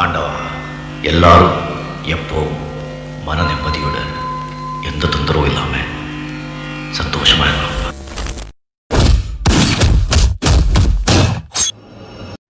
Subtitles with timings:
[0.00, 0.34] ஆண்டவா
[1.10, 1.56] எல்லாரும்
[2.14, 2.40] எப்போ
[3.26, 3.96] மன நிம்மதியோட
[4.90, 5.74] எந்த தொந்தரவும் இல்லாம
[6.98, 7.78] சந்தோஷமா இருக்கலாம்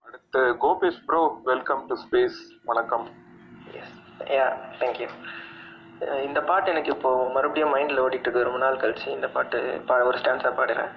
[0.07, 1.21] அடுத்து Gopesh bro
[1.51, 2.39] welcome to space
[2.71, 3.07] வணக்கம்.
[3.81, 3.97] எஸ்
[4.37, 4.47] யா
[4.81, 5.09] தேங்க்யூ
[6.27, 8.47] இந்த பாட்டு எனக்கு இப்போ மறுபடியும் மைண்டில் ஓடிட்டு இருக்கு.
[8.49, 10.91] ரொம்ப நாள் கழிச்சு இந்த பாட்டு பா ஒரு ஸ்டான்ஸாக பாடுறேன்.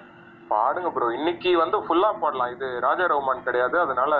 [0.52, 2.52] பாடுங்க ப்ரோ இன்னைக்கு வந்து ஃபுல்லா பாடலாம்.
[2.54, 3.76] இது ராஜா ரஹ்மான் கிடையாது.
[3.84, 4.12] அதனால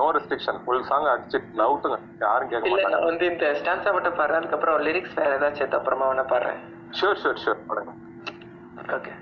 [0.00, 3.00] நோ ரெஸ்ட்ரிக்ஷன் ஃபுல் சாங் அடிச்சிட்டு நவுத்துங்க யாரும் கேட்க மாட்டாங்க.
[3.10, 6.60] வந்து இந்த ஸ்டான்ஸாக மட்டும் பாடுறேன் அதுக்கப்புறம் லிரிக்ஸ் வேறு ஏதாச்சும் எடுத்து அப்புறமா வேணா பாடுறேன்.
[7.00, 7.94] ஷூர் ஷூர் ஷூர் பாடுங்க.
[8.96, 9.14] ஓகே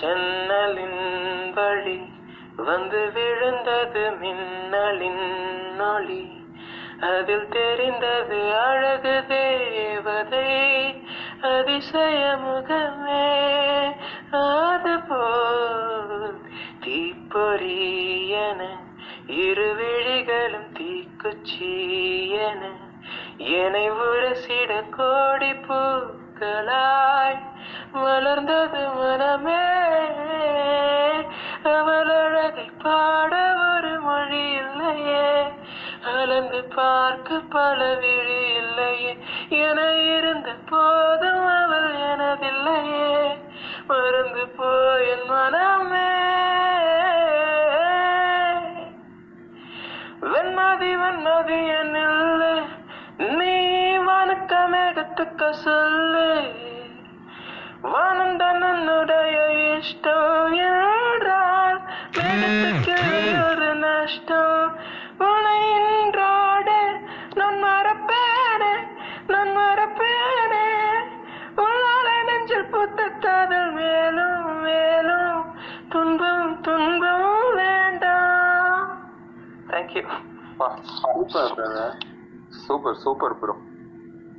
[0.00, 1.02] ஜன்னலின்
[1.58, 1.98] வழி
[2.70, 5.24] வந்து விழுந்தது மின்னலின்
[5.92, 6.22] ஒளி
[7.08, 10.46] அதில் தெரிந்தது அழகு தேவதை.
[11.40, 13.94] அதிசய முகமே
[14.30, 16.40] அதுபோல்
[16.80, 18.78] தீப்பொறியன
[19.26, 22.86] இருவிழிகளும் தீக்குச்சியன
[23.36, 27.46] என்னை உரசிட கோடி பூக்களாய்
[27.94, 29.66] மலர்ந்தது மனமே.
[31.64, 35.52] அவளழகை பாட ஒரு மொழி இல்லையே.
[36.04, 39.18] அளந்து பார்க்க பல விழி இல்லையே.
[39.48, 43.38] என இருந்த போதும் அவள் எனதில்லையே.
[43.86, 46.26] மறந்து போய் என் மனமே.
[50.22, 52.62] வெண்மதி வெண்மதி என்னில்ல.
[53.16, 56.52] நீ வணக்கம் எடுத்துக்க சொல்லு.
[57.82, 61.80] வானந்த நன்னுடைய இஷ்டம் என்றால்
[63.50, 64.78] ஒரு நஷ்டம்.
[65.18, 65.56] உனை
[73.38, 75.40] காதல் மேலும் மேலும்
[75.92, 77.26] துன்பம் துன்பம்
[77.58, 78.88] வேண்டாம்
[79.68, 80.02] thank you
[80.94, 81.52] super
[82.64, 83.54] super super bro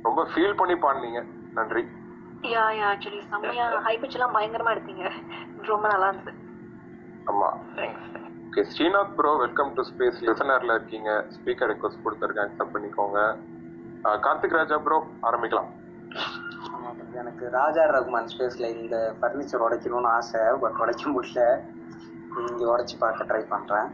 [0.04, 1.20] ரொம்ப ஃபீல் பண்ணி பாடுனீங்க.
[1.58, 1.82] நன்றி.
[2.52, 5.06] யா யா ஆக்சுவலி செம்மையா ஹை பிச் எல்லாம் பயங்கரமா எடுத்தீங்க.
[5.70, 6.38] ரொம்ப நல்லா இருந்தது.
[7.26, 7.50] ஆமா.
[8.46, 11.10] Okay Srinath bro welcome to space லிசனர்ல இருக்கீங்க.
[11.36, 12.48] ஸ்பீக்கர் ரெக்வஸ்ட் கொடுத்துருக்கேன்.
[12.48, 13.18] அக்செப்ட் பண்ணிக்கோங்க.
[14.26, 15.00] கார்த்திக் ராஜா ப்ரோ
[15.30, 15.70] ஆரம்பிக்கலாம்.
[17.12, 21.60] எனக்கு ராஜா ரகுமான் ஸ்பேஸ்ல இந்த ஃபர்னிச்சர் உடைக்கணும்னு ஆசை பட் உடைக்க முடியல.
[22.50, 23.90] இங்க உடைச்சு பார்க்க ட்ரை பண்றேன்.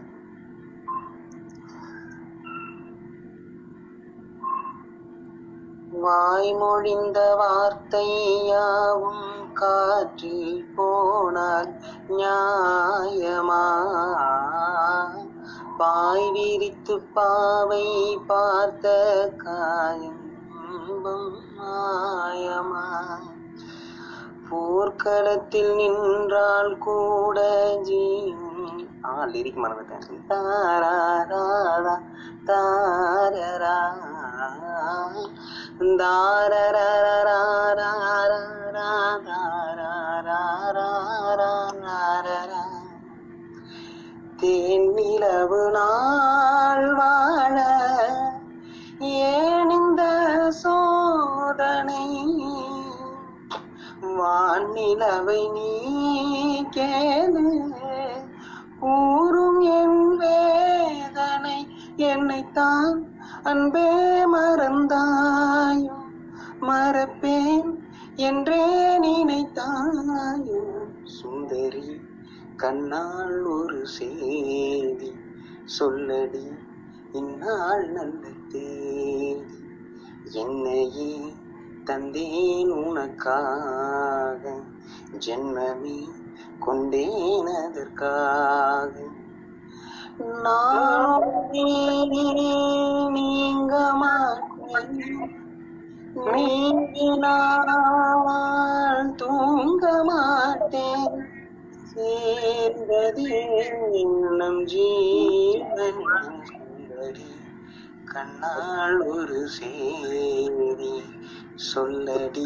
[6.00, 11.78] வாய்மொழிந்த வார்த்தையாவும் காற்றில் போனால்
[12.08, 13.64] நியாயமா?
[15.78, 18.86] பாய் விரித்து பாவை பார்த்த
[19.36, 20.24] காயம்
[21.56, 22.84] மாயமா
[24.48, 27.38] போர்க்களத்தில் நின்றால் கூட
[27.82, 28.02] ஜீ
[29.04, 31.42] ஆ லிரிக் மறந்துட்டேன் தாராரா.
[32.48, 33.76] தாரரா
[41.82, 42.62] தாரரா
[44.38, 47.56] தேன்னிலவு நாள் வாழ
[49.00, 50.02] ஏன் இந்த
[50.50, 52.06] சோதனை?
[54.02, 57.72] வானிலவை நீ கேளு.
[58.80, 66.04] கூறும் என் வேதனை என்னைத்தான் அன்பே மறந்தாயும்.
[66.60, 67.78] மறப்பேன்
[68.16, 70.62] என்றே நினைத்தாயோ
[71.04, 72.00] சுந்தரி
[72.56, 75.12] கண்ணால் ஒரு செய்தி
[75.80, 76.58] சொல்லடி
[77.12, 79.46] இந்நாள் நல்ல வைத்து
[80.32, 81.34] என்னையே
[81.84, 84.62] தந்தேன் உனக்காக.
[85.26, 86.08] ஜென்மமே
[86.58, 88.92] கொண்டேன் அதற்காக.
[93.10, 95.30] நீங்க மாட்டேன்
[99.16, 101.28] தூங்க மாட்டேன்.
[101.94, 107.35] சேர்ந்ததே இன்னும் ஜீவன் சுந்தரி.
[108.16, 110.92] கண்ணால் ஒரு சேரி
[111.66, 112.44] சொல்லடி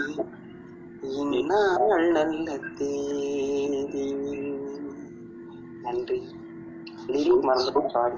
[1.20, 2.46] இந்நாள் நல்ல
[2.78, 4.06] தேதி.
[5.84, 6.18] நன்றி.
[7.12, 8.16] லிரிக் மறந்துட்டு sorry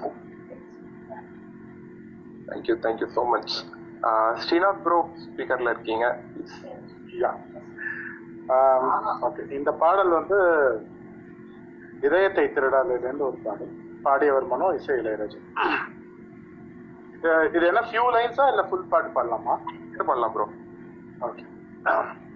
[2.49, 3.54] thank you thank you so much
[4.44, 6.06] Srinath bro ஸ்பீக்கர்ல இருக்கீங்க.
[9.28, 10.38] ஓகே இந்த பாடல் வந்து
[12.08, 13.72] இதயத்தை திருடாததுலேருந்து ஒரு பாடல்.
[14.06, 15.40] பாடியவர் மனோ இசை இளையராஜா
[17.48, 19.54] இது- என்ன ஃபியூ லைன்ஸா இல்ல ஃபுல் பாட்டு பாடலாமா?
[19.88, 20.46] இது பண்ணலாம் ப்ரோ
[21.20, 21.44] ஓகே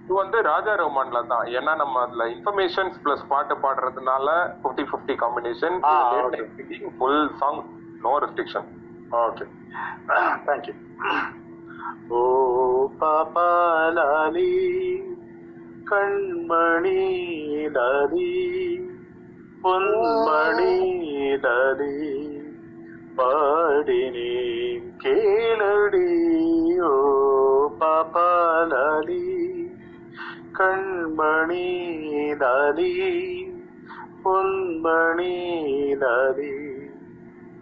[0.03, 1.47] இது வந்து ராஜா ரஹ்மான்ல தான்.
[1.55, 4.27] ஏன்னா நம்ம அதுல இன்ஃபர்மேஷன்ஸ் பிளஸ் பாட்டு பாடுறதுனால
[4.63, 5.77] 50 50 combination.
[6.99, 7.59] Full song
[8.01, 8.69] no restriction
[9.21, 9.47] okay
[10.47, 10.75] thank you
[12.11, 12.21] ஓ
[13.01, 13.49] பாப்பா
[13.91, 14.51] லாலி
[15.91, 17.01] கண்மணி
[17.71, 18.31] லாலி
[19.63, 20.73] பொன்மணி
[21.45, 21.93] லாலி.
[23.19, 26.09] பாடினேன் கேளடி
[26.89, 26.95] ஓ
[27.81, 29.25] பாபாலி
[30.53, 31.67] கண்மணி
[32.43, 32.93] லாலி
[34.23, 35.35] பொன்மணி
[36.03, 36.55] லாலி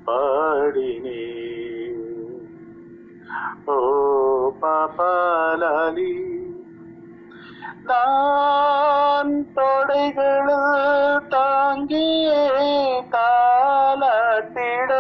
[0.06, 2.02] பாடினேன்
[3.68, 3.78] ஓ
[4.62, 6.12] பாபாலி
[7.88, 10.52] நான் தொடைகள்
[11.28, 12.44] தாங்கியே
[13.14, 14.92] தாளாட்டிட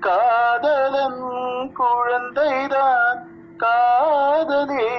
[0.00, 1.22] காதலன்
[1.78, 4.90] குழந்தைதான் காதலே.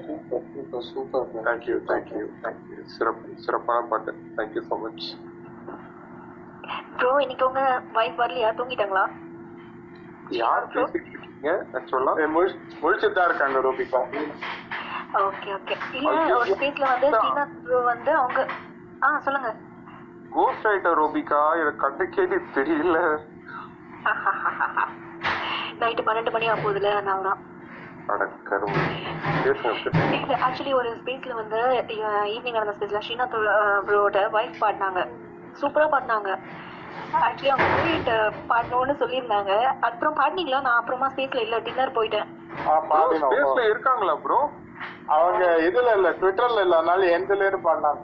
[0.47, 5.05] super super thank you thank you thank you சிறப்பு சிறப்பான பாட்டு தேங்க்யூ ஸோ மச்
[6.97, 7.61] ப்ரோ இன்னைக்கு உங்க
[7.95, 9.03] வைஃப் வரலையா தூங்கிட்டாங்களா?
[10.37, 11.49] யார் பேசிட்டு இருக்கீங்க?
[11.77, 12.13] ஆக்சுவலா
[12.81, 13.99] முழிச்சுட்டு தான் இருக்காங்க ரூபிகா.
[15.21, 18.39] ஓகே ஓகே இல்ல ஒரு ஸ்பேஸ்ல வந்து ஸ்ரீநாத் ப்ரோ வந்து அவங்க
[19.01, 19.51] ஆ சொல்லுங்க.
[20.31, 22.97] கோஸ்ட் ரைட்டர் ரோபிகா எனக்கு கண்டு கேட்டு தெரியல.
[25.79, 27.39] நைட்டு பன்னெண்டு மணி ஆக போகுதுல அதனால தான்
[28.09, 28.77] அடக்கரும்
[30.45, 31.59] ஆக்சுவலி ஒரு ஸ்பேஸ்ல வந்து
[32.33, 33.35] ஈவினிங் நடந்த ஸ்பேஸ்ல ஸ்ரீநாத்
[33.87, 35.01] ப்ரோட வைஃப் பாடினாங்க.
[35.55, 36.29] சூப்பரா பாடினாங்க.
[37.21, 38.11] ஆக்சுவலி அவங்க மூவிட்ட
[38.49, 39.51] பாடணும்னு சொல்லியிருந்தாங்க.
[39.87, 40.61] அப்புறம் பாடினீங்களா?
[40.61, 42.27] நான் அப்புறமா ஸ்பேஸ்ல இல்ல டின்னர் போயிட்டேன்.
[42.65, 43.31] ஆ பாடினோம்.
[43.31, 44.39] ஸ்பேஸ்ல இருக்காங்களா ப்ரோ
[45.07, 48.01] அவங்க இதுல இல்ல ட்விட்டர்ல இல்ல அதனால எந்தல இருந்து பாடினாங்க.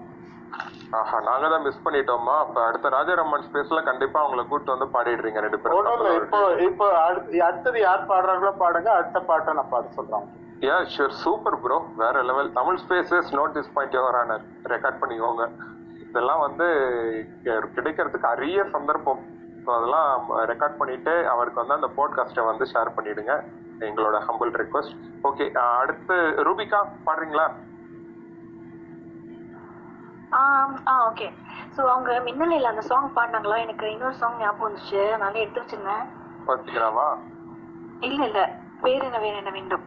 [1.00, 5.60] ஆஹா நாங்க தான் மிஸ் பண்ணிட்டோமா அப்ப அடுத்த ராஜாராமன் ஸ்பேஸ்ல கண்டிப்பா அவங்களை கூட்டு வந்து பாடிடுறீங்க ரெண்டு
[5.62, 5.88] பேரும்.
[6.20, 10.26] இப்போ இப்போ அடுத்து அடுத்தது யார் பாடுறாங்களோ பாடுங்க அடுத்த பாட்டை நான் பாட சொல்றேன்.
[10.68, 15.46] யா ஷூர் சூப்பர் ப்ரோ வேற level Tamil spaces note this point your honour record பண்ணிக்கோங்க.
[16.08, 16.68] இதெல்லாம் வந்து
[17.78, 19.22] கிடைக்கிறதுக்கு அரிய சந்தர்ப்பம்.
[19.66, 23.36] ஸோ அதெல்லாம் ரெக்கார்ட் பண்ணிட்டு அவருக்கு வந்து அந்த போட்காஸ்ட்டை வந்து ஷேர் பண்ணிடுங்க.
[23.88, 24.96] எங்களோட ஹம்பிள் ரெக்வஸ்ட்
[25.30, 25.46] ஓகே
[25.82, 26.16] அடுத்து
[26.48, 27.46] ரூபிகா பாடுறீங்களா?
[30.34, 30.42] ஆ
[30.88, 31.28] ஆ ஓகே
[31.76, 33.58] ஸோ அவங்க மின்னலையில் அந்த சாங் பாடினாங்களா?
[33.60, 35.02] எனக்கு இன்னொரு சாங் ஞாபகம் வந்துச்சு.
[35.10, 36.06] அதனால எடுத்து வச்சிருந்தேன்.
[36.48, 37.08] பாத்தீங்களாவா
[38.02, 38.40] இல்ல இல்ல.
[38.84, 39.86] வேற என்ன வேற என்ன வேண்டும்?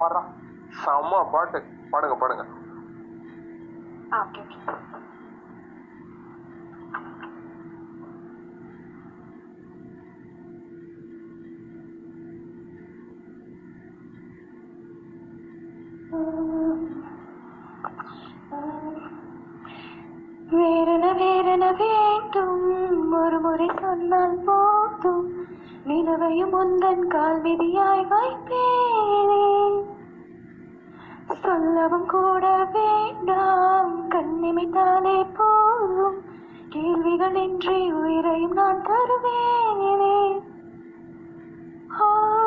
[0.00, 0.22] பாடுறா.
[0.72, 1.60] செம்ம பாட்டு.
[1.92, 2.44] பாடுங்க பாடுங்க.
[4.10, 4.18] ஆ
[20.52, 23.12] ஓகே ஓகே வேண்டும்.
[23.12, 25.32] ஒரு முறை சொன்னால் போதும்.
[25.84, 29.82] நிலவையும் உந்தன் கால் விதியாய் வைப்பேனே.
[31.42, 34.10] சொல்லவும் கூட வேண்டாம்.
[34.10, 36.22] கண்ணிமைத்தாலே போதும்.
[36.68, 40.42] கேள்விகள் இன்றி உயிரையும் நான் தருவேனே.
[42.00, 42.41] ஆ,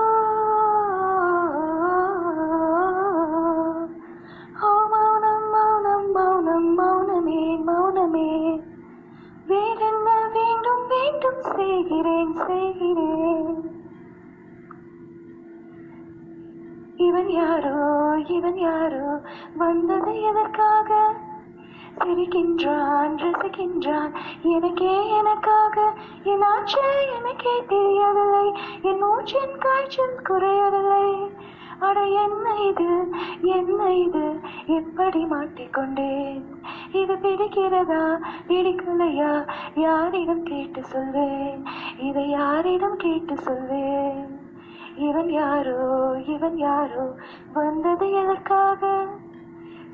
[11.56, 13.74] செய்கிறேன் செய்கிறேன்.
[16.96, 17.80] இவன் யாரோ
[18.28, 19.22] இவன் யாரோ
[19.58, 21.14] வந்தது எதற்காக?
[21.98, 25.94] சிரிக்கின்றான் ரசிக்கின்றான் எனக்கே எனக்காக?
[26.24, 26.82] என் ஆச்சு
[27.18, 31.32] எனக்கே தெரியவில்லை என் மூச்சின் காய்ச்சல் குறையவில்லை.
[31.80, 33.08] அட என்ன இது
[33.42, 34.40] என்ன இது?
[34.66, 36.44] எப்படி மாட்டிக்கொண்டேன்?
[36.96, 38.04] இது பிடிக்கிறதா
[38.48, 39.32] பிடிக்கலையா?
[39.76, 41.66] யாரிடம் கேட்டு சொல்வேன்?
[42.00, 44.40] இதை யாரிடம் கேட்டு சொல்வேன்?
[44.96, 46.14] இவன் யாரோ?
[46.28, 47.06] இவன் யாரோ?
[47.54, 49.08] வந்தது எதற்காக?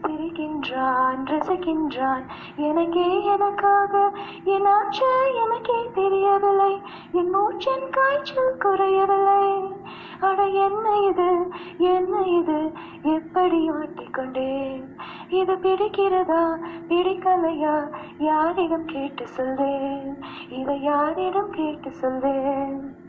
[0.01, 2.23] பிரிக்கின்றான் ரசிக்கின்றான்.
[2.55, 4.11] எனக்கே எனக்காக
[4.43, 6.81] என் ஆச்சு எனக்கே தெரியவில்லை
[7.11, 9.73] என் மூச்சின் காய்ச்சல் குறையவில்லை.
[10.19, 11.47] அட என்ன இது?
[11.77, 12.71] என்ன இது?
[13.03, 14.97] எப்படி மாட்டிக்கொண்டேன்
[15.29, 16.57] இது பிடிக்கிறதா?
[16.87, 17.91] பிடிக்கலையா?
[18.17, 20.17] யாரிடம் கேட்டு சொல்வேன்.
[20.49, 23.00] இதை யாரிடம் கேட்டு சொல்வேன்?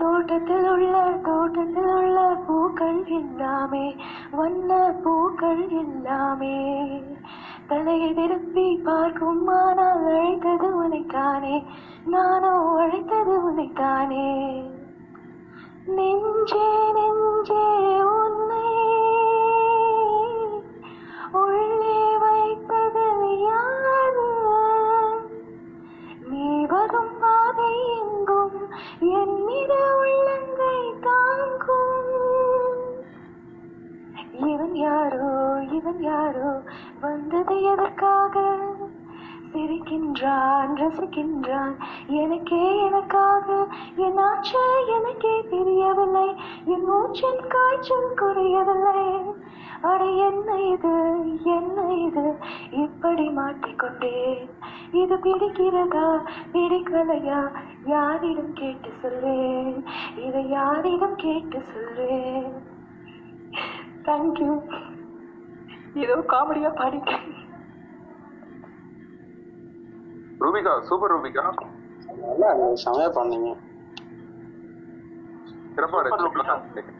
[0.00, 3.96] தோட்டத்தில் உள்ள தோட்டத்தில் உள்ள பூக்கள் எல்லாமே
[4.30, 4.70] வண்ண
[5.04, 6.56] பூக்கள் எல்லாமே
[7.66, 11.56] தலையை திருப்பி பார்க்கும் ஆனால் அழைத்தது உனைத்தானே
[12.04, 14.28] நானோ அழைத்தது உனைத்தானே.
[15.86, 17.66] நெஞ்சே நெஞ்சே
[18.14, 18.66] உன்னை
[21.32, 23.06] உள்ளே வைப்பது
[23.40, 23.79] யார்?
[26.70, 28.70] நீ பாதை எங்கும்?
[29.00, 31.78] என்னிட உள்ளங்கை தாங்கும்.
[34.32, 36.62] இவன் யாரோ இவன் யாரோ
[37.00, 38.56] வந்தது எதற்காக?
[39.52, 41.74] சிரிக்கின்றான் ரசிக்கின்றான்.
[42.06, 43.66] எனக்கே எனக்காக
[43.96, 46.28] என் ஆச்சு எனக்கே தெரியவில்லை
[46.64, 49.04] என் மூச்சின் காய்ச்சல் குறையவில்லை.
[49.82, 50.94] அட என்ன இது
[51.44, 52.36] என்ன இது?
[52.70, 54.48] இப்படி மாட்டிக்கொண்டேன்
[54.92, 56.06] இது பிடிக்கிறதா
[56.52, 57.40] பிடிக்கலையா?
[57.84, 59.84] யாரிடம் கேட்டு சொல்வேன்.
[60.26, 62.52] இதை யாரிடம் கேட்டு சொல்வேன்.
[64.04, 64.50] தேங்க்யூ
[65.94, 67.39] ஏதோ காமெடியா பாடிட்டேன்
[70.44, 71.44] ரூபிகா சூப்பர் ரூபிகா.
[72.22, 73.50] நல்லா இருக்கு செமையா பண்ணீங்க.
[75.74, 76.98] சிறப்பா இருக்கு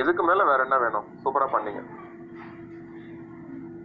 [0.00, 1.06] இதுக்கு மேல வேற என்ன வேணும்?
[1.22, 1.80] சூப்பரா பண்ணீங்க.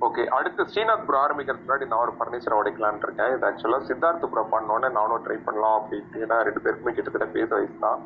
[0.05, 3.31] ஓகே அடுத்து ஸ்ரீநாத் ப்ரோ ஆரம்பிக்கிறதுக்கு முன்னாடி நான் ஒரு ஃபர்னிச்சர் உடைக்கலான்னு இருக்கேன்.
[3.35, 6.21] இது ஆக்சுவலா சித்தார்த் ப்ரோ பண்ணோன்னே நானும் ட்ரை பண்ணலாம் அப்படின்ட்டு.
[6.25, 8.01] ஏன்னா ரெண்டு பேருக்குமே கிட்டத்தட்ட பேச வயசு தான்.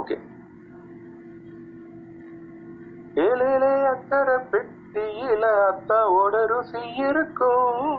[0.00, 0.16] ஓகே.
[3.26, 4.36] ஏழேலே அக்கறை
[4.94, 7.98] பெட்டியில அத்தாவோட ருசி இருக்கும்.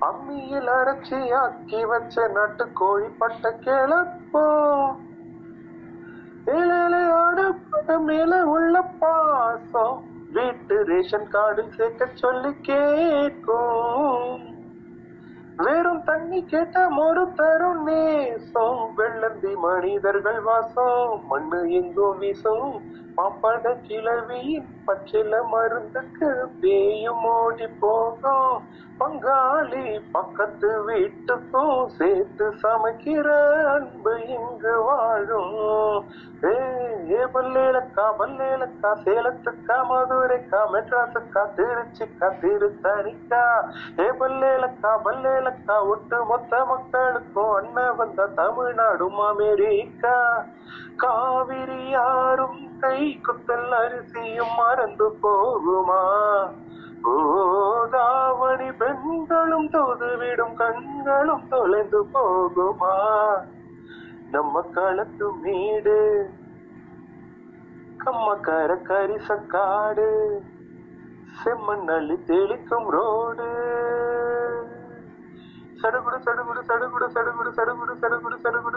[0.00, 4.78] அம்மியில் அரைச்சி ஆக்கி வச்ச நட்டு கோழி பட்ட கிளப்போ
[7.98, 10.04] மேல உள்ள பாசம்.
[10.32, 14.56] வீட்டு ரேஷன் கார்டில் சேர்க்க சொல்லி கேட்கும்.
[15.56, 18.92] வெறும் தண்ணி கேட்ட மொறு தரும் நேசம்.
[18.96, 21.26] வெள்ளந்தி மனிதர்கள் வாசம்.
[21.28, 22.82] மண்ணு எங்கும் வீசும்.
[23.16, 26.30] மாப்பாட கிளவியின் பச்சில மருந்துக்கு
[26.60, 28.54] பேயும் ஓடி போகும்.
[29.00, 33.28] பங்காளி பக்கத்து வீட்டுக்கும் சேர்த்து சமைக்கிற
[33.74, 35.54] அன்பு இங்கு வாழும்.
[37.12, 43.42] ஏ பல்லேலக்கா பல்லேலக்கா சேலத்துக்கா மதுரைக்கா மெட்ராஸுக்கா திருச்சிக்கா திருத்தணிக்கா.
[43.98, 50.16] ஏ பல்லேலக்கா பல்லேலக்கா ஒட்டு மொத்த மக்களுக்கும் அண்ணன் வந்த தமிழ்நாடும் அமெரிக்கா
[50.96, 56.02] காவிரி யாரும் கை குத்தல் அரிசியும் மர மறந்து போகுமா?
[57.02, 62.94] கோதாவணி பெண்களும் தொதுவிடும் கண்களும் தொலைந்து போகுமா?
[64.30, 66.30] நம்ம களத்து மீடு
[68.04, 70.08] கம்மக்கார கரிசக்காடு
[71.44, 73.48] செம்மண்ணள்ளி தெளிக்கும் ரோடு.
[75.82, 78.69] சடுகுடு சடுகுடு சடுகுடு சடுகுடு சடுகுடு சடுகுடு சடுகுடு.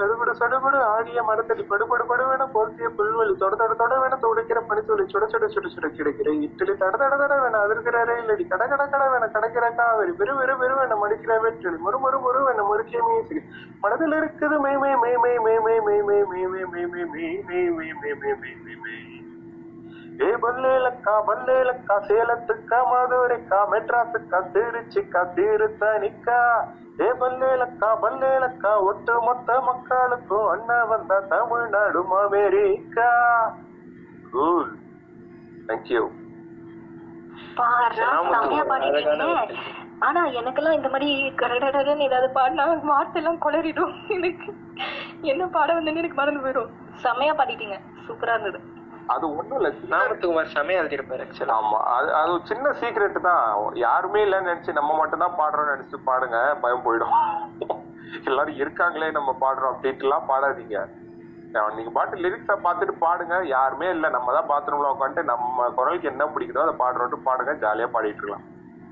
[0.00, 5.24] சடுபடு சடுபடு ஆடிய மரத்தடி படுபடு படுவென போர்த்திய புல்வெளி தொட தொட தொடவென வேண துடைக்கிற பனித்துளி சுட
[5.26, 9.28] சுட சுட சுட கிடைக்கிற இட்லி தட தட தட வேண அதிர்கிற ரயிலடி கட கட கடவென வேண
[9.28, 13.38] கடக்கிற காவிரி பெரு பெரு பெரு மடிக்கிற வெற்றி முறு முறு முறு முறுக்கிய மீசி
[13.82, 17.62] மனதில் இருக்குது மே மே மே மே மே மே மே மே மே மே மே மே மே
[17.78, 19.19] மே மே மே மே மே மே
[20.20, 26.40] ஏ பல்லேலக்கா பல்லேலக்கா சேலத்துக்கா மதுரைக்கா மெட்ராஸுக்கா திருச்சிக்கா திருத்தணிக்கா.
[27.04, 33.10] ஏ பல்லேலக்கா பல்லேலக்கா ஒட்டு மொத்த மக்களுக்கும் அண்ணன் வந்தா தமிழ்நாடு அமெரிக்கா
[34.32, 34.70] கூல்
[35.68, 36.02] தேங்க்யூ.
[40.06, 41.08] ஆனா எனக்கெல்லாம் இந்த மாதிரி
[41.40, 43.94] கடடடன்னு ஏதாவது பாடினா வார்த்தை எல்லாம் குளறிடும்.
[44.16, 44.48] எனக்கு
[45.32, 46.70] என்ன பாட வந்தேன்னு எனக்கு மறந்து போயிடும்.
[47.04, 47.78] செமையா பாடிட்டீங்க.
[48.06, 48.60] சூப்பரா இருந்தது.
[49.08, 53.42] அது ஒண்ணும் இல்ல நாமத்துக்குமார் செமையா எழுதியிருப்பாரு ஆக்சுவலா ஆமா அது அது ஒரு சின்ன சீக்ரெட் தான்.
[53.82, 57.14] யாருமே இல்லைன்னு நினைச்சு நம்ம மட்டும் தான் பாடுறோம்னு நினைச்சு பாடுங்க பயம் போயிடும்.
[58.28, 60.78] எல்லாரும் இருக்காங்களே நம்ம பாடுறோம் அப்படின்ட்டு எல்லாம் பாடாதீங்க
[61.76, 66.62] நீங்க பாட்டு லிரிக்ஸ பார்த்துட்டு பாடுங்க யாருமே இல்ல நம்ம தான் பாத்ரூம்ல உட்காந்துட்டு நம்ம குரலுக்கு என்ன பிடிக்குதோ
[66.64, 68.44] அதை பாடுறோம்ட்டு பாடுங்க ஜாலியா பாடிட்டு இருக்கலாம்.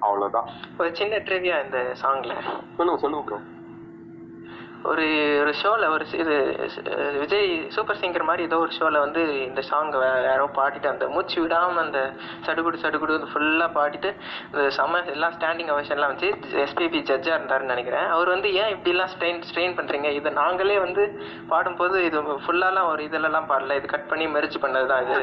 [0.03, 0.49] அவ்வளவுதான்.
[0.79, 2.35] ஒரு சின்ன ட்ரிவியா இந்த சாங்ல
[2.77, 3.38] சொல்லுங்க சொல்லுங்க ப்ரோ
[4.91, 5.05] ஒரு
[5.41, 6.35] ஒரு ஷோவில் ஒரு இது
[7.21, 9.91] விஜய் சூப்பர் சிங்கர் மாதிரி ஏதோ ஒரு ஷோவில் வந்து இந்த சாங்
[10.29, 12.01] யாரோ பாடிட்டு அந்த மூச்சு விடாமல் அந்த
[12.47, 14.11] சடுகுடு சடுகுடு ஃபுல்லாக பாடிட்டு
[14.53, 16.31] இந்த செம எல்லாம் ஸ்டாண்டிங் அவர்ஷன்லாம் வச்சு
[16.65, 18.07] எஸ்பிபி ஜட்ஜாக இருந்தாருன்னு நினைக்கிறேன்.
[18.17, 21.05] அவர் வந்து ஏன் இப்படிலாம் ஸ்ட்ரெயின் ஸ்ட்ரெயின் பண்ணுறீங்க இதை நாங்களே வந்து
[21.49, 23.77] பாடும்போது இது ஃபுல்லாலாம் ஒரு இதெல்லாம் பாடல.
[23.81, 25.21] இது கட் பண்ணி மெரிச்சு பண்ணதுதான் இது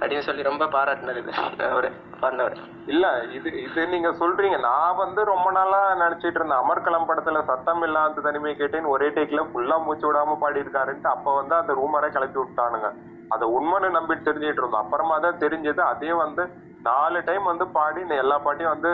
[0.00, 1.34] அப்படின்னு சொல்லி ரொம்ப பாராட்டினார் இது
[1.72, 1.90] அவர்.
[2.22, 2.56] பாடினவர்
[2.92, 3.06] இல்ல
[3.36, 4.56] இது இது நீங்க சொல்றீங்க.
[4.68, 6.62] நான் வந்து ரொம்ப நாளா நினைச்சிட்டு இருந்தேன்.
[6.64, 11.54] அமர்கலம் படத்துல சத்தம் இல்லாத தனிமை கேட்டேன்னு ஒரே டேக்ல ஃபுல்லா மூச்சு விடாம பாடி இருக்காருன்ட்டு அப்ப வந்து
[11.60, 12.90] அந்த ரூமரை கிளப்பி விட்டானுங்க.
[13.34, 14.84] அதை உண்மைன்னு நம்பிட்டு தெரிஞ்சிட்டு இருந்தோம்.
[14.84, 15.82] அப்புறமா தான் தெரிஞ்சது.
[15.92, 16.44] அதே வந்து
[16.88, 18.90] நாலு டைம் வந்து பாடி இந்த எல்லா பாட்டையும் வந்து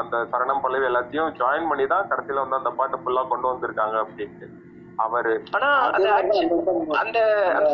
[0.00, 4.48] அந்த சரணம் பல்லவி எல்லாத்தையும் ஜாயின் பண்ணி தான் கடைசியில வந்து அந்த பாட்டை ஃபுல்லா கொண்டு வந்திருக்காங்க அப்படின்ட்டு.
[5.04, 5.34] அவரு.
[5.56, 6.08] ஆனா அந்த
[7.02, 7.18] அந்த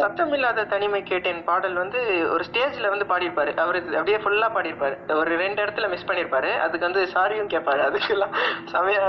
[0.02, 2.00] சத்தம் இல்லாத தனிமை கேட்டேன் பாடல் வந்து
[2.34, 3.52] ஒரு ஸ்டேஜ்ல வந்து பாடியிருப்பாரு.
[3.64, 4.96] அவரு அப்படியே ஃபுல்லா பாடியிருப்பாரு.
[5.20, 7.82] ஒரு ரெண்டு இடத்துல மிஸ் பண்ணிருப்பாரு அதுக்கு வந்து சாரியும் கேட்பாரு.
[7.88, 8.34] அதுக்கெல்லாம்
[8.72, 9.04] செமையா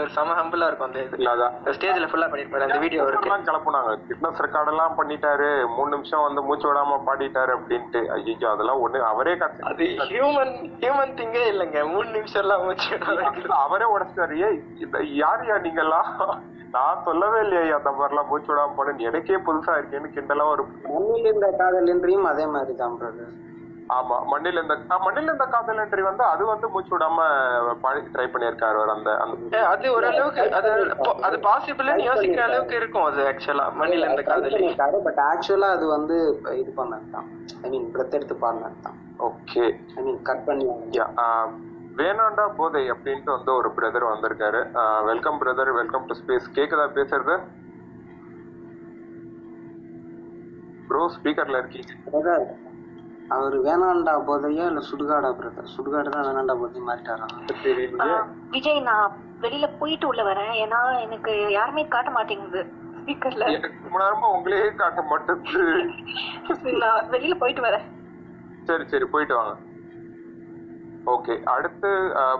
[0.00, 1.74] ஒரு செம ஹம்பிளா இருக்கும் அந்த இது.
[1.78, 2.66] ஸ்டேஜ்ல ஃபுல்லா பாடியிருப்பாரு.
[2.68, 3.94] அந்த வீடியோ இருக்கு கிளப்புனாங்க.
[4.08, 5.50] ஃபிட்னஸ் ரெக்கார்ட் எல்லாம் பண்ணிட்டாரு.
[5.76, 8.02] மூணு நிமிஷம் வந்து மூச்சு விடாம பாடிட்டாரு அப்படின்ட்டு.
[8.16, 9.34] ஐயோ அதெல்லாம் ஒண்ணு அவரே
[9.70, 11.80] அது ஹியூமன் ஹியூமன் திங்கே இல்லைங்க.
[11.94, 12.92] மூணு நிமிஷம் எல்லாம் மூச்சு
[13.64, 14.34] அவரே உடச்சிட்டாரு.
[14.46, 16.08] ஏய் இந்த யார் யா நீங்கெல்லாம்?
[16.72, 21.50] நான் சொல்லவே இல்லையா அந்த மாதிரிலாம் மூச்சு விடாம போனேன் எனக்கே புதுசா இருக்கேன்னு கிண்டலா ஒரு மண்ணில் இந்த
[21.60, 23.34] காதல் என்றையும் அதே மாதிரி தான் பிரதர்
[23.90, 27.20] ஆமா மண்ணில் இந்த ஆ, மண்ணில் இந்த காதல் entry வந்து அது வந்து மூச்சு விடாம
[28.10, 29.10] ட்ரை பண்ணியிருக்காரு அவர் அந்த
[29.68, 30.70] அது ஓரளவுக்கு அது
[31.22, 34.60] அது பாசிபிள்னு யோசிக்கிற அளவுக்கு இருக்கும் அது ஆக்சுவலா மண்ணில இந்த காதலி.
[35.06, 36.18] பட் ஆக்சுவலா அது வந்து
[36.60, 37.28] இது பண்ணது தான்
[37.62, 40.66] ஐ மீன் பிரெத் எடுத்து பாடினது தான் ஓகே ஐ மீன் கட் பண்ணி
[41.98, 44.60] வேணாண்டா போதை அப்படின்ட்டு வந்து ஒரு பிரதர் வந்திருக்காரு.
[45.08, 47.34] Welcome brother welcome to space கேக்குதா பேசுறது?
[50.88, 51.92] ப்ரோ ஸ்பீக்கர்ல இருக்கீங்க.
[52.06, 52.46] பிரதர்
[53.36, 57.34] அவர் வேணாண்டா போதையா இல்ல சுடுகாடா பிரதர் சுடுகாடு தான் வேணாண்டா போதை மாறிட்டாராம்
[58.54, 60.54] விஜய் நான் வெளியில போயிட்டு உள்ள வரேன்.
[60.64, 62.62] ஏன்னா எனக்கு யாருமே காட்ட மாட்டேங்குது
[63.00, 65.66] ஸ்பீக்கர்ல எனக்கு ரொம்ப நேரமா உங்களே காட்ட மாட்டேங்குது.
[66.84, 67.86] நான் வெளியில போயிட்டு வரேன்.
[68.70, 69.54] சரி சரி போயிட்டு வாங்க.
[71.06, 71.90] ஓகே அடுத்து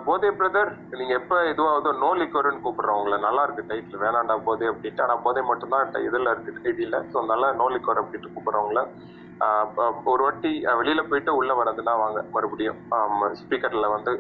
[0.06, 3.18] போதே பிரதர் நீங்க எப்ப இதுவாகுதோ நோ லிக்கோர்னு கூப்பிடுறோம் உங்களை.
[3.26, 5.04] நல்லா இருக்கு டைட்டில் வேணாண்டா போதே அப்படின்ட்டு.
[5.04, 8.82] ஆனா போதே மட்டும் தான் இதுல இருக்கு டைட்டில ஸோ நல்லா நோ லிக்கோர் அப்படின்ட்டு கூப்பிடுறவங்கள
[10.10, 12.78] ஒரு வாட்டி வெளியில போயிட்டு உள்ள வரதுன்னா வாங்க மறுபடியும்.
[13.40, 14.12] ஸ்பீக்கர்ல வந்து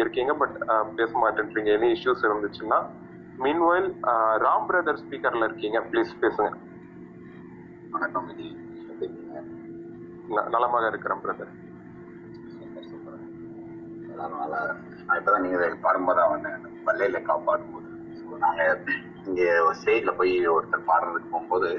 [0.00, 0.56] இருக்கீங்க பட்
[0.98, 1.70] பேச மாட்டேன்றீங்க.
[1.78, 2.78] எனி இஷ்யூஸ் இருந்துச்சுன்னா
[3.44, 3.88] மீன்வைல்
[4.44, 5.80] ராம் பிரதர் ஸ்பீக்கர்ல இருக்கீங்க.
[5.92, 6.50] ப்ளீஸ் பேசுங்க.
[7.94, 8.30] வணக்கம்
[10.54, 11.52] நலமாக இருக்கிறேன் பிரதர்
[14.18, 17.84] நான் இப்பதான் நீங்க பாடும்போது வந்தேன் பல்லையில காப்பாடும்போது
[18.38, 18.62] நாங்க
[19.26, 21.70] இங்க ஒரு ஸ்டேஜ்ல போய் ஒருத்தர் பாடுறதுக்கு போகும்போது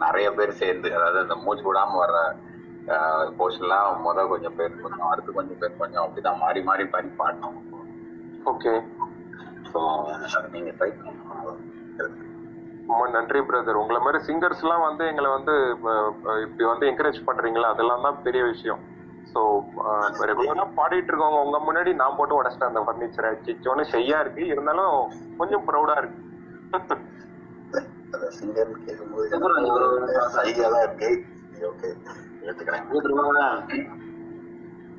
[0.00, 2.20] நிறைய பேர் சேர்ந்து அதாவது அந்த மூச்சு விடாம வர்ற
[3.38, 7.60] போர்ஷன்லாம் முத கொஞ்சம் பேர் கொஞ்சம் அடுத்து கொஞ்சம் பேர் கொஞ்சம் அப்படிதான் மாறி மாறி பண்ணி பாடினோம்
[8.46, 8.72] ஓகே.
[9.70, 9.80] ஸோ
[10.54, 11.60] நீங்க ட்ரை பண்ணணும்
[12.88, 15.54] ரொம்ப நன்றி பிரதர் உங்களை மாதிரி சிங்கர்ஸ் எல்லாம் வந்து எங்களை வந்து
[16.44, 17.68] இப்படி வந்து என்கரேஜ் பண்றீங்களா?
[17.74, 18.82] அதெல்லாம் தான் பெரிய விஷயம்.
[19.26, 19.40] ஸோ
[20.28, 24.42] ரெகுலரா பாடிட்டு இருக்கவங்க உங்க முன்னாடி நான் போட்டு உடச்சிட்டேன் அந்த ஃபர்னிச்சரை சிச்சோன்னு செய்யா இருக்கு.
[24.46, 24.96] இருந்தாலும்
[25.38, 26.20] கொஞ்சம் ப்ரௌடா இருக்கு.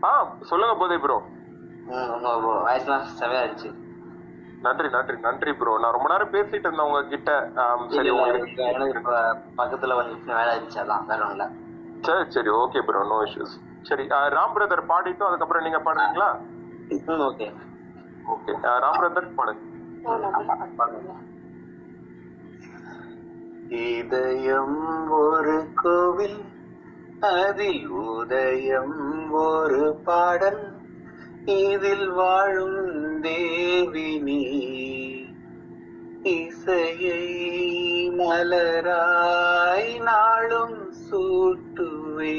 [0.04, 0.12] ஆ
[0.50, 1.18] சொல்லுங்க போதே ப்ரோ
[4.62, 7.32] நன்றி நன்றி நன்றி ப்ரோ நான் ரொம்ப நேரம் பேசிட்டு இருந்தேன் உங்க கிட்ட
[7.64, 8.12] ஆம், சரி
[9.58, 10.82] பக்கத்துல கொஞ்சம் வேலை இருந்துச்சு.
[10.84, 11.46] அதான் வேற ஒண்ணும் இல்ல.
[12.04, 13.56] சரி சரி ஓகே ப்ரோ நோ இஷ்யூஸ்
[13.88, 16.30] சரி ராம் பிரதர் பாடிட்டும் அதுக்கப்புறம் நீங்க பாடுறீங்களா
[17.28, 17.48] ஓகே.
[18.26, 19.62] ஓகே ராம் பிரதர் பாடுங்க.
[23.70, 26.42] இதயம் ஒரு கோவில்
[27.20, 28.98] அதில் உதயம்
[29.32, 30.64] ஒரு பாடல்
[31.46, 32.82] இதில் வாழும்
[33.22, 34.42] தேவி நீ.
[36.24, 37.26] இசையை
[38.10, 42.38] மலராய் நாளும் சூட்டுவே.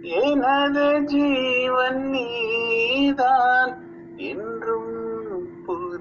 [0.02, 3.78] எனது ஜீவன் நீதான்
[4.18, 4.61] என்றும்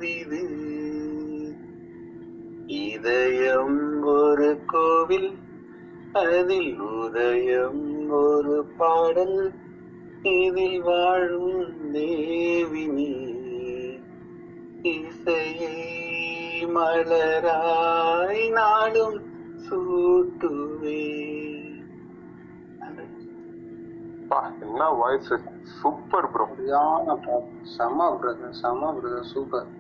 [0.01, 0.43] புதிது
[2.67, 5.33] இதயம் ஒரு கோவில்
[6.13, 9.53] அதில் உதயம் ஒரு பாடல்
[10.23, 11.59] இதில் வாழும்
[11.95, 13.13] தேவினி.
[14.83, 15.77] இசையை
[16.67, 19.21] மலராய் நாடும்
[19.67, 21.03] சூட்டுவே.
[24.61, 26.49] என்ன வாய்ஸ் சூப்பர் ப்ரோ
[27.77, 29.79] செம பிரதர் செம brother super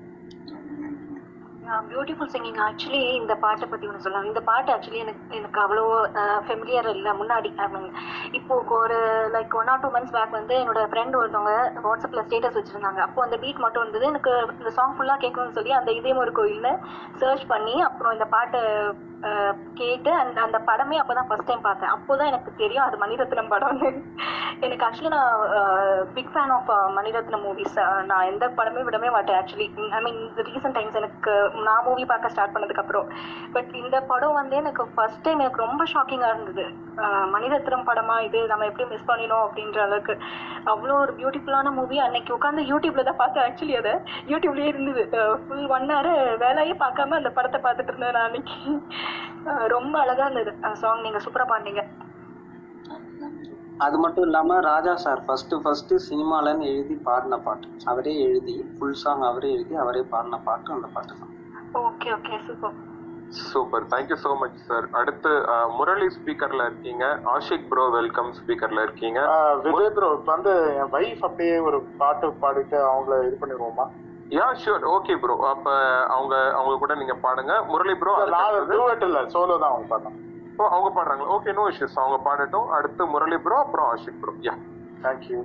[1.90, 4.28] beautiful singing actually இந்த பாட்டை பத்தி ஒன்று சொல்லலாம்.
[4.30, 5.84] இந்த பாட்டு ஆக்சுவலி எனக்கு எனக்கு அவ்வளோ
[6.46, 7.12] ஃபெமிலியர் இல்லை.
[7.20, 7.50] முன்னாடி
[8.38, 8.98] இப்போ ஒரு
[9.34, 11.54] like one or two months back வந்து என்னோட ஃப்ரெண்ட் ஒருத்தவங்க
[11.86, 13.00] வாட்ஸ்அப்ல ஸ்டேட்டஸ் வச்சிருந்தாங்க.
[13.06, 14.06] அப்போ அந்த பீட் மட்டும் இருந்தது.
[14.12, 16.74] எனக்கு இந்த சாங் ஃபுல்லாக கேட்கணும்னு சொல்லி அந்த இதயம் ஒரு கோயில்னு
[17.22, 18.62] சர்ச் பண்ணி அப்புறம் இந்த பாட்டை
[19.78, 21.92] கேட்டு அந்த அந்த படமே அப்பதான் ஃபர்ஸ்ட் டைம் பார்த்தேன்.
[21.94, 23.88] அப்போதான் எனக்கு தெரியும் அது மணிரத்னம் படம்னு.
[24.66, 25.34] எனக்கு ஆக்சுவலி நான்
[26.16, 27.76] big fan of Mani Ratnam movies
[28.10, 31.34] நான் எந்த படமே விடவே மாட்டேன் ஆக்சுவலி ஐ மீன் இந்த ரீசெண்ட் டைம்ஸ் எனக்கு
[31.66, 33.08] நான் மூவி பார்க்க ஸ்டார்ட் பண்ணதுக்கப்புறம்.
[33.56, 36.66] பட் இந்த படம் வந்து எனக்கு ஃபர்ஸ்ட் டைம் எனக்கு ரொம்ப ஷாக்கிங்காக இருந்தது.
[37.34, 38.40] மணிரத்னம் படமா இது?
[38.52, 40.16] நம்ம எப்படி மிஸ் பண்ணினோம் அப்படின்ற அளவுக்கு.
[40.72, 43.94] அவ்வளோ ஒரு பியூட்டிஃபுல்லான மூவி அன்னைக்கு உட்காந்து யூடியூப்ல தான் பார்த்தேன் ஆக்சுவலி அதை.
[44.32, 45.04] யூடியூப்லேயே இருந்தது.
[45.44, 46.10] ஃபுல் ஒன் ஹவர்
[46.44, 48.58] வேலையே பார்க்காம அந்த படத்தை பார்த்துட்டு இருந்தேன் நான் அன்னைக்கு.
[49.74, 50.52] ரொம்ப அழகா இருந்தது.
[50.80, 51.84] சாங் நீங்க சூப்பரா பாடினீங்க.
[53.80, 57.68] அது மட்டும் இல்லாம ராஜா சார் ஃபர்ஸ்ட் ஃபர்ஸ்ட் சினிமாலன்னு எழுதி பாடின பாட்டு.
[57.86, 61.32] அவரே எழுதி ஃபுல் சாங் அவரே எழுதி அவரே பாடின பாட்டு அந்த பாட்டு தான்.
[61.82, 62.76] Okay okay super
[63.32, 65.30] super thank you so much sir அடுத்து
[65.76, 67.04] முரளி ஸ்பீக்கர்ல இருக்கீங்க.
[67.34, 69.20] ஆஷிக் ப்ரோ வெல்கம் ஸ்பீக்கர்ல இருக்கீங்க.
[69.66, 73.86] விஜய் ப்ரோ இப்ப வந்து என் வைஃப் அப்படியே ஒரு பாட்டு பாடிட்டு அவங்கள இது பண்ணிடுவோமா?
[74.30, 75.68] யா ஷூர் ஓகே ப்ரோ அப்ப
[76.14, 77.54] அவங்க அவங்க கூட நீங்க பாடுங்க.
[77.70, 78.12] முரளி ப்ரோ
[78.72, 80.16] டூவெட் இல்ல சோலோ தான் அவங்க பாட்டோம்
[80.58, 81.30] ஓ அவங்க பாடுறாங்களா?
[81.36, 82.68] ஓகே நோ இஷ்யூஸ் அவங்க பாடட்டும்.
[82.76, 84.54] அடுத்து முரளி ப்ரோ அப்புறம் ஆஷிக் ப்ரோ யா
[85.02, 85.40] தேங்க்யூ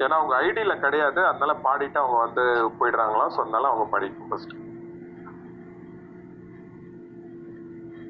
[0.00, 1.20] ஏன்னா அவங்க ஐடியில கிடையாது.
[1.30, 2.44] அதனால பாடிட்டு அவங்க வந்து
[2.78, 4.54] போயிடுறாங்களாம் ஸோ அதனால அவங்க பாடிக்கும் ஃபர்ஸ்ட்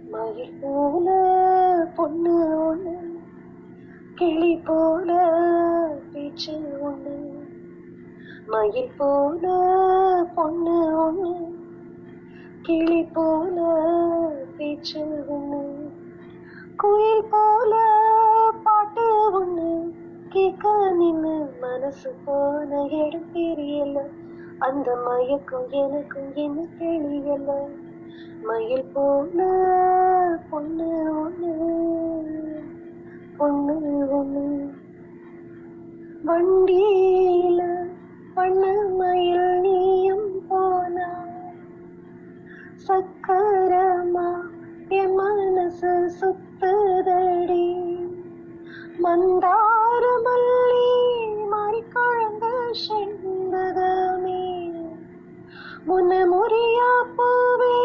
[0.04, 1.08] மயில் போல
[1.96, 2.32] பொண்ணு
[2.64, 2.94] ஒண்ணு
[4.16, 5.10] கிளி போல
[6.12, 6.54] பேச்சு
[6.88, 7.14] ஒண்ணு.
[8.52, 9.44] மயில் போல
[10.34, 11.32] பொண்ணு ஒண்ணு
[12.62, 13.56] கிளி போல
[14.56, 15.60] பேச்சு ஒண்ணு
[16.76, 17.72] குயில் போல
[18.64, 19.04] பாட்டு
[19.40, 19.68] ஒண்ணு
[20.28, 23.96] கேட்க நின்னு மனசு போன இடம் தெரியல.
[24.58, 27.48] அந்த மயக்கம் எனக்கும் என்ன தெரியல.
[28.42, 29.38] மயில் போல
[30.50, 31.52] பொண்ணு ஒண்ணு
[33.36, 33.76] பொண்ணு
[34.18, 34.46] ஒண்ணு.
[36.24, 37.60] வண்டியில
[38.36, 41.10] பண்ணமையில் நீயும் போனா.
[42.88, 44.28] சக்கரமா
[44.88, 47.66] என் மனசு சுத்துதடி.
[49.02, 50.90] மந்தார மல்லி
[51.50, 52.44] மாறி குழந்த
[52.82, 54.42] செண்பகமே
[55.86, 57.76] முன்ன முறியா போவே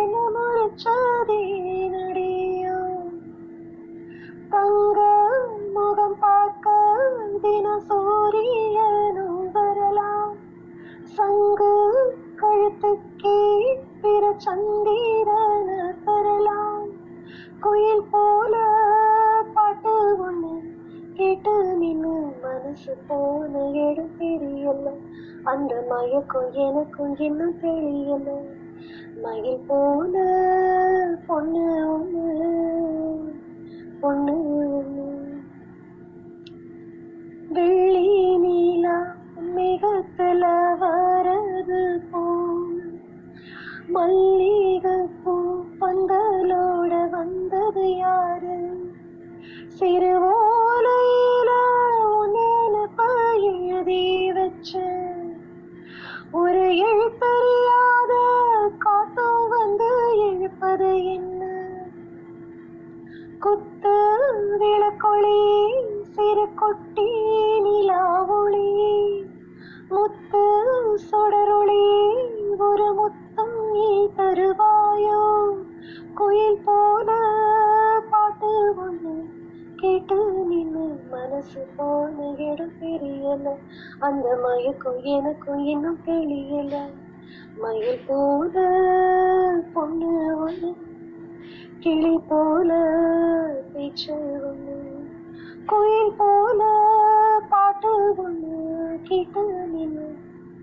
[0.00, 1.40] என்ன முறைச்சதே
[1.88, 3.10] நடியும்
[4.48, 4.98] தங்க
[5.78, 6.70] முகம் பார்க்க
[7.42, 10.34] தின சூரியனும் வரலாம்.
[11.02, 11.72] சங்கு
[12.36, 16.86] கழுத்துக்கே பிற சந்திரன வரலாம்.
[17.60, 18.56] குயில் போல
[19.54, 20.58] பாட்டு ஒண்ணு
[21.14, 24.92] கேட்டு நின்னு மனசு போன இடம் தெரியல.
[25.44, 28.28] அந்த மயக்கம் எனக்கும் இன்னும் தெரியல.
[29.22, 30.24] மயில் போல
[31.26, 31.66] பொண்ணு
[31.98, 32.52] ஒண்ணு
[34.00, 34.36] பொண்ணு
[34.78, 35.27] ஒண்ணு.
[37.48, 39.16] வெள்ளி நீலா
[39.56, 40.44] மிகத்துல
[40.80, 43.00] வரது போல்
[43.88, 48.86] மல்லிகைப்பூ பந்தலோட வந்தது யாரு?
[49.80, 51.50] சிறுவோலையில
[52.20, 54.86] உன்னேல பழுதி வச்சு.
[56.32, 58.12] ஒரு எழுத்தறியாத
[58.78, 61.44] காத்தம் வந்து எழுப்பது என்ன?
[63.38, 63.96] குத்து
[64.58, 65.74] விளக்கொழி
[66.18, 67.04] சிறு கொட்டி
[67.60, 68.68] நிலாவொளி
[69.88, 70.40] முத்து
[70.94, 71.82] சொடரொளி
[72.58, 75.20] ஒரு முத்தம் நீ தருவாயோ?
[76.14, 77.10] குயில் போல
[78.10, 79.14] பாட்டு ஒன்று
[79.76, 83.54] கேட்டு நின்று மனசு போன இடம் தெரியல.
[83.98, 86.74] அந்த மயக்கும் எனக்கும் இன்னும் தெரியல
[87.56, 88.56] மயில் போல
[89.72, 90.74] பொண்ணு ஒன்று
[91.78, 92.70] கிளி போல
[93.72, 94.12] பேச்சு
[94.44, 94.97] ஒன்று
[95.70, 96.60] குயில் போல
[97.52, 97.90] பாட்டு
[98.24, 98.58] ஒண்ணு
[99.08, 100.06] கேட்டு நின்று.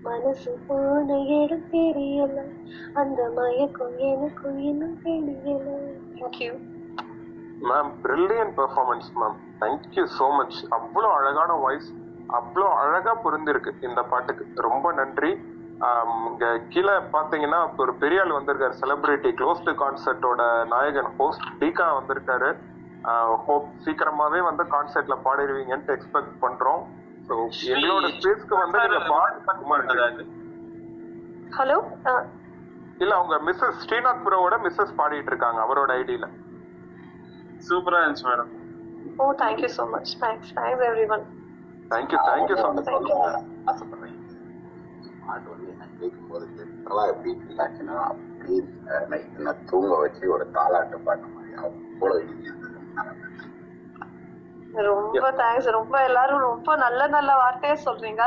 [0.06, 2.38] மனசு போன இடம் தெரியல
[3.00, 5.68] அந்த மயக்கம் எனக்கு இன்னும் தெரியல.
[6.18, 6.52] Thank you
[7.70, 11.90] ma'am brilliant performance ma'am thank you so much அவ்வளோ அழகான வாய்ஸ்
[12.38, 14.46] அவ்வளோ அழகா பொருந்திருக்கு இந்த பாட்டுக்கு.
[14.68, 15.32] ரொம்ப நன்றி.
[16.28, 20.42] இங்கே கீழே பாத்தீங்கன்னா ஒரு பெரிய ஆள் வந்திருக்காரு செலிபிரிட்டி க்ளோஸ்டு கான்சர்ட்டோட
[20.74, 22.48] நாயகன் ஹோஸ்ட் டீகா வந்திருக்காரு.
[23.44, 26.82] ஹோப் சீக்கிரமாவே வந்து கான்சர்ட்ல பாடிடுவீங்கன்ட்டு எக்ஸ்பெக்ட் பண்றோம்.
[27.28, 27.34] ஸோ
[27.72, 29.94] எங்களோட ஸ்பேஸ்க்கு வந்து நீங்க பாடு
[31.52, 31.76] ஹலோ
[33.00, 36.26] இல்ல அவங்க மிஸ்ஸஸ் ஸ்ரீநாத் புரோவோட மிஸ்ஸஸ் பாடிட்டு இருக்காங்க அவரோட ஐடியில
[37.66, 38.52] சூப்பரா இருந்துச்சு madam
[39.18, 40.84] oh thank you so much thanks thanks
[41.16, 41.24] everyone
[41.90, 42.90] thank you thank you so much
[43.70, 44.14] ஆசைப்படுறேன்
[45.22, 48.60] பாட்டு வந்து என்ன கேட்கும்போது லிட்டரலா எப்படி ஃபீல் ஆச்சுன்னா அப்படியே
[49.12, 52.22] நைட் என்ன தூங்க வச்சு ஒரு தாலாட்டு பாட்டு மாதிரி அவ்வளவு.
[54.86, 58.24] ரொம்ப தேங்க்ஸ் ரொம்ப எல்லாரும் ரொம்ப நல்ல நல்ல வார்த்தையை சொல்றீங்க.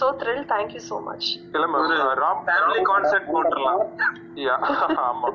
[0.00, 3.82] So thrill thank you so much இல்ல மேம் ராம் ஃபேமிலி கான்சர்ட் போட்டுடலாம்.
[4.36, 4.60] Yeah,
[5.08, 5.30] ஆமா.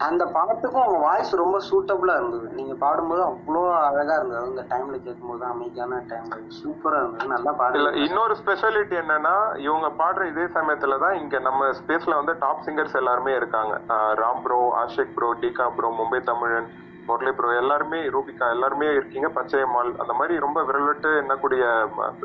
[0.00, 2.46] அந்த பாட்டுக்கும் அவங்க வாய்ஸ் ரொம்ப சூட்டபுளா இருந்தது.
[2.58, 4.40] நீங்க பாடும்போது அவ்வளோ அழகா இருந்தது.
[4.48, 7.28] அந்த டைம்ல கேட்கும்போது அமைதியான டைம்ல சூப்பரா இருந்தது.
[7.34, 9.34] நல்லா பாடல இன்னொரு ஸ்பெஷாலிட்டி என்னன்னா
[9.66, 13.74] இவங்க பாடுற இதே சமயத்துல தான் இங்க நம்ம ஸ்பேஸ்ல வந்து டாப் சிங்கர்ஸ் எல்லாருமே இருக்காங்க.
[14.22, 16.68] Ram bro Ashik bro Deeka bro Mumbai தமிழன்
[17.08, 19.28] முரளி ப்ரோ எல்லாருமே ரூபிகா எல்லாருமே இருக்கீங்க.
[19.38, 21.64] பச்சையம்மாள் அந்த மாதிரி ரொம்ப விரல்விட்டு என்னக்கூடிய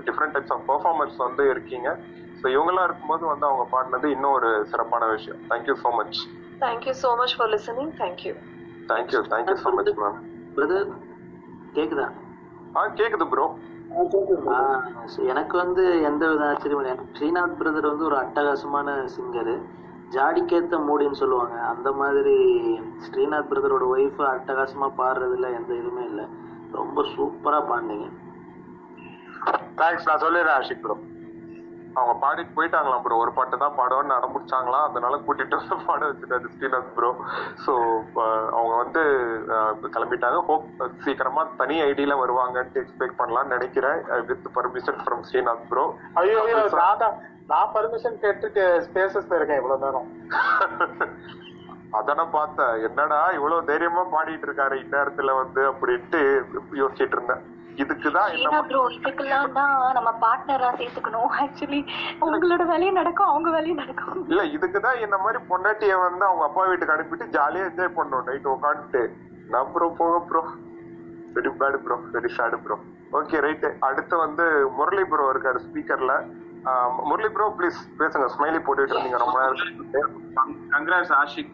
[0.08, 1.89] டிஃப்ரெண்ட் டைப்ஸ் ஆஃப் பெர்ஃபார்மர்ஸ் வந்து இருக்கீங்க.
[2.41, 5.41] ஸோ இவங்கெல்லாம் இருக்கும்போது வந்து அவங்க பாடினது இன்னும் ஒரு சிறப்பான விஷயம்.
[5.49, 6.19] Thank you so much
[6.61, 8.33] thank you so much for listening thank you
[8.89, 10.17] thank you thank you so much ma'am
[10.55, 10.87] brother
[11.75, 12.07] கேக்குதா?
[12.75, 13.47] ஆ கேக்குது ப்ரோ
[15.11, 16.91] so எனக்கு வந்து எந்த வித ஆச்சரியம் இல்லை.
[16.95, 19.55] எனக்கு ஸ்ரீநாத் பிரதர் வந்து ஒரு அட்டகாசமான சிங்கரு
[20.15, 21.55] ஜாடிக்கேத்த மூடின்னு சொல்லுவாங்க.
[21.71, 22.35] அந்த மாதிரி
[23.05, 26.25] ஸ்ரீநாத் பிரதரோட ஒய்ஃப் அட்டகாசமா பாடுறதுல எந்த இதுவுமே இல்லை.
[26.79, 28.07] ரொம்ப சூப்பரா பாடினீங்க.
[29.81, 30.95] தேங்க்ஸ் நான் சொல்லிடுறேன் ஆஷிக் ப்ரோ
[31.95, 34.86] அவங்க பாடிட்டு போயிட்டாங்களாம் ப்ரோ ஒரு பாட்டு தான் பாடுவோன்னு அடம்பிடிச்சாங்களாம்.
[34.89, 37.10] அதனால கூட்டிட்டு வந்து பாட வச்சுட்டாரு ஸ்ரீநாத் ப்ரோ
[37.63, 37.73] ஸோ
[38.54, 39.02] அவங்க வந்து
[39.95, 40.39] கிளம்பிட்டாங்க.
[40.49, 40.67] ஹோப்
[41.06, 43.99] சீக்கிரமா தனி ஐடியில வருவாங்கன்ட்டு எக்ஸ்பெக்ட் பண்ணலாம்னு நினைக்கிறேன்.
[44.30, 45.86] With permission from Srinath bro
[46.21, 46.39] ஐயோ
[47.52, 50.10] நான் பர்மிஷன் கேட்டுட்டு ஸ்பேசஸ் இருக்கேன் இவ்வளவு நேரம்.
[51.99, 52.73] அதான பார்த்தேன்.
[52.88, 56.19] என்னடா இவ்வளவு தைரியமா பாடிட்டு இருக்காரு இந்நேரத்துல வந்து அப்படின்ட்டு
[56.80, 57.41] யோசிச்சிட்டு இருந்தேன்.
[57.83, 61.29] இதுக்குதான் ஷீனா என்ன ப்ரோ இதுக்கெல்லாம் தான் நம்ம பார்ட்னரா சேர்த்துக்கணும்.
[61.43, 61.81] ஆக்சுவலி
[62.25, 64.21] உங்களோட வேலையும் நடக்கும் அவங்க வேலையும் நடக்கும்.
[64.31, 68.27] இல்ல இதுக்குதான் இந்த மாதிரி பொண்டாட்டிய வந்து அவங்க அப்பா வீட்டுக்கு அனுப்பிட்டு ஜாலியா என்ஜாய் பண்ணணும்.
[68.29, 69.03] நைட் உட்காந்துட்டு
[69.53, 70.43] நான் ப்ரோ போக bro
[71.35, 72.75] very bad bro very sad bro
[73.19, 74.45] okay right அடுத்து வந்து
[74.77, 76.13] முரளி ப்ரோ இருக்காரு ஸ்பீக்கர்ல
[77.09, 78.25] முரளி ப்ரோ ப்ளீஸ் பேசுங்க.
[78.35, 80.13] ஸ்மைலி போட்டுட்டு இருந்தீங்க ரொம்ப நேரம்.
[80.73, 81.53] கங்க்ராட்ஸ் ஆஷிக்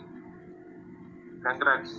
[1.48, 1.96] கங்க்ராட்ஸ்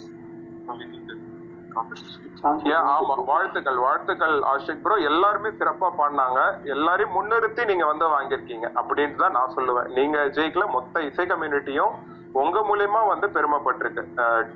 [2.94, 3.14] ஆமா.
[3.30, 6.40] வாழ்த்துக்கள் வாழ்த்துக்கள் ஆஷிக் ப்ரோ எல்லாருமே சிறப்பா பாடினாங்க.
[6.74, 9.90] எல்லாரையும் முன்னிறுத்தி நீங்க வந்து வாங்கியிருக்கீங்க அப்படின்னு தான் நான் சொல்லுவேன்.
[9.98, 11.94] நீங்க ஜெயிக்கல மொத்த இசை கம்யூனிட்டியும்
[12.42, 14.02] உங்க மூலியமா வந்து பெருமைப்பட்டிருக்கு.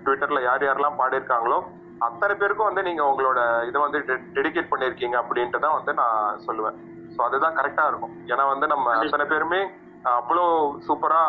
[0.04, 1.58] ட்விட்டர்ல யார் யாரெல்லாம் பாடியிருக்காங்களோ
[2.06, 3.98] அத்தனை பேருக்கும் வந்து நீங்க உங்களோட இதை வந்து
[4.36, 6.76] டெடிகேட் பண்ணியிருக்கீங்க அப்படின்ட்டு தான் வந்து நான் சொல்லுவேன்.
[7.14, 8.14] ஸோ அதுதான் கரெக்டா இருக்கும்.
[8.32, 9.60] ஏன்னா வந்து நம்ம அத்தனை பேருமே
[10.18, 10.44] அவ்வளோ
[10.86, 11.22] சூப்பரா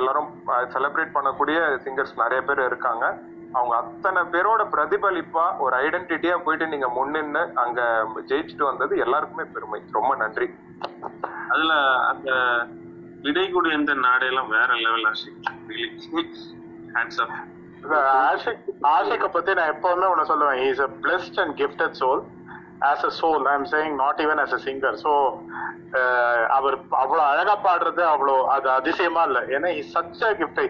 [0.00, 0.28] எல்லாரும்
[0.74, 3.06] செலிப்ரேட் பண்ணக்கூடிய சிங்கர்ஸ் நிறைய பேர் இருக்காங்க.
[3.58, 7.80] அவங்க அத்தனை பேரோட பிரதிபலிப்பா ஒரு ஐடென்டிட்டியா போயிட்டு நீங்க முன்னின்னு அங்க
[8.28, 9.80] ஜெயிச்சுட்டு வந்தது எல்லாருக்குமே பெருமை.
[9.98, 10.48] ரொம்ப நன்றி.
[11.52, 11.74] அதுல
[12.12, 12.30] அந்த
[13.28, 15.38] இடைக்குடி எந்த நாடெல்லாம் வேற லெவல் ஆஷிக்
[16.96, 17.20] ஹேண்ட்ஸ்
[18.30, 18.64] ஆஷிக்
[18.94, 20.60] ஆஷிக்கை பத்தி நான் எப்பவுமே ஒண்ணு சொல்லுவேன்.
[20.70, 22.22] Is a blessed and gifted soul
[22.82, 25.12] as a soul I am saying not even as a singer so
[26.56, 29.38] அவர் அவ்வளவு அழகா பாடுறது அவ்வளோ அது அதிசயமா இல்ல.
[29.54, 30.60] ஏன்னா இஸ் சச் அ கிஃப்ட்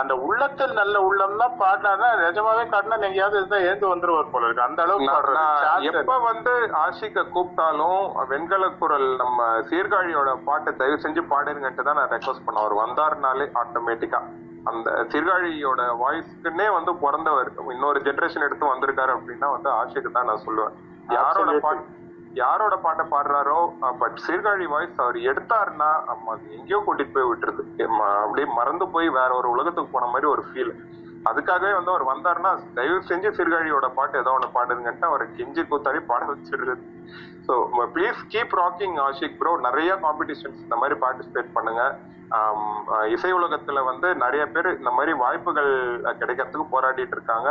[0.00, 4.66] அந்த உள்ளத்தில் நல்ல உள்ளம்னா பாடினா நிஜமாவே காட்டினா எங்கேயாவது இருந்தா ஏந்து வந்துருவார் போல இருக்கு.
[4.68, 8.00] அந்த அளவுக்கு பாடுறது எப்ப வந்து ஆஷிக்க கூப்பிட்டாலும்
[8.32, 9.38] வெண்கல குரல் நம்ம
[9.70, 14.20] சீர்காழியோட பாட்டை தயவு செஞ்சு பாடுங்கன்ட்டு தான் நான் ரெக்வஸ்ட் பண்ண அவர் வந்தாருனாலே ஆட்டோமேட்டிக்கா
[14.66, 17.50] அந்த சீர்காழியோட வாய்ஸ்க்குன்னே வந்து பிறந்தவர்.
[17.74, 20.74] இன்னொரு ஜெனரேஷன் எடுத்து வந்திருக்காரு அப்படின்னா வந்து ஆஷிக்கு தான் நான் சொல்லுவேன்.
[21.12, 21.98] யாரோட பாட்டு
[22.36, 23.58] யாரோட பாட்டை பாடுறாரோ
[24.00, 27.62] பட் சீர்காழி வாய்ஸ் அவர் எடுத்தாருன்னா ஆமா, அது எங்கேயோ கூட்டிட்டு போய் விட்டுருது
[28.20, 30.72] அப்படியே மறந்து போய் வேற ஒரு உலகத்துக்கு போன மாதிரி ஒரு ஃபீல்
[31.24, 36.22] அதுக்காகவே வந்து அவர் வந்தாருன்னா தயவு செஞ்சு சீர்காழியோட பாட்டு ஏதோ ஒன்று பாடுங்கன்ட்டு அவரை கெஞ்சி கூத்தாடி பாட
[36.30, 36.82] வச்சிடுறது.
[37.50, 37.56] So
[37.94, 41.82] please keep rocking Ashiq bro நிறைய காம்படிஷன்ஸ் இந்த மாதிரி பார்ட்டிசிபேட் பண்ணுங்க.
[43.14, 45.70] இசை உலகத்துல வந்து நிறைய பேர் இந்த மாதிரி வாய்ப்புகள்
[46.20, 47.48] கிடைக்கிறதுக்கு போராடிட்டு இருக்காங்க.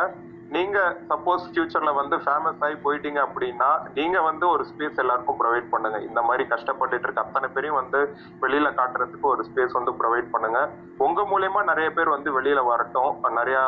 [0.55, 0.77] நீங்க
[1.09, 5.97] சப்போஸ் ஃபியூச்சர்ல வந்து ஃபேமஸ் ஆகி போயிட்டீங்க அப்படின்னா நீங்க வந்து ஒரு ஸ்பேஸ் எல்லாருக்கும் ப்ரொவைட் பண்ணுங்க.
[6.07, 7.99] இந்த மாதிரி கஷ்டப்பட்டுட்டு இருக்க அத்தனை பேரையும் வந்து
[8.43, 10.62] வெளியில காட்டுறதுக்கு ஒரு ஸ்பேஸ் வந்து ப்ரொவைட் பண்ணுங்க.
[11.07, 13.12] உங்க மூலயமா நிறைய பேர் வந்து வெளியில வரட்டும்.
[13.39, 13.59] நிறைய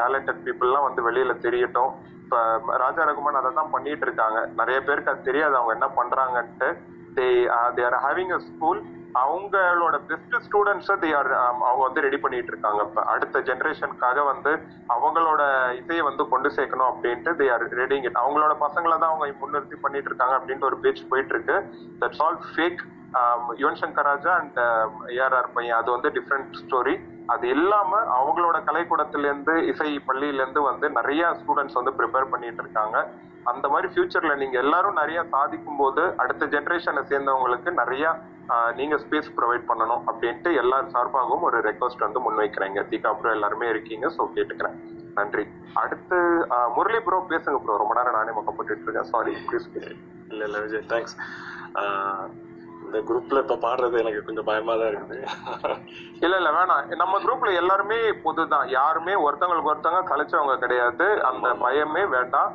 [0.00, 1.92] டேலண்டட் பீப்புள்லாம் வந்து வெளியில தெரியட்டும்.
[2.30, 4.40] இப்ப ராஜா ரகுமான் அதை தான் பண்ணிட்டு இருக்காங்க.
[4.58, 5.54] நிறைய பேருக்கு அது தெரியாது.
[5.58, 6.68] அவங்க என்ன பண்றாங்கன்ட்டு.
[7.16, 7.24] They
[7.76, 8.80] they are having a school
[9.22, 11.30] அவங்களோட பெஸ்ட் ஸ்டூடெண்ட்ஸை தே ஆர்
[11.68, 12.80] அவங்க வந்து ரெடி பண்ணிட்டு இருக்காங்க.
[12.88, 14.52] இப்ப அடுத்த ஜென்ரேஷனுக்காக வந்து
[14.96, 15.40] அவங்களோட
[15.80, 20.10] இதையை வந்து கொண்டு சேர்க்கணும் அப்படின்ட்டு தே ஆர் ரெடிங் இட் அவங்களோட பசங்களை தான் அவங்க முன்னிறுத்தி பண்ணிட்டு
[20.12, 21.58] இருக்காங்க அப்படின்ட்டு ஒரு பேச்சு போயிட்டு இருக்கு.
[22.02, 22.80] That's all fake
[23.60, 24.58] Yuvan Shankar Raja and
[25.16, 25.78] ARR பையன்.
[25.80, 26.94] அது வந்து டிஃப்ரெண்ட் ஸ்டோரி
[27.34, 32.96] அது இல்லாம அவங்களோட கலைக்கூடத்திலேருந்து இசை பள்ளியில இருந்து வந்து நிறைய ஸ்டூடெண்ட்ஸ் வந்து ப்ரிப்பேர் பண்ணிட்டு இருக்காங்க.
[33.50, 38.04] அந்த மாதிரி ஃபியூச்சர்ல நீங்க எல்லாரும் நிறைய சாதிக்கும் போது அடுத்த ஜென்ரேஷனை சேர்ந்தவங்களுக்கு நிறைய
[38.78, 44.06] நீங்க ஸ்பேஸ் ப்ரொவைட் பண்ணணும் அப்படின்ட்டு எல்லார் சார்பாகவும் ஒரு ரெக்வஸ்ட் வந்து முன்வைக்கிறேங்க தீகா ப்ரோ எல்லாருமே இருக்கீங்க
[44.16, 44.76] ஸோ கேட்டுக்கிறேன்.
[45.18, 45.44] நன்றி.
[45.82, 46.18] அடுத்து
[46.76, 49.10] முரளி ப்ரோ பேசுங்க ப்ரோ ரொம்ப நேரம் நானே மொக்கப்பட்டு இருக்கேன்.
[49.14, 49.68] சாரி ப்ளீஸ்
[50.32, 51.16] இல்ல இல்ல விஜய் தேங்க்ஸ்
[52.90, 55.18] இந்த குரூப்ல இப்ப பாடுறது எனக்கு கொஞ்சம் பயமா தான் இருக்குது.
[56.24, 56.88] இல்ல இல்ல வேணாம்.
[57.02, 58.66] நம்ம குரூப்ல எல்லாருமே பொதுதான்.
[58.78, 61.06] யாருமே ஒருத்தவங்களுக்கு ஒருத்தவங்க கலைச்சவங்க கிடையாது.
[61.28, 62.50] அந்த பயமே வேண்டாம்.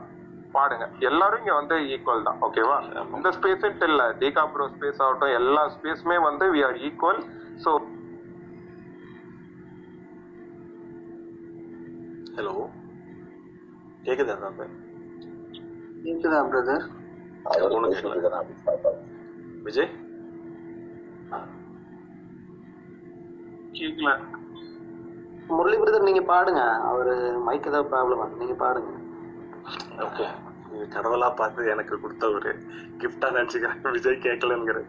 [0.55, 0.85] பாடுங்க.
[1.09, 2.37] எல்லாரும் இங்க வந்து ஈக்குவல் தான்.
[2.47, 2.75] ஓகேவா
[3.17, 4.03] இந்த ஸ்பேஸ் இல்ல.
[4.21, 7.21] தீகா ப்ரோ ஸ்பேஸ் ஆகட்டும் எல்லா ஸ்பேஸுமே வந்து we are equal
[7.65, 7.71] so
[12.37, 12.55] hello
[14.07, 14.57] கேக்குதா தான்
[16.05, 16.83] கேக்குதா பிரதர்.
[19.67, 19.91] விஜய்?
[23.74, 24.10] கேட்கல
[25.48, 27.14] முரளி பிரதர் நீங்க பாடுங்க அவரு
[27.46, 28.92] மைக் ஏதாவது ப்ராப்ளம் நீங்க பாடுங்க
[30.06, 30.26] ஓகே
[30.72, 32.52] இது கடவுளா பார்த்து எனக்கு கொடுத்த ஒரு
[33.02, 34.80] கிஃப்டா நினைச்சுக்கிறேன் Vijay கேட்கலங்கிற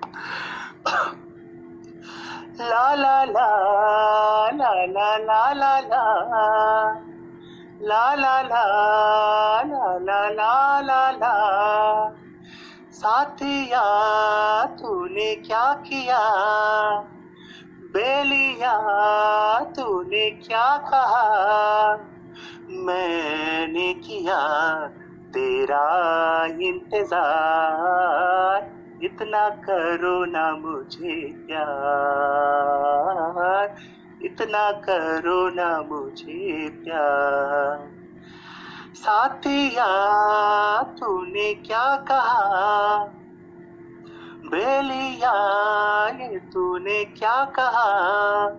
[2.61, 3.45] La la la
[4.53, 6.01] la la la la la
[7.83, 8.63] La la la
[9.69, 11.31] la la la la la
[12.93, 13.83] साथिया
[14.79, 16.19] तूने क्या किया
[17.96, 18.80] बेलिया,
[19.60, 21.98] तूने क्या कहा?
[22.70, 24.40] मैंने किया
[25.32, 33.74] तेरा इंतज़ार। इतना करो ना मुझे प्यार।
[34.22, 37.90] इतना करो ना मुझे प्यार।
[38.94, 40.02] साथिया,
[40.82, 43.12] तूने क्या कहा?
[44.46, 45.32] बेलिया
[46.52, 48.58] तूने क्या कहा?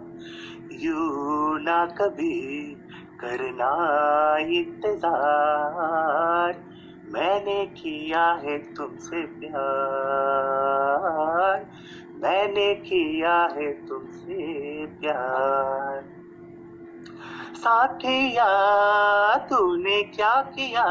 [0.72, 2.78] यू ना कभी
[3.20, 6.64] करना इंतज़ार।
[7.10, 11.68] मैंने किया है तुमसे प्यार।
[12.16, 16.06] मैंने किया है तुमसे प्यार।
[17.56, 20.86] साथिया, तूने क्या किया?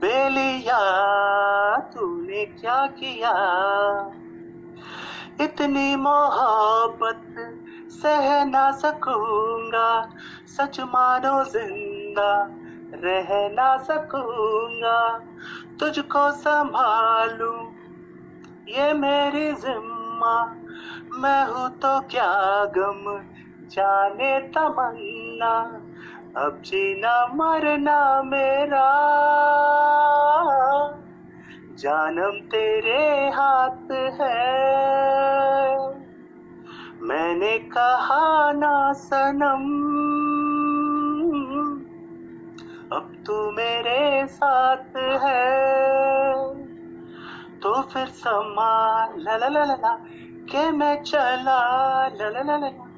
[0.00, 0.80] बेलिया,
[1.76, 3.32] तूने क्या किया?
[5.40, 7.34] इतनी मोहब्बत
[7.90, 10.10] सह ना सकूँगा,
[10.46, 12.48] सच मानो ज़िंदा
[12.94, 15.18] रह ना सकूँगा।
[15.80, 17.52] तुझको संभालू,
[18.68, 20.56] ये मेरी जिम्मा।
[21.12, 23.04] मैं हूँ तो क्या गम,
[23.68, 25.54] जाने तमन्ना।
[26.36, 28.90] अब जीना मरना मेरा।
[31.74, 34.70] जानम तेरे हाथ है।
[37.02, 39.64] मैंने कहा ना सनम,
[42.96, 46.54] अब तू मेरे साथ है।
[47.60, 49.94] तो फिर समा, ला ला ला ला
[50.44, 52.89] के मैं चला ला ला ला ला।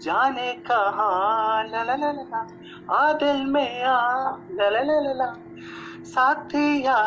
[0.00, 5.36] जाने कहा, ला दिल में आ, ला ला ला ला
[6.04, 6.98] साथिया,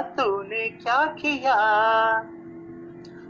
[0.00, 1.56] तूने क्या किया?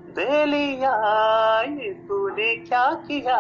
[0.08, 3.38] बेलिया ये तूने क्या किया?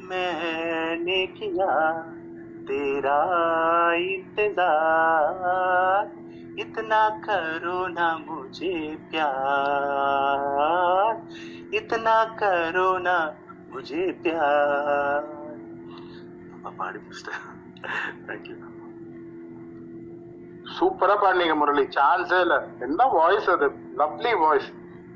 [0.00, 2.02] मैंने किया
[2.60, 6.10] तेरा इंतज़ार।
[6.58, 11.28] इतना करो ना मुझे प्यार।
[11.74, 13.36] इतना करो ना
[13.69, 15.23] मुझे प्यार
[16.77, 17.43] பாடி முடிச்சிட்டேன்
[18.27, 18.55] தேங்க்யூ
[20.75, 23.67] சூப்பரா பாடினீங்க முரளி சான்ஸே இல்ல என்ன வாய்ஸ் அது
[24.01, 24.69] லவ்லி வாய்ஸ்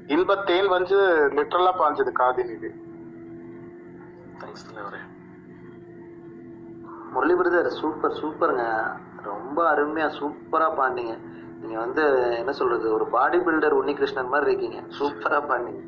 [0.10, 0.98] இன்பத்தேன் வந்து
[1.38, 2.70] லிட்டரலா பாஞ்சது காதின் இது
[4.42, 5.02] தேங்க்ஸ் தலைவரே
[7.14, 8.66] முரளி பிரதர் சூப்பர் சூப்பருங்க
[9.30, 11.16] ரொம்ப அருமையா சூப்பரா பாடினீங்க
[11.62, 12.04] நீங்க வந்து
[12.40, 15.84] என்ன சொல்றது ஒரு பாடி பில்டர் உன்னிகிருஷ்ணன் மாதிரி இருக்கீங்க சூப்பரா பாடினீங்க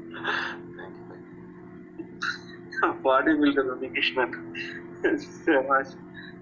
[3.07, 4.35] பாடி பில்டர் வந்து கிருஷ்ணன்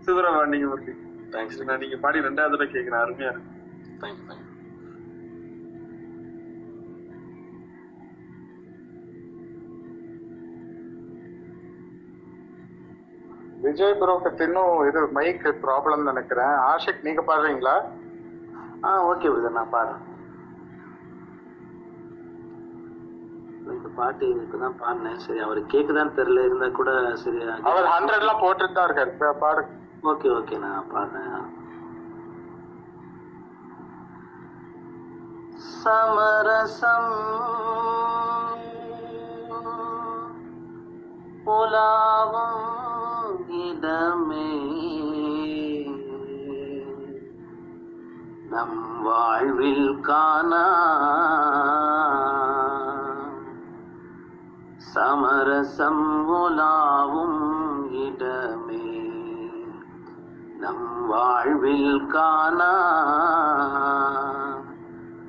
[0.04, 0.94] சூப்பரா பாடினீங்க முரளி.
[1.34, 3.52] தேங்க்ஸ் நான் நீங்க பாடி ரெண்டாவது தடவை கேட்கிறேன் அருமையா இருக்கு.
[4.02, 4.52] தேங்க்யூ தேங்க்யூ
[13.64, 16.54] விஜய் ப்ரோக்கு இன்னும் இது மைக் ப்ராப்ளம் நினைக்கிறேன்.
[16.70, 17.76] ஆஷிக் நீங்க பாடுறீங்களா?
[18.86, 20.02] ஆ ஓகே பிரதர் நான் பாடுறேன்.
[23.72, 25.20] இந்த பாட்டு இப்பதான் பாடினேன்.
[25.24, 26.44] சரி அவருக்கு கேக்குதான்னு தெரியல.
[26.46, 26.90] இருந்தா கூட
[27.22, 27.40] சரி
[27.70, 29.62] அவர் ஹண்ட்ரட்லாம் போட்டுட்டு தான் இருக்காரு பாடு.
[30.12, 31.44] ஓகே ஓகே நான் பாடுறேன்.
[35.80, 37.14] சமரசம்
[41.46, 42.62] புலாவும்
[43.64, 44.50] இடமே.
[48.52, 50.64] நம் வாழ்வில் காணா
[54.94, 59.12] சமரசம் உலாவும் இடமே.
[60.58, 62.72] நம் வாழ்வில் காணா.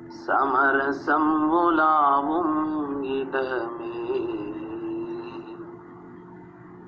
[0.06, 4.28] சமரசம் உலாவும் இடமே.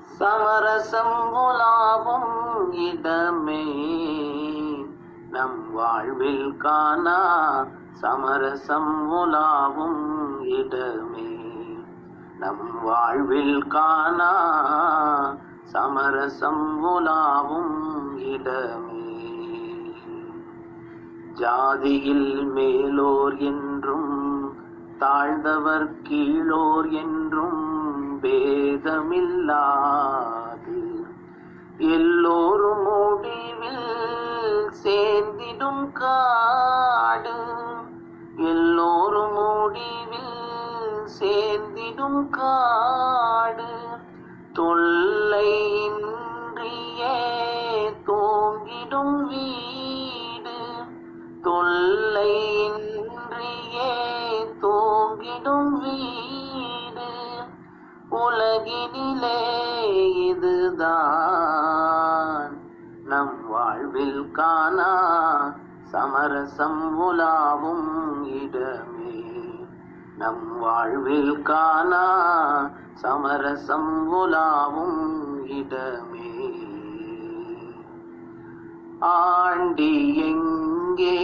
[0.00, 3.64] சமரசம் உலாவும் இடமே.
[5.30, 7.64] நம் வாழ்வில் காணா.
[7.92, 11.37] சமரசம் உலாவும் இடமே.
[12.38, 15.36] நம் வாழ்வில் காணா.
[15.62, 19.44] சமரசம் உலாவும் இடமே.
[21.34, 24.54] ஜாதியில் மேலோர் என்றும்
[24.98, 31.06] தாழ்ந்தவர் கீழோர் என்றும் பேதமில்லாது.
[31.78, 37.34] எல்லோரும் முடிவில் சேர்ந்திடும் காடு.
[38.36, 40.36] எல்லோரும் முடிவில்
[41.98, 43.76] சேர்ந்திடும் காடு
[44.52, 47.18] தொல்லையின்றியே
[48.06, 50.58] தூங்கிடும் வீடு.
[51.42, 53.96] தொல்லையின்றியே
[54.62, 57.08] தூங்கிடும் வீடு.
[58.10, 62.60] உலகினிலே இதுதான்.
[63.04, 64.94] நம் வாழ்வில் காணா
[65.82, 68.97] சமரசம் உலாவும் இடமே.
[70.18, 72.04] நம் வாழ்வில் காணா
[72.94, 75.02] சமரசம் உலாவும்
[75.48, 76.30] இடமே.
[79.10, 79.92] ஆண்டி
[80.26, 81.18] எங்கே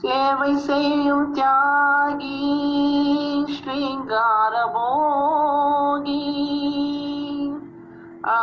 [0.01, 2.39] சேவை செய்யும் தியாகி
[3.45, 6.23] ஸ்ரீங்கார போகி.
[8.25, 8.37] ஆ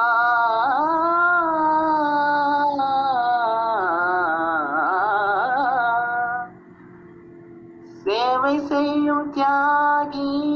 [8.46, 10.48] சேவை செய்யும் தியாகி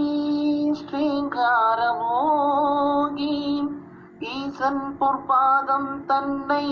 [0.73, 3.69] ஸ்ரீங்காரமோகி.
[4.21, 6.67] ஈசன் பொற்பாதம் தன்னை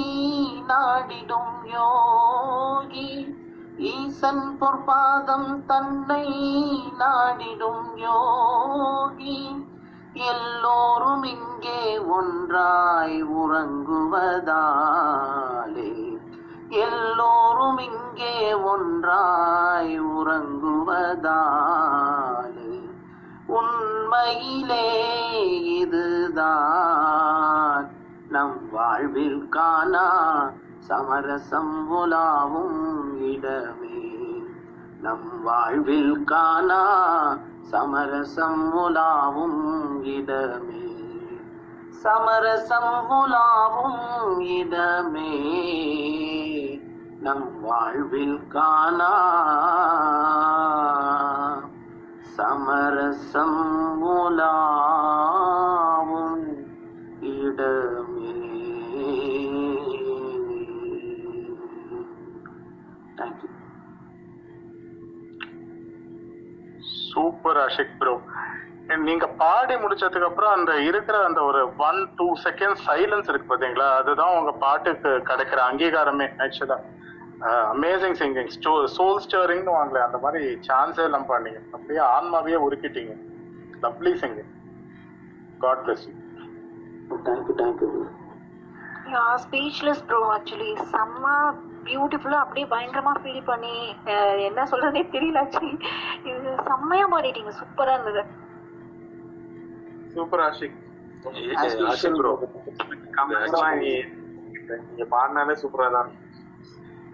[0.68, 3.36] நாடிடும் யோகி.
[3.78, 6.28] ஈசன் பொற்பாதம் தன்னை
[6.98, 9.66] நாடிடும் யோகி.
[10.12, 16.07] எல்லோரும் இங்கே ஒன்றாய் உறங்குவதாலே.
[16.68, 22.90] எல்லோரும் இங்கே ஒன்றாய் உறங்குவதாலே
[23.46, 27.90] உண்மையிலே இதுதான்.
[28.28, 30.06] நம் வாழ்விற்கானா
[30.78, 34.32] சமரசம் உலாவும் இடமே.
[35.02, 40.97] நம் வாழ்வில் காணா சமரசம் உலாவும் இடமே.
[42.02, 44.02] சமரசம் உலாவும்
[44.56, 45.32] இடமே
[47.20, 49.12] நம் வாழ்வில் காணா
[52.36, 53.60] சமரசம்
[54.02, 54.86] மூலாவும்
[57.34, 58.34] இடமே
[63.18, 63.50] தேங்க்யூ
[67.04, 68.14] சூப்பர் அஷிக் ப்ரோ
[69.08, 73.88] நீங்க பாடி முடிச்சதுக்கு அப்புறம் அந்த இருக்கிற அந்த ஒரு ஒன் டூ செகண்ட் சைலன்ஸ் இருக்கு பாத்தீங்களா?
[74.00, 76.78] அதுதான் உங்க பாட்டுக்கு கிடைக்கிற அங்கீகாரமே ஆக்சுவலா
[77.74, 78.48] அமேசிங் சிங்கிங்
[78.96, 81.60] சோல் ஸ்டோரிங்னு வாங்கல அந்த மாதிரி சான்ஸே இல்லாம பண்ணீங்க.
[81.74, 83.14] அப்படியே ஆன்மாவையே உருக்கிட்டீங்க.
[83.84, 84.50] Lovely singing
[85.64, 86.06] god bless
[87.28, 87.90] thank you thank you
[89.44, 91.26] speechless bro actually செம்ம
[91.86, 93.76] பியூட்டிஃபுல்லா அப்படியே பயங்கரமா ஃபீல் பண்ணி
[94.48, 95.72] என்ன சொல்றதே தெரியல ஆக்சுவலி
[96.30, 97.52] இது செம்மையா பாடிட்டீங்க.
[97.60, 98.22] சூப்பரா இருந்தது.
[100.18, 100.78] சூப்பர் ஆஷிக்
[104.88, 106.10] நீங்க பாடினாலே சூப்பரா தான்.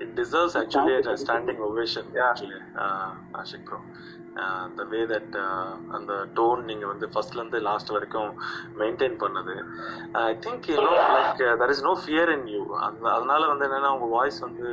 [0.04, 3.78] It deserves actually a standing ovation actually, uh, Ashik bro.
[4.42, 8.30] Uh, the way that uh, அந்த டோன் நீங்க வந்து ஃபர்ஸ்ட்ல இருந்து லாஸ்ட் வரைக்கும்
[8.80, 9.54] மெயின்டைன் பண்ணது.
[10.30, 13.92] I think you know like there is no fear in you அந்த அதனால வந்து என்னன்னா
[13.96, 14.66] உங்க வாய்ஸ் வந்து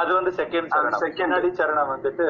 [0.00, 2.26] அது வந்து செகண்ட் சரணம் செகண்ட் சரணம் வந்துட்டு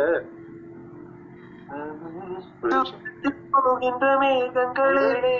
[3.54, 5.36] போகின்ற மேகங்களே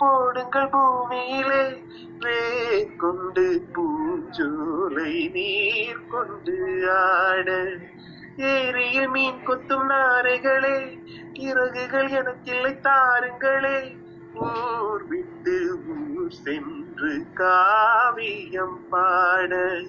[0.00, 1.62] போடுங்கள் பூமியிலே
[2.22, 6.56] வேர் கொண்டு பூஞ்சோலை நீர் கொண்டு
[6.96, 7.48] ஆட
[8.40, 10.98] ஏரியில் மீன் கொத்தும் நாரைகளே
[11.32, 13.96] இறகுகள் எனக்கில்லை தாருங்களே.
[14.34, 19.80] ஊர் விட்டு ஊர் சென்று காவியம் பாட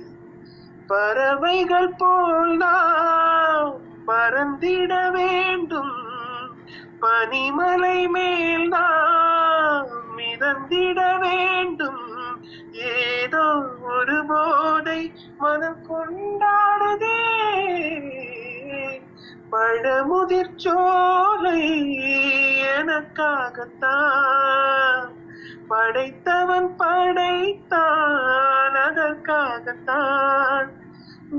[0.87, 5.95] பறவைகள் போல் நாம் பறந்திட வேண்டும்.
[7.01, 9.87] பனிமலை மேல் நாம்
[10.17, 12.43] மிதந்திட வேண்டும்.
[12.71, 17.19] ஏதோ ஒரு போதை மனம் கொண்டாடுதே.
[19.51, 21.61] பழமுதிர்ச்சோலை
[22.77, 25.09] எனக்காகத்தான்.
[25.67, 30.71] படைத்தவன் படைத்தான் அதற்காகத்தான்.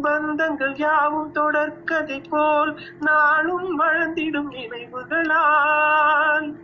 [0.03, 6.57] பந்தங்கள் யாவும் தொடர்கதை போல் நாளும் வளர்ந்திடும் நினைவுகளால்.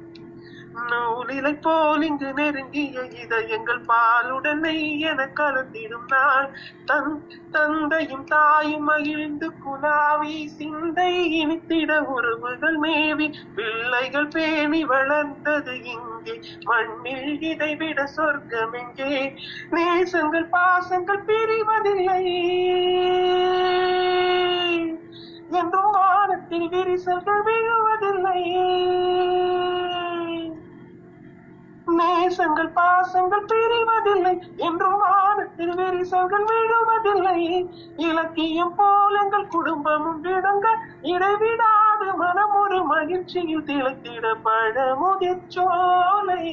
[1.29, 6.51] நூலிலை போல் இங்கு நெருங்கிய இதயங்கள் பாலுடனை என கலந்திடும் நாள்.
[6.85, 16.41] தன் தந்தையும் தாயும் மகிழ்ந்து குலாவி சிந்தை இனித்திட உறவுகள் மேவி பிள்ளைகள் பேணி வளர்ந்தது இங்கே.
[16.65, 19.35] மண்ணில் இதைவிட சொர்க்கம் எங்கே?
[19.71, 22.25] நேசங்கள் பாசங்கள் பிரிவதில்லை.
[25.51, 28.43] என்றும் வானத்தில் விரிசல்கள் விழுவதில்லை.
[31.99, 34.57] நேசங்கள் பாசங்கள் பிரிவதில்லை.
[34.57, 37.71] என்றும் வானத்தில் விரிசல்கள் விழுவதில்லை.
[37.97, 40.67] இலக்கியம் போலங்கள் குடும்பமும் விடுங்க
[41.01, 42.17] இடைவிடாது.
[42.17, 46.45] மனம் ஒரு மகிழ்ச்சியில் திளைத்திட பழமுதிர்ச்சோலை.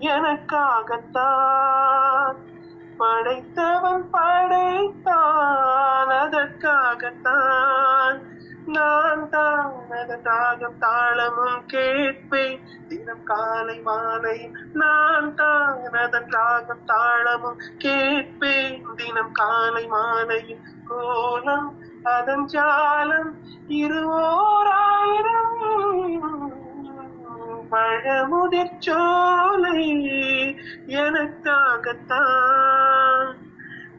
[0.00, 2.36] எனக்காகத்தான்
[2.96, 6.08] படைத்தவன் படைத்தான்.
[6.08, 8.34] அதற்காகத்தான்
[8.74, 9.74] நான் தான்
[10.22, 12.60] தாகம் தாளமும் கேட்பேன்.
[12.88, 14.38] தினம் காலை மாலை
[14.72, 18.76] நான் தான் அதன் ராகம் தாளமும் கேட்பேன்.
[18.96, 20.42] தினம் காலை மாலை
[20.90, 21.68] கோலம்
[22.16, 23.32] அதன் ஜாலம்
[23.80, 25.54] இருவோராயிரம்
[27.70, 29.82] பழமுதிர் சோலை
[31.04, 32.44] எனக்காகத்தான்.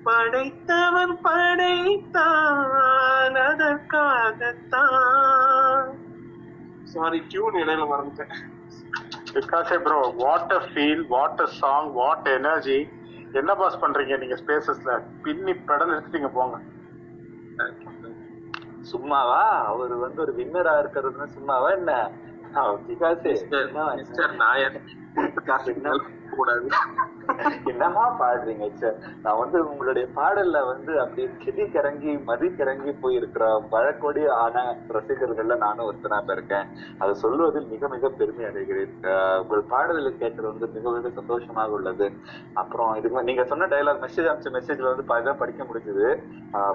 [0.08, 2.66] படைத்தவன் படைத்தான்
[3.44, 4.86] அதற்காகத்தான்.
[6.88, 8.34] சாரி டியூன் இடையில மறந்துட்டேன்.
[9.36, 12.80] விகாஷே bro what a feel what a song what energy
[13.34, 14.92] என்ன பாஸ் பண்றீங்க நீங்க ஸ்பேசஸ்ல
[15.24, 16.58] பின்னி பெடல் எடுத்துட்டீங்க போங்க.
[18.86, 19.42] சும்மாவா?
[19.66, 21.92] அவர் வந்து ஒரு வின்னரா இருக்கிறதுன்னு சும்மாவா என்ன?
[22.88, 23.34] விகாசே
[24.38, 24.80] நாயர்
[26.32, 26.68] கூடாது
[27.64, 34.24] என்னமா பாடுறீங்க சார் நான் வந்து உங்களுடைய பாடல்ல வந்து அப்படியே கிளி கிறங்கி மதி கிறங்கி போயிருக்கிற பழக்கொடி
[34.36, 36.68] ஆன ரசிகர்கள்ல நானும் ஒருத்தனாக இருக்கேன்
[37.00, 38.94] அதை சொல்வதில் மிக மிக பெருமை அடைகிறேன்
[39.42, 42.10] உங்கள் பாடல்களை கேட்கறது வந்து மிக மிக சந்தோஷமாக உள்ளது
[42.54, 46.08] அப்புறம் இதுக்கு நீங்க சொன்ன டைலாக் மெசேஜ் அனுப்பிச்ச மெசேஜ்ல வந்து பாதி படிக்க முடிஞ்சது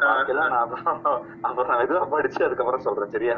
[0.03, 1.01] பாக்கியெல்லாம் நான் அப்புறம்
[1.43, 3.37] அப்புறம் நான் இதுவா படிச்சு அதுக்கப்புறம் சொல்றேன் சரியா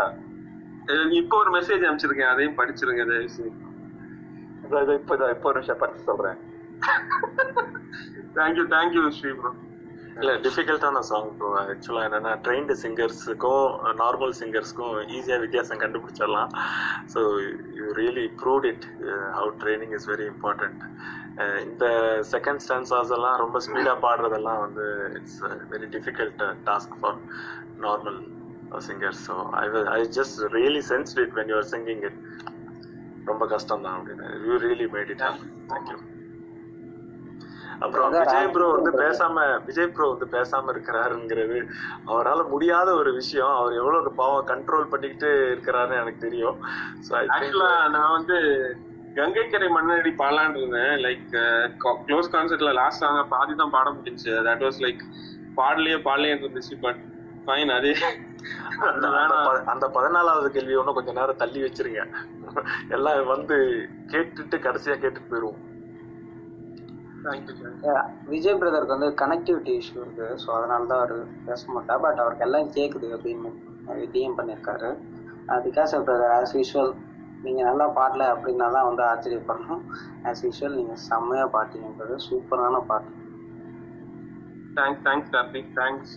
[1.20, 3.52] இப்போ ஒரு மெசேஜ் அனுப்பிச்சிருக்கேன் அதையும் படிச்சிருங்க தயவு செய்து
[4.66, 6.38] இதோ இதோ இப்போ இதோ இப்போ ஒரு நிமிஷம் படிச்சு சொல்றேன்.
[8.38, 9.50] தேங்க்யூ தேங்க்யூ ஸ்ரீ ப்ரோ
[10.20, 13.64] இல்ல டிஃபிகல்ட்டான சாங் ப்ரோ ஆக்சுவலா என்னன்னா ட்ரெயின்டு சிங்கர்ஸுக்கும்
[14.02, 16.52] நார்மல் சிங்கர்ஸ்க்கும் ஈஸியா வித்தியாசம் கண்டுபிடிச்சிடலாம்.
[17.14, 17.20] So
[17.78, 18.86] you really proved it
[19.38, 20.82] how training is very important
[21.66, 21.84] இந்த
[22.34, 24.86] செகண்ட் ஸ்டான்சாஸ் எல்லாம் ரொம்ப ஸ்பீடா பாடுறதெல்லாம் வந்து
[25.20, 25.40] it's
[25.74, 27.18] very difficult task for
[27.86, 28.20] normal
[28.88, 29.64] singers so I
[29.96, 32.18] I just really sensed it when you're singing it
[33.30, 35.24] ரொம்ப கஷ்டம் தான் அப்படின்னு you really made it
[35.72, 35.98] thank you
[37.84, 41.56] அப்புறம் விஜய் ப்ரோ வந்து பேசாம விஜய் ப்ரோ வந்து பேசாம இருக்கிறாருங்கிறது
[42.10, 43.54] அவரால முடியாத ஒரு விஷயம்.
[43.60, 46.56] அவர் எவ்வளவு பாவம் கண்ட்ரோல் பண்ணிக்கிட்டு இருக்கிறாருன்னு எனக்கு தெரியும்.
[47.94, 48.36] நான் வந்து
[49.18, 50.94] கங்கைக்கரை மண்ணடி பாடலான்னு இருந்தேன்.
[51.06, 51.26] லைக்
[52.06, 54.32] க்ளோஸ் கான்சர்ட்ல லாஸ்ட் சாங்க பாதி தான் பாட முடிஞ்சுச்சு.
[54.48, 55.02] தட் வாஸ் லைக்
[55.58, 57.02] பாடலையே பாடலையே இருந்துச்சு பட்
[57.46, 57.92] ஃபைன் அதே
[59.72, 62.02] அந்த பதினாலாவது கேள்வி ஒன்றும் கொஞ்ச நேரம் தள்ளி வச்சிருங்க.
[62.96, 63.56] எல்லாம் வந்து
[64.12, 65.60] கேட்டுட்டு கடைசியா கேட்டுட்டு போயிருவோம்.
[68.32, 70.26] விஜய் பிரதருக்கு வந்து கனெக்டிவிட்டி இஷ்யூ இருக்கு.
[70.42, 71.16] ஸோ அதனால தான் அவர்
[71.48, 73.50] பேச மாட்டா பட் அவருக்கு எல்லாம் கேட்குது அப்படின்னு
[74.14, 74.90] டிஎம் பண்ணியிருக்காரு
[75.66, 76.92] பிகாஸ் பிரதர் ஆஸ் யூஷுவல்
[77.46, 79.82] நீங்கள் நல்லா பாடல அப்படின்னா தான் வந்து ஆச்சரியப்படணும்.
[80.28, 83.10] ஆஸ் யூஷுவல் நீங்கள் செம்மையாக பாட்டீங்கன்றது சூப்பரான பாட்டு.
[84.78, 86.14] தேங்க்ஸ் தேங்க்ஸ் கார்த்திக் தேங்க்ஸ்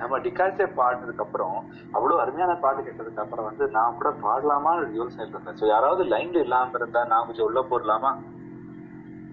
[0.00, 1.56] நம்ம டிகால்ஸே பாடினதுக்கு அப்புறம்
[1.94, 6.74] அவ்வளோ அருமையான பாட்டு கேட்டதுக்கு அப்புறம் வந்து நான் கூட பாடலாமா யோசனை இருந்தேன் ஸோ யாராவது லைன்ல இல்லாம
[6.74, 8.12] இருந்தா நான் கொஞ்சம் உள்ள போடலாமா?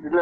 [0.03, 0.19] இல்ல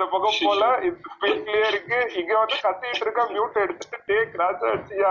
[0.00, 0.66] இந்த பக்கம் போல
[1.14, 1.96] ஸ்பீட்லயே இருக்கு.
[2.20, 5.10] இங்க வந்து கத்திட்டு இருக்க மியூட் எடுத்துட்டு டே கிராஸ் ஆச்சியா?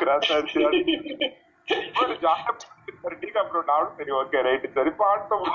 [0.00, 0.68] கிராஸ் ஆச்சியா?
[3.96, 5.48] சரி ஓகே ரைட்டு சரி பாட்டம்.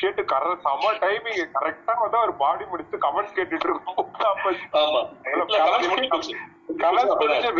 [0.00, 3.98] கேட்டு கர செம டைமிங் கரெக்டா வந்து அவர் பாடி முடிச்சு கமெண்ட்ஸ் கேட்டுட்டு இருக்கோம்.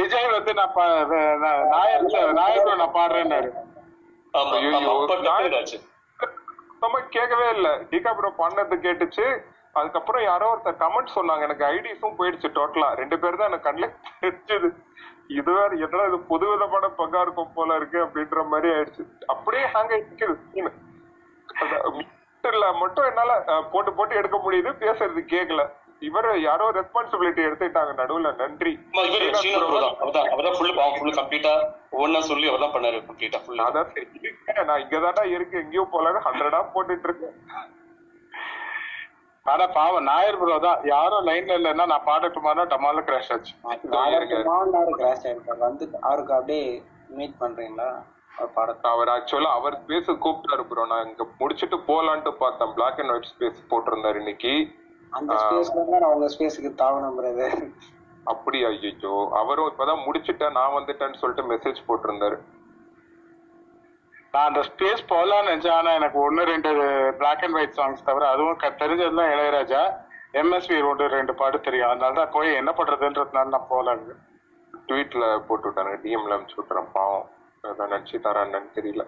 [0.00, 0.78] விஜய் வந்து நான்
[1.74, 2.06] நாயர்
[2.42, 3.50] நாயர் நான் பாடுறேன்னாரு.
[6.80, 7.68] நம்ம கேட்கவே இல்ல.
[7.90, 9.26] டிகா ப்ரோ பண்ணது கேட்டுச்சு.
[9.78, 14.68] அதுக்கப்புறம் யாரோ ஒருத்தர் கமெண்ட் சொன்னாங்க எனக்கு ஐடிஸும் போயிடுச்சு டோட்டலா ரெண்டு பேர் தான் எனக்கு கண்ணில் தெரிஞ்சது.
[15.38, 19.04] இது வேற என்னடா இது புது விதமான பங்கா இருக்கும் போல இருக்கு அப்படின்ற மாதிரி ஆயிடுச்சு.
[19.34, 20.26] அப்படியே ஹேங் ஆயிடுச்சு
[21.96, 23.32] மீட்டர்ல மட்டும் என்னால
[23.72, 25.64] போட்டு போட்டு எடுக்க முடியுது பேசுறது கேட்கல
[26.08, 28.30] இவர் யாரோ ரெஸ்பான்சிபிலிட்டி எடுத்துட்டாங்க நடுவுல.
[28.40, 28.72] நன்றி.
[30.58, 32.98] சொல்லி பண்ணாரு
[33.94, 37.36] சரி, நான் இங்கதான்டா இருக்கு எங்கேயும் போலன்னு ஹண்ட்ரடா போட்டுட்டு இருக்கேன்.
[39.52, 40.78] ஆனா பாவம் நாயர் ப்ரோ தான்.
[40.92, 43.52] யாரும் லைன்ல இல்லைன்னா நான் பாடட்டுமானா டமால கிராஷ் ஆச்சு.
[43.84, 46.64] கிராஷ் ஆயிருக்காரு வந்து அவருக்கு அப்படியே
[47.18, 47.88] மீட் பண்றீங்களா?
[48.38, 52.72] அவர் பாடத்தை அவர் ஆக்சுவலா அவர் ஸ்பேஸ் கூப்பிட்டாரு ப்ரோ நான் இங்க முடிச்சிட்டு போலான்ட்டு பார்த்தேன்.
[52.78, 54.52] பிளாக் அண்ட் ஒயிட் ஸ்பேஸ் போட்டிருந்தாரு இன்னைக்கு.
[55.18, 57.56] அந்த ஸ்பேஸ்ல நான் உங்க ஸ்பேஸுக்கு தாவணும் பிரதர்
[58.32, 60.56] அப்படி ஐயோ அவரும் இப்பதான் முடிச்சிட்டேன்.
[60.58, 62.38] நான் வந்துட்டேன்னு சொல்லிட்டு மெசேஜ் போட்டிருந்தாரு.
[64.36, 65.72] நான் அந்த ஸ்பேஸ் போகலான்னு நினைச்சேன்.
[65.72, 66.70] ஆனா எனக்கு ஒன்னு ரெண்டு
[67.18, 69.82] பிளாக் அண்ட் ஒயிட் சாங்ஸ் தவிர அதுவும் க- தெரிஞ்சதுலாம் இளையராஜா
[70.32, 71.88] எம்எஸ்வி ஒன்று ரெண்டு பாட்டு தெரியும்.
[71.88, 74.16] அதனால தான் போய் என்ன பண்றதுன்றதுனால நான் போகலாங்க
[74.88, 76.88] ட்வீட்ல போட்டு விட்டாங்க டிஎம்ல அனுப்பிச்சு விட்டுறேன்.
[76.92, 77.30] பாவம்.
[77.62, 79.06] அதான் நினைச்சு தரான்னு தெரியல.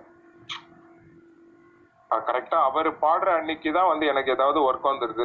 [2.11, 5.24] கரெக்டா அவர் பாடுற அன்னைக்கு தான் வந்து எனக்கு ஏதாவது ஒர்க் வந்துருது.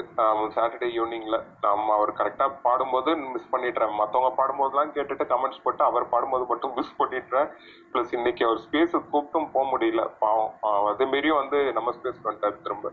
[0.55, 3.93] சாட்டர்டே ஈவினிங்ல நம்ம அவர் கரெக்டா பாடும்போது மிஸ் பண்ணிடுறேன்.
[3.99, 7.47] மத்தவங்க பாடும்போதெல்லாம் கேட்டுட்டு கமெண்ட்ஸ் போட்டு அவர் பாடும்போது மட்டும் மிஸ் பண்ணிடுறேன்.
[7.93, 10.03] ப்ளஸ் இன்னைக்கு அவர் ஸ்பேஸ் கூப்பிட்டும் போக முடியல.
[10.23, 10.51] பாவம்.
[10.91, 12.91] அதே மாரியும் வந்து நம்ம ஸ்பேஸ் வந்துட்டாரு திரும்ப.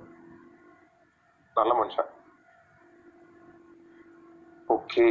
[1.57, 2.11] நல்ல மனுஷன்.
[4.69, 5.05] ஓகே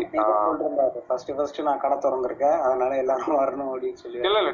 [1.07, 2.59] ஃபர்ஸ்ட் ஃபர்ஸ்ட் நான் கடை திறந்திருக்கேன்.
[2.67, 4.53] அதனால எல்லாரும் வரணும் அப்படின்னு சொல்லி இல்ல இல்ல.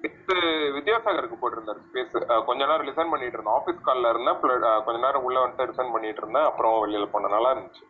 [0.00, 0.34] நேத்து
[0.76, 3.54] வித்யாசாகருக்கு போட்டிருந்தாரு ஸ்பேஸ் கொஞ்ச நேரம் லிசன் பண்ணிட்டு இருந்தேன்.
[3.58, 4.40] ஆபீஸ் கால்ல இருந்தேன்
[4.86, 6.48] கொஞ்ச நேரம் உள்ள வந்துட்டு லிசன் பண்ணிட்டு இருந்தேன்.
[6.50, 7.84] அப்புறம் வெளியில போன நல்லா இருந்துச்சு.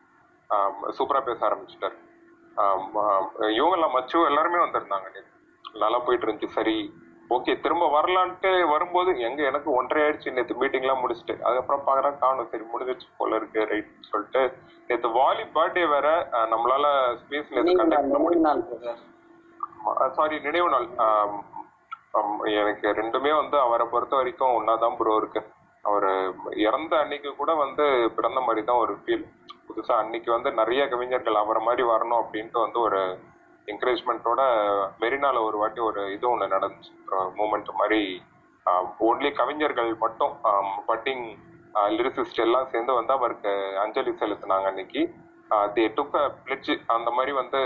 [0.99, 1.97] சூப்பரா பேச ஆரம்பிச்சிட்டாரு.
[2.65, 5.09] ஆம், ஆம், இவங்க எல்லாம் மச்சு எல்லாருமே வந்திருந்தாங்க.
[5.73, 6.55] நல்லா போயிட்டு இருந்துச்சு.
[6.59, 6.77] சரி
[7.31, 10.33] ஓகே திரும்ப வரலான்ட்டு வரும்போது எங்க எனக்கு ஒன்றரை ஆயிடுச்சு.
[10.33, 11.35] நேத்து மீட்டிங் எல்லாம் முடிச்சுட்டு.
[11.49, 12.49] அதுக்கப்புறம் பாக்குறேன் காணும்.
[12.51, 14.43] சரி முடிஞ்சிச்சு போல இருக்கு ரைட் சொல்லிட்டு.
[14.89, 16.09] நேத்து வாலி பர்த்டே வேற
[16.53, 16.87] நம்மளால
[17.23, 20.89] ஸ்பேஸ் நேத்து நினைவு கண்டக்ட் நாள், பண்ண நினைவு நாள் பிரதர் சாரி நினைவு நாள்.
[22.61, 25.41] எனக்கு ரெண்டுமே வந்து அவரை பொறுத்த வரைக்கும் ஒன்னாதான் ப்ரோ இருக்கு.
[25.85, 26.09] அவர்
[26.67, 27.85] இறந்த அன்னைக்கு கூட வந்து
[28.17, 29.27] பிறந்த மாதிரி தான் ஒரு ஃபீல்
[29.67, 33.01] புதுசா அன்னைக்கு வந்து நிறைய கவிஞர்கள் அவரை மாதிரி வரணும் அப்படின்ட்டு வந்து ஒரு
[33.73, 34.43] என்கரேஜ்மெண்ட்டோட
[35.03, 36.93] மெரினால ஒரு வாட்டி ஒரு இது ஒன்று நடந்துச்சு
[37.39, 38.01] மூமெண்ட் மாதிரி.
[39.09, 40.33] ஓன்லி கவிஞர்கள் மட்டும்
[40.89, 41.27] பட்டிங்
[41.97, 43.53] லிரிசிஸ்ட் எல்லாம் சேர்ந்து வந்து அவருக்கு
[43.85, 45.03] அஞ்சலி செலுத்தினாங்க அன்னைக்கு.
[45.75, 47.61] தே டுக் பிளிட்ஜ் அந்த மாதிரி வந்து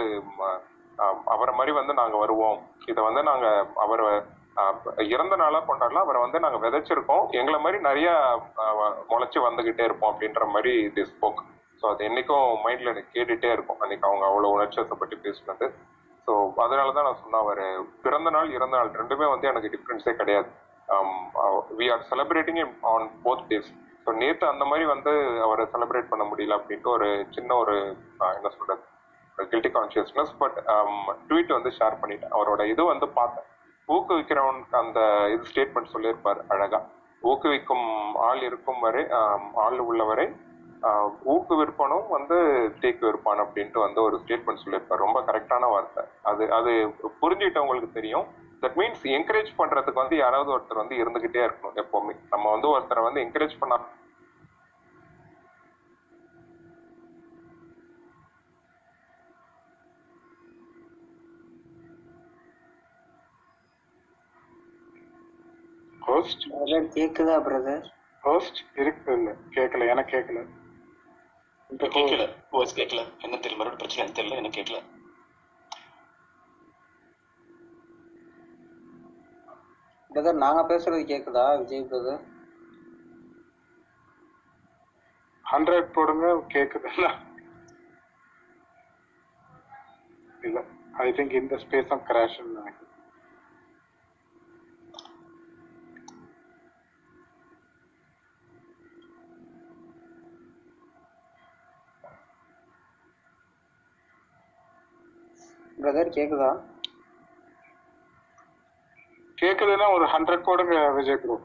[1.35, 2.59] அவரை மாதிரி வந்து நாங்க வருவோம்.
[2.91, 3.47] இதை வந்து நாங்க
[3.85, 4.09] அவரை
[5.15, 6.05] இறந்த நாளா கொண்டாடலாம்.
[6.07, 7.25] அவரை வந்து நாங்க விதைச்சிருக்கோம்.
[7.41, 8.09] எங்களை மாதிரி நிறைய
[9.13, 11.43] முளைச்சு வந்துகிட்டே இருப்போம் அப்படின்ற மாதிரி இது ஸ்போக்
[11.83, 13.81] ஸோ அது என்னைக்கும் மைண்ட்ல எனக்கு கேட்டுட்டே இருக்கும்.
[13.83, 15.67] அன்னைக்கு அவங்க அவ்வளவு உணர்ச்சியத்தை பற்றி பேசினது.
[16.27, 16.33] ஸோ
[16.65, 17.63] அதனால தான் நான் சொன்னேன் அவர்
[18.05, 20.51] பிறந்த நாள் இறந்த நாள் ரெண்டுமே வந்து எனக்கு டிஃப்ரென்ஸே கிடையாது.
[21.79, 22.61] We are celebrating
[22.93, 23.71] on both days
[24.05, 25.13] so நேற்று அந்த மாதிரி வந்து
[25.47, 27.77] அவரை செலிப்ரேட் பண்ண முடியல அப்படின்ட்டு ஒரு சின்ன ஒரு
[28.39, 28.83] என்ன சொல்றது
[29.53, 30.59] கில்ட்டி கான்சியஸ்னஸ் பட்
[31.29, 32.35] ட்வீட் வந்து ஷேர் பண்ணிட்டேன்.
[32.37, 33.47] அவரோட இது வந்து பார்த்தேன்.
[33.95, 35.01] ஊக்குவிக்கிறவனுக்கு அந்த
[35.35, 36.81] இது ஸ்டேட்மெண்ட் சொல்லியிருப்பார் அழகா.
[37.31, 37.87] ஊக்குவிக்கும்
[38.29, 39.03] ஆள் இருக்கும் வரை
[39.65, 40.27] ஆள் உள்ளவரை
[41.33, 42.37] ஊக்குவிற்பனும் வந்து
[42.83, 45.03] தேக்கு விற்பான் அப்படின்ட்டு வந்து ஒரு ஸ்டேட்மெண்ட் சொல்லியிருப்பார்.
[45.05, 46.05] ரொம்ப கரெக்டான வார்த்தை.
[46.31, 46.73] அது அது
[47.23, 48.29] புரிஞ்சுக்கிட்டவங்களுக்கு தெரியும்.
[48.63, 52.15] தட் மீன்ஸ் என்கரேஜ் பண்றதுக்கு வந்து யாராவது ஒருத்தர் வந்து இருந்துகிட்டே இருக்கணும் எப்பவுமே.
[52.33, 53.77] நம்ம வந்து ஒருத்தரை வந்து என்கரேஜ் பண்ண
[66.21, 66.45] ஹோஸ்ட்
[66.95, 67.85] கேக்குதா பிரதர்
[68.23, 69.31] ஹோஸ்ட் இருக்கு இல்ல.
[69.55, 70.41] கேட்கல எனக்கு கேட்கல
[71.91, 74.81] கேட்கல வாய்ஸ் கேட்கல என்ன தெரியல மறுபடியும் பிரச்சனை எனக்கு தெரியல என்ன கேட்கல
[80.11, 82.23] பிரதர் நாங்க பேசுறது கேக்குதா விஜய் பிரதர்
[85.45, 87.07] ஹண்ட்ரட் போடுங்க கேக்குதுல்ல
[90.43, 90.59] இல்ல
[91.01, 92.90] ஐ திங்க் இந்த ஸ்பேஸ் தான் கிராஷ் நினைக்கிறேன்.
[105.83, 106.51] பிரதர் கேக்குதா?
[109.43, 111.37] கேக்குதுன்னா ஒரு ஹண்ட்ரட் போடுங்க விஜய் ப்ரோ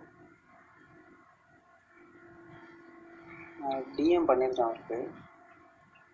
[3.95, 4.97] டிஎம் பண்ணிருக்கேன் அவருக்கு.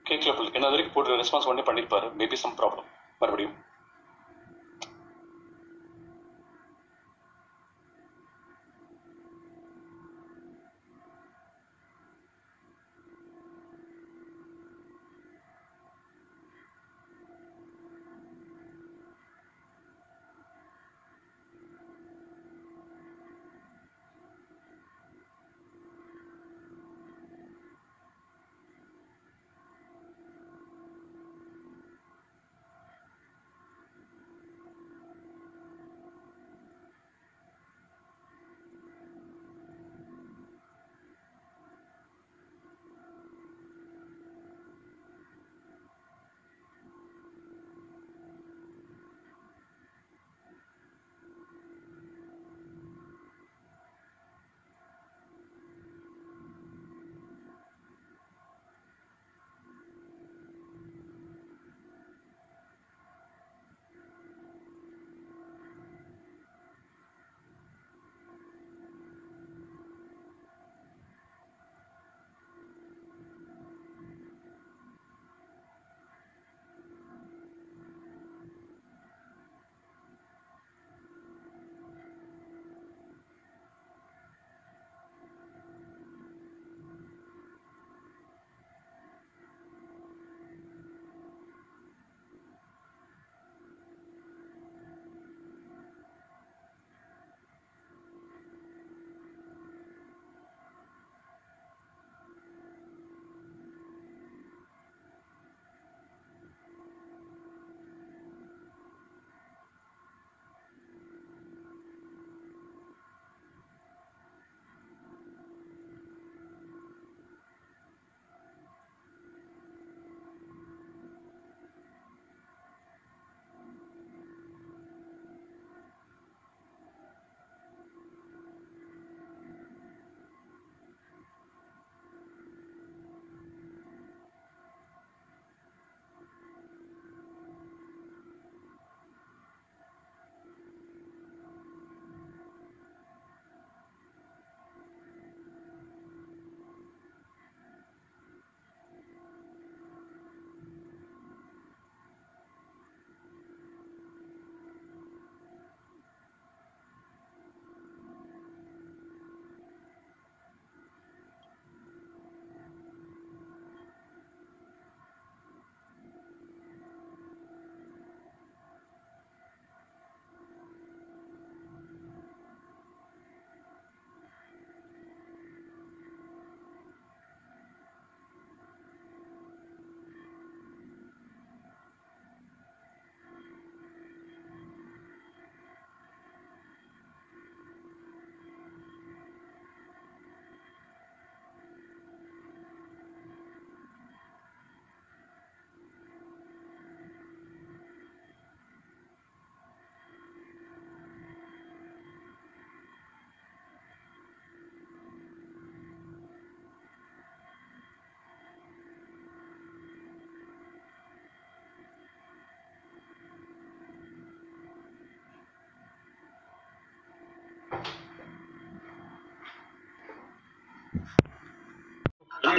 [0.05, 2.07] கேட்கல என்ன வரைக்கும் போட்டு ரெஸ்பான்ஸ் பண்ணி பண்ணிருப்பாரு.
[2.19, 2.87] மேபி சம் ப்ராப்ளம்
[3.21, 3.55] மறுபடியும்.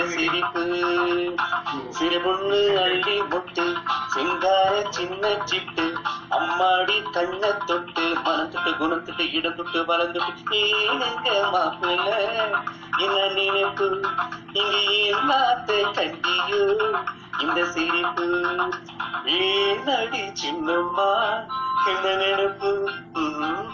[0.07, 0.86] சிரிப்பு.
[1.88, 3.74] சிறு பொண்ணு அள்ளி முட்டு
[4.07, 5.92] சிங்கார சின்ன சிட்டு
[6.30, 12.16] அம்மாடி கண்ண தொட்டு மனம் தொட்டு குணம் தொட்டு இடம் தொட்டு வளர்ந்துட்டு ஏனுங்க மாப்பிள்ள?
[12.98, 14.05] என்ன நினைப்பு?
[14.53, 16.94] இங்க மாத்த கண்டியோ
[17.40, 18.26] இந்த சிரிப்பு.
[19.24, 21.40] ஏனடி சின்னம்மா?
[21.86, 22.90] என்ன நினைப்பு?
[23.14, 23.70] உம்.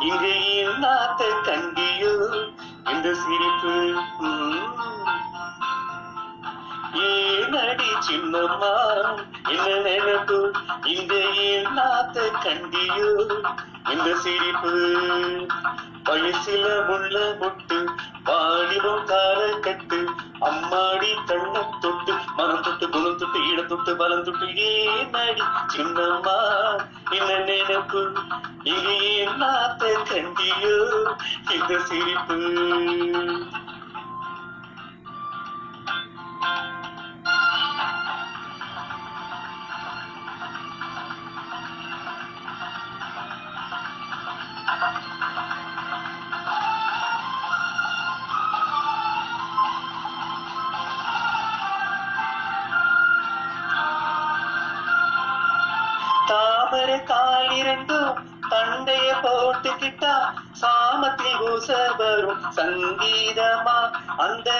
[0.00, 2.44] இங்க ஏமாத்த கண்டியோ?
[2.90, 3.94] இந்த சிரிப்பு.
[7.48, 8.72] நடி ஏனடி சின்னம்மா
[9.48, 10.38] என்ன நினைப்பு
[10.86, 13.08] இந்த ஏனாத்த கண்டியோ?
[13.92, 14.72] இந்த சிரிப்பு
[16.08, 17.78] வயசுல முள்ள முட்டு
[18.24, 19.98] வாலிபம் கால கட்டு
[20.40, 25.44] அம்மாடி கண்ண தொட்டு மரம் தொட்டு குணம் தொட்டு ஈட தொட்டு பலம் தொட்டு ஏனடி
[25.76, 26.36] சின்னம்மா?
[27.10, 28.02] என்ன நினைப்பு
[28.64, 30.76] இது ஏனாத்த கண்டியோ?
[31.54, 32.38] இந்த சிரிப்பு
[61.56, 63.76] சாமத்தில் சங்கீதமா
[64.16, 64.50] அந்த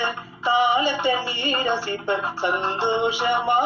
[0.40, 3.58] காலத்தை நீ ரசிப்ப சந்தோஷமா.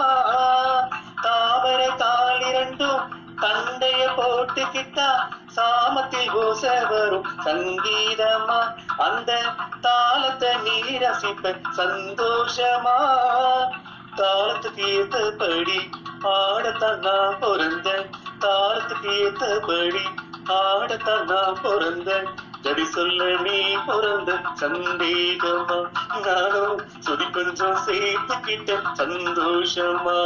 [1.23, 3.05] தாமரை காலிரண்டும்
[3.41, 5.09] தண்டைய போட்டுக்கிட்டா
[5.57, 8.59] சாமத்தில் ஊச வரும் சங்கீதமா.
[8.97, 9.39] அந்த
[9.81, 12.99] தாளத்தை நீ ரசிப்ப சந்தோஷமா.
[14.17, 15.81] தாளத்துக்கு ஏத்தபடி
[16.35, 18.11] ஆடத்தான் நான் பிறந்தேன்
[18.41, 20.05] தாளத்துக்கு ஏத்தபடி
[20.61, 22.31] ஆடத்தான் நான் பொருந்தேன்.
[22.63, 25.79] ஜடி சொல்ல நீ பிறந்த சந்தேகமா?
[26.27, 30.19] நானும் சுதி கொஞ்சம் சேர்த்துக்கிட்ட சந்தோஷமா?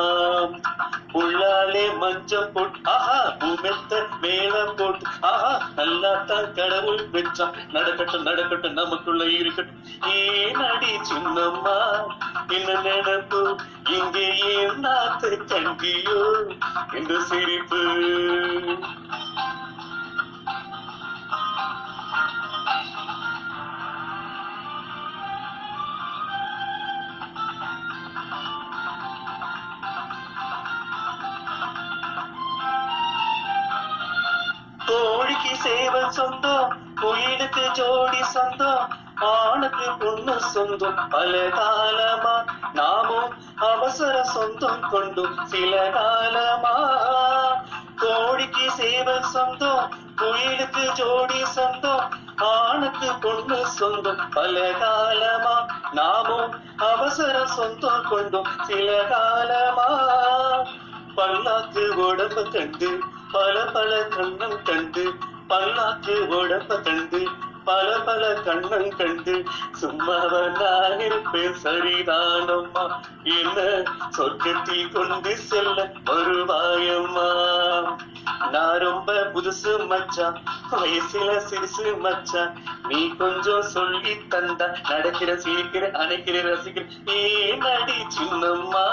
[1.12, 9.24] உள்ளாலே மஞ்சம் போட்டு ஆஹா பூமெத்த மேல போட்டு ஆஹா நல்லா தான் கடவுள் வச்சான் நடக்கட்டும் நடக்கட்டும் நமக்குள்ள
[9.24, 9.82] இருக்கட்டும்.
[10.12, 11.78] ஏன் அடி சின்னம்மா?
[12.48, 13.56] என்ன நினைப்பு?
[13.90, 16.20] இங்கே ஏன் நாத்து தங்கியோ?
[16.94, 17.80] இந்த சிரிப்பு.
[17.84, 19.63] கோழிக்கு
[35.64, 36.70] சேவல் சொந்தம்
[37.00, 38.82] குயிலுக்கு ஜோடி சொந்தம்
[39.26, 41.08] ஆணுக்கு பொண்ணு சொந்தம்.
[41.10, 42.34] பல காலமா
[42.72, 46.74] நாமும் அவசர சொந்தம் கொண்டும் சில காலமா
[48.02, 49.84] கோழிக்கு சேவல் சொந்தம்
[50.16, 52.04] குயிலுக்கு ஜோடி சொந்தம்
[52.36, 54.20] ஆணுக்கு பொண்ணு சொந்தம்.
[54.34, 55.54] பல காலமா
[55.92, 56.54] நாமும்
[56.90, 58.48] அவசர சொந்தம் கொண்டோம்.
[58.66, 59.88] சில காலமா
[61.16, 62.88] பல்லாக்கு உடம்ப கண்டு
[63.32, 65.04] பல பல கண்ணம் கண்டு
[65.48, 67.20] பல்லாக்கு உடம்ப கண்டு
[67.64, 69.34] பல பல கண்ணம் கண்டு
[69.80, 72.84] சும்மாவ நான் இருப்பேன் சரிதானம்மா
[73.36, 73.58] என்ன
[74.16, 77.28] சொர்க்கத்தில் கொண்டு செல்ல வருவாயம்மா?
[78.50, 80.38] நான் ரொம்ப புதுசு மச்சான்
[80.72, 82.52] வயசுல சிறுசு மச்சான்
[82.88, 86.84] நீ கொஞ்சம் சொல்லி தந்தா நடக்கிற சிரிக்கிற அணைக்கிற ரசிக்கிற.
[87.10, 88.86] ஏ நடி சின்னம்மா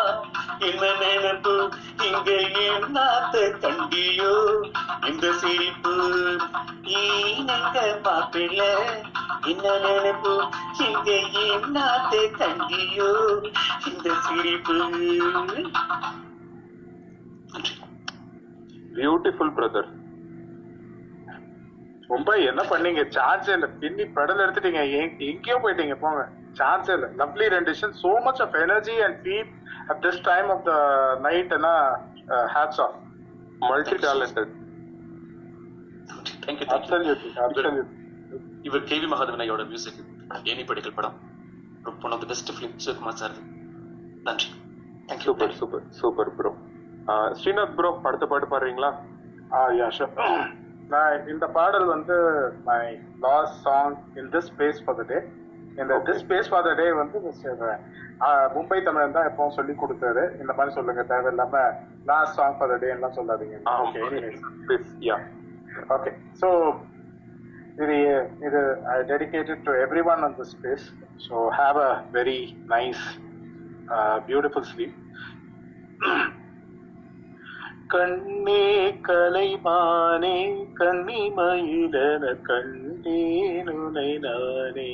[0.60, 1.56] என்ன நினைப்பு?
[2.04, 2.32] இங்க
[2.64, 4.34] ஏன் நாத்த கண்டியோ?
[5.08, 5.96] இந்த சிரிப்பு
[6.82, 6.98] நீ
[7.30, 8.61] ஏனங்க பாப்பிள்ள
[9.46, 10.50] என்ன நினைப்பு?
[11.06, 13.10] ஏன் நாத்த கண்டியோ
[13.88, 14.74] இந்த சிரிப்பு.
[18.94, 20.00] பியூட்டிஃபுல் பிரதர்
[22.08, 23.10] ரொம்ப என்ன பண்ணீங்க?
[23.10, 24.92] சார்ஜ் இல்ல பின்னி பெடல் எடுத்துட்டீங்க.
[24.92, 25.96] எங்க- எங்கேயோ போயிட்டீங்க.
[25.96, 26.28] போங்க.
[26.52, 29.52] சார்ஜ் இல்ல lovely rendition so much of energy and feat
[29.88, 30.72] at this time of the
[31.22, 31.68] night என்ன
[32.28, 32.96] hats off
[33.60, 34.52] multi talented
[36.46, 38.01] thank you absolutely absolutely
[38.68, 40.00] இவர் கேவி மகாதேவனையோட மியூசிக்
[40.52, 41.16] ஏனி படிக்கல் படம்.
[42.06, 43.36] One of the best film Sivakumar sir
[44.28, 44.50] நன்றி.
[45.26, 46.52] Super super super bro
[47.40, 48.90] Srinath bro அடுத்த பாட்டு பாடுறீங்களா?
[49.56, 50.14] ஆ yeah sure
[50.94, 52.16] நான் இந்த பாடல் வந்து
[52.68, 52.82] my
[53.26, 55.18] last song in this space for the day
[55.82, 57.18] இந்த this space for the day வந்து
[58.56, 60.24] மும்பை தமிழன் தான் எப்பவும் சொல்லி கொடுத்தாரு.
[60.42, 61.62] இந்த மாதிரி சொல்லுங்க தேவையில்லாம
[62.10, 64.02] last song for the day எல்லாம் சொல்லாதீங்க ஓகே
[65.10, 65.18] யா
[65.96, 66.48] ஓகே ஸோ
[67.82, 67.98] இது
[68.48, 68.62] இது
[68.92, 69.74] I dedicated to
[70.08, 70.86] everyone on the space
[71.26, 73.06] so have a very nice
[74.28, 74.98] beautiful sleep
[77.88, 78.66] கண்ணே
[79.08, 80.36] கலைமானே
[80.74, 84.92] கண்ணி மயிலன கண்டேனுனை நானே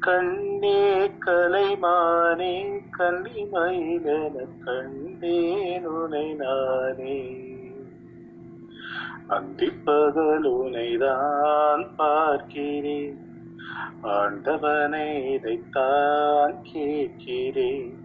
[0.00, 0.78] கண்ணே
[1.24, 2.54] கலைமானே
[2.98, 7.57] கன்னிமயிலென கண்டேன் உனை நானே அந்திப்பகல்
[10.42, 13.18] உனைதான் பார்க்கிறேன்.
[14.02, 17.96] ஆண்டவனை இதைத்தான் கேட்கிறேன்.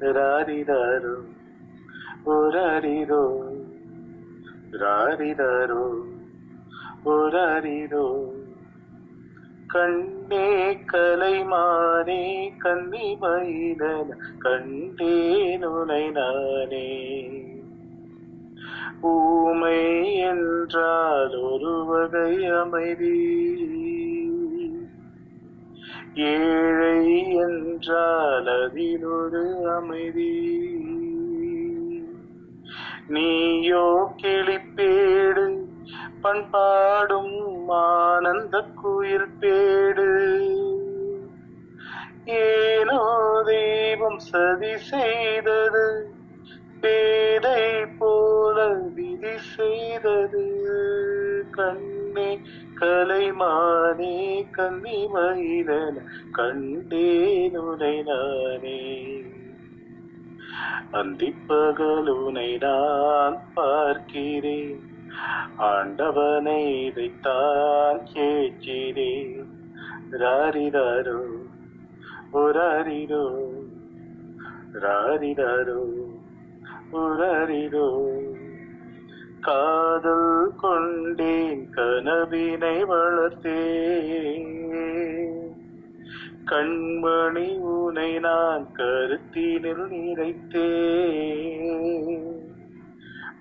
[0.00, 1.14] ராரிதாரோ
[2.26, 3.42] ஒராரிரோ
[4.72, 6.00] ராரிதாரோ
[7.04, 8.32] ஒராரிரோ
[9.66, 14.06] கண்ணே கலைமானே கன்னிமயிலன
[14.38, 17.43] கண்டே நுனை நானே.
[19.04, 23.20] ஊமை என்றால் ஒரு வகை அமைதி.
[26.14, 30.62] ஏழை என்றால் அதில் ஒரு அமைதி.
[33.06, 35.64] நீயோ கிளிப்பேடு
[36.20, 40.08] பண்பாடும் ஆனந்த குயில் பேடு.
[42.24, 43.00] ஏனோ
[43.46, 46.13] தெய்வம் சதி செய்தது
[46.84, 50.44] பேதை போல விதி செய்தது.
[51.50, 52.40] கண்ணே
[52.80, 59.22] கலைமானே கன்னிமயிலன மயிலன உனை நானே.
[60.92, 64.80] அந்திப்பகலுனை நான் பார்க்கிறேன்.
[65.56, 69.46] ஆண்டவனை இதைத்தான் கேட்கிறேன்.
[70.10, 71.20] ராரிதாரோ
[72.32, 73.48] ஒராரிரோ
[74.82, 76.13] ராரிதாரோ
[76.94, 77.88] ஒராரிரோ
[79.40, 84.52] காதல் கொண்டேன் கனவினை வளர்த்தேன்.
[86.46, 90.42] கண்மணி உனை நான் கருத்தினில் நிறைத்தேன்.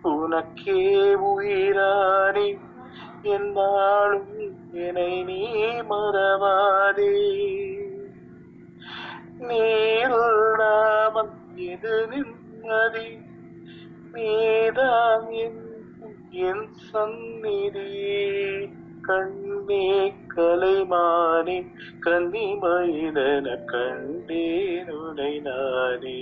[0.01, 2.57] உனக்கே உயிரானி
[3.21, 4.27] என்னாலும்
[4.71, 5.47] என்னை நீ
[5.89, 7.13] மறவாதே.
[9.39, 13.22] நீருள் நாமம் எது நிம்மதி
[14.13, 15.29] நீதான்
[16.47, 17.91] என் சந்நிதி.
[19.07, 19.87] கண்ணே
[20.35, 21.55] கலைமானே
[22.05, 26.19] கன்னிமயிலன கண்டேன் உனை நானே.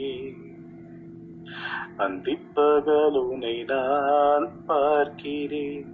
[1.97, 5.89] அந்திப்பகலுனை நான் பார்க்கிறேன்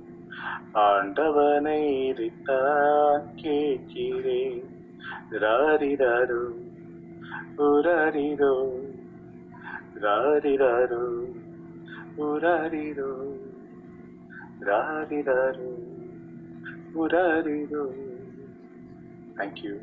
[0.73, 4.63] ஆண்டவனை இதைத்தான் கேட்கிறேன்.
[5.43, 6.43] ராரிராரோ
[7.57, 8.55] உராரிரோ
[10.03, 11.03] ராரிராரோ
[19.37, 19.79] Thank you.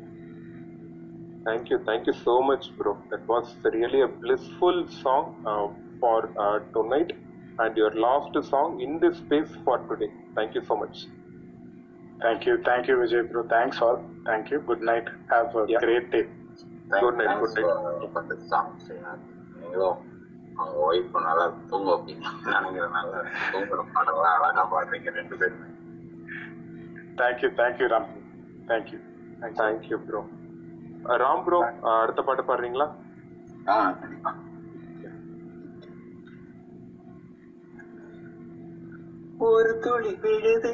[1.45, 1.79] Thank you.
[1.85, 2.97] Thank you so much, bro.
[3.11, 5.67] That was really a blissful song uh,
[5.99, 7.13] for uh, tonight
[7.59, 10.11] and your last song in this space for today.
[10.35, 11.05] Thank you so much.
[12.21, 12.57] Thank you.
[12.65, 13.43] Thank you, Vijay, bro.
[13.47, 14.03] Thanks all.
[14.25, 14.59] Thank you.
[14.59, 15.05] Good night.
[15.29, 15.79] Have a yeah.
[15.79, 16.25] great day.
[16.91, 17.39] Thank, good night.
[17.39, 17.61] Good night.
[17.61, 20.14] For, uh, for the
[20.57, 23.21] அவங்க wife நல்லா தூங்க வைப்பீங்க நினைக்கிறனால
[23.53, 25.69] தூங்குற பாடலாம் அழகா பாடுறீங்க ரெண்டு பேருமே
[27.17, 27.49] Thank you.
[27.51, 28.05] Thank you, Ram.
[28.65, 28.97] Thank you.
[29.53, 30.21] Thank you, bro.
[31.05, 31.59] Uh, Ram bro
[31.93, 32.87] அடுத்த பாட்டு பாடுறீங்களா
[33.67, 34.31] ஆ கண்டிப்பா
[39.45, 40.73] ஒரு துளி விழுது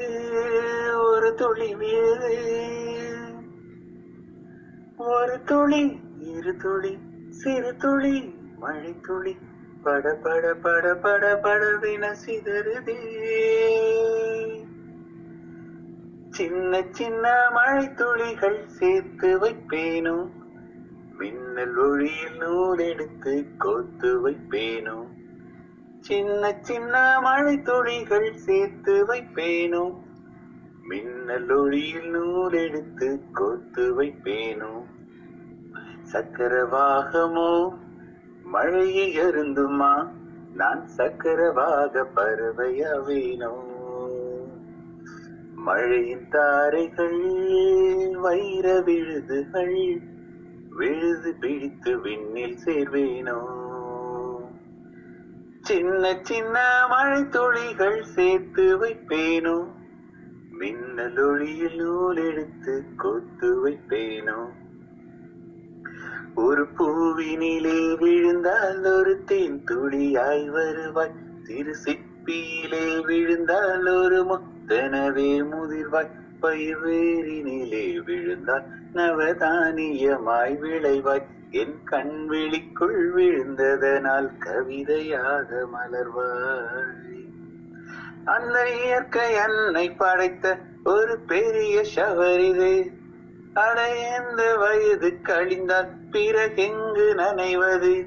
[1.06, 2.34] ஒரு துளி விழுது
[5.12, 5.84] ஒரு துளி
[6.32, 6.94] இரு துளி
[7.40, 8.16] சிறு துளி
[8.60, 9.34] மழை துளி
[9.84, 13.00] பட பட பட பட படவின சிதறுதே.
[16.30, 20.30] சின்ன சின்ன மழை துளிகள் சேர்த்து வைப்பேனோ?
[21.18, 25.08] மின்னல் ஒளியில் நூல் எடுத்து கோத்து வைப்பேனோ?
[26.00, 30.00] சின்ன சின்ன மழை துளிகள் சேர்த்து வைப்பேனோ?
[30.84, 34.86] மின்னல் ஒளியில் நூல் எடுத்து கோத்து வைப்பேனோ
[36.14, 37.80] சக்கரவாகமோ
[38.52, 40.12] மழையை அருந்துமா?
[40.54, 43.70] நான் சக்கரவாக பறவையாவேனோ
[45.56, 50.02] மழையின் தாரைகள் வைர விழுதுகள்
[50.70, 53.40] விழுது பிடித்து விண்ணில் சேர்வேனோ.
[55.62, 59.68] சின்ன சின்ன மழை துளிகள் சேர்த்து வைப்பேனோ.
[60.60, 64.61] மின்னலொழியில் நூல் எடுத்து கொத்து வைப்பேனோ.
[66.36, 71.12] ஒரு பூவினிலே விழுந்தால் ஒரு தேன் துளியாய் வருவாய்.
[71.44, 76.10] திரு சிப்பியிலே விழுந்தால் ஒரு முத்தனவே முதிர்வாய்.
[76.40, 76.80] பயிர்
[78.06, 78.64] விழுந்தால்
[78.94, 81.26] நவதானியமாய் விளைவாய்.
[81.52, 87.28] என் கண் விழிக்குள் விழுந்ததனால் கவிதையாக மலர்வாய்.
[88.26, 92.92] அந்த இயற்கை அன்னை படைத்த ஒரு பெரிய ஷவர் இது.
[93.54, 98.06] அடையந்த வயது கழிந்தால் பிறகெங்கு நனைவது?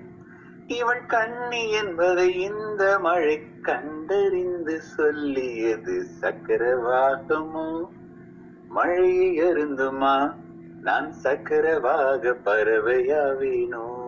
[0.67, 7.85] இவள் கண்ணி என்பதை இந்த மழை கண்டறிந்து சொல்லியது சக்கரவாகமோ?
[8.69, 10.35] மழையை அருந்துமா?
[10.83, 14.03] நான் சக்கரவாக பறவையாவேனோ?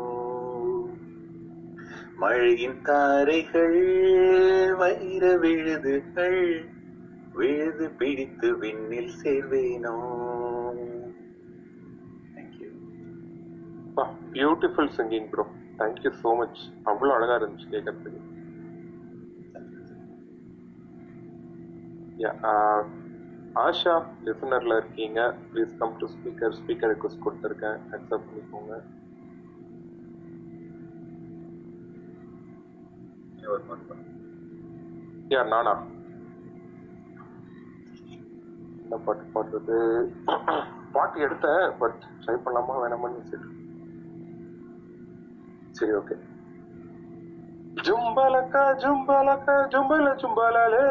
[2.16, 6.64] மழையின் தாரைகள் வைர விழுதுகள்
[7.32, 10.14] விழுது பிடித்து விண்ணில் சேர்வேனோ?
[14.36, 15.44] Beautiful singing bro
[15.80, 16.60] thank you so much
[16.92, 18.22] அவ்வளோ அழகா இருந்துச்சு கேட்கறதுக்கு
[23.64, 23.92] ஆஷா
[24.26, 25.20] லிசனர்ல இருக்கீங்க.
[25.50, 27.78] Please come to speaker speaker request கொடுத்துருக்கேன்.
[27.94, 28.74] அக்செப்ட் பண்ணிக்கோங்க.
[35.34, 35.74] யா நானா?
[38.82, 39.78] என்ன பாட்டு பாடுறது?
[40.96, 42.74] பாட்டு எடுத்தேன் பட் ட்ரை பண்ணலாமா?
[42.82, 43.46] வேணாமான்னு சரி
[45.76, 46.16] சரி ஓகே
[47.86, 50.86] ஜும்பலக்கா ஜும்பலக்கா ஜும்பல ஜும்பலலே.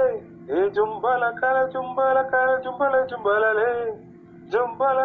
[0.50, 1.24] ஏ ஜும்பல
[1.74, 3.72] ஜும்பலக்கல ஜும்பல ஜும்பலலே.
[4.52, 5.00] ஜும்பல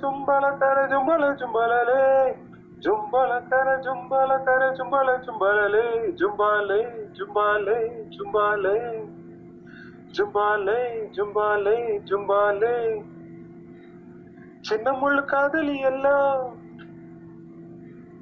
[0.00, 2.02] ஜும்பலக்கல ஜும்பல ஜும்பலலே.
[2.84, 3.40] ஜும்பல
[3.86, 5.84] ஜும்பலக்கல ஜும்பல ஜும்பலலே.
[6.20, 6.80] ஜும்பாலே
[7.18, 7.78] ஜும்பாலே
[8.16, 8.78] ஜும்பாலே.
[10.16, 10.78] ஜும்பாலே
[11.16, 13.04] ஜும்பாலே ஜும்பாலே.
[14.60, 16.64] சின்ன முள்ளு காதலி எல்லாம்.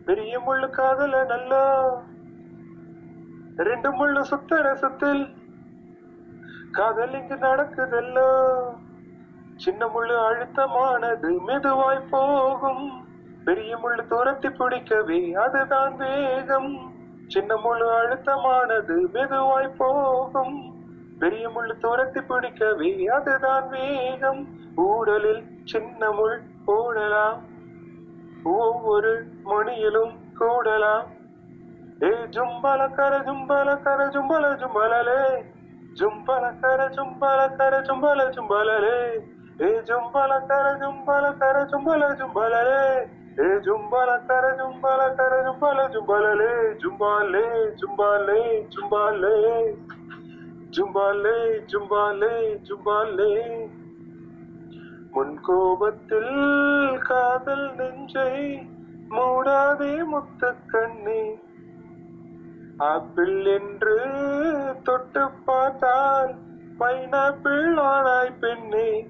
[0.04, 1.90] பெரிய முள்ளு காதல நல்லா.
[3.56, 5.34] ரெண்டு முள்ளு சுத்தர சுத்தில்
[6.72, 8.82] காதல் இங்கு நடக்குதெல்லாம்
[9.56, 13.04] சின்ன முள்ளு அழுத்தமானது மெதுவாய் போகும்.
[13.44, 16.92] பெரிய முள்ளு துரத்தி பிடிக்கவே அதுதான் வேகம்.
[17.26, 20.74] சின்ன முள்ளு அழுத்தமானது மெதுவாய் போகும்.
[21.18, 24.48] பெரிய முள்ளு துரத்தி பிடிக்கவே அதுதான் வேகம்.
[24.74, 27.52] ஊடலில் சின்ன முள் போடலாம்.
[28.44, 31.04] ஒவ்வொரு மணியிலும் கூடலாம்.
[32.02, 35.44] ஏ ஜும்பல கர ஜும்பல கர ஜும்பல ஜும்பலலே.
[35.94, 39.20] ஜும்பல கர ஜும்பல கர ஜும்பல ஜும்பலலே.
[39.60, 43.08] ஏ ஜும்பல கர ஜும்பல கர ஜும்பல ஜும்பலலே.
[43.38, 46.52] ஏ ஜும்பல கர ஜும்பல கர ஜும்பல ஜும்பலலே.
[46.78, 49.74] ஜும்பாலே ஜும்பாலே ஜும்பாலே.
[50.70, 53.68] ஜும்பாலே ஜும்பாலே ஜும்பாலே.
[55.14, 58.66] முன்கோபத்தில் காதல் நெஞ்சை
[59.10, 61.38] மூடாதே முத்த கண்ணே
[62.76, 63.96] ஆப்பிள் என்று
[64.82, 66.34] தொட்டு பார்த்தால்
[66.78, 69.06] பைனாப்பிள் ஆனாய் பெண்ணே.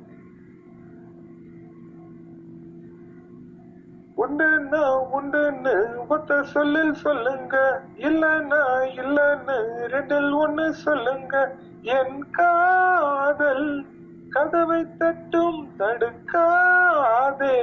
[4.16, 7.82] உண்டுன்னா உண்டுன்னு ஒத்த சொல்லில் சொல்லுங்க.
[7.96, 8.62] இல்லன்னா
[8.96, 9.58] இல்லன்னு
[9.88, 11.56] ரெண்டில் ஒண்ணு சொல்லுங்க.
[11.82, 13.86] என் காதல்
[14.34, 17.58] கதவை தட்டும் தடுக்காதே.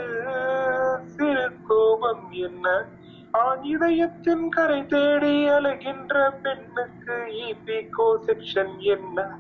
[1.04, 2.84] சிறு கோபம் என்ன?
[3.30, 7.16] ஆண் இதயத்தின் கரை தேடி அலைகின்ற பெண்ணுக்கு
[7.50, 9.38] இபிகோ செக்ஷன் என்ன?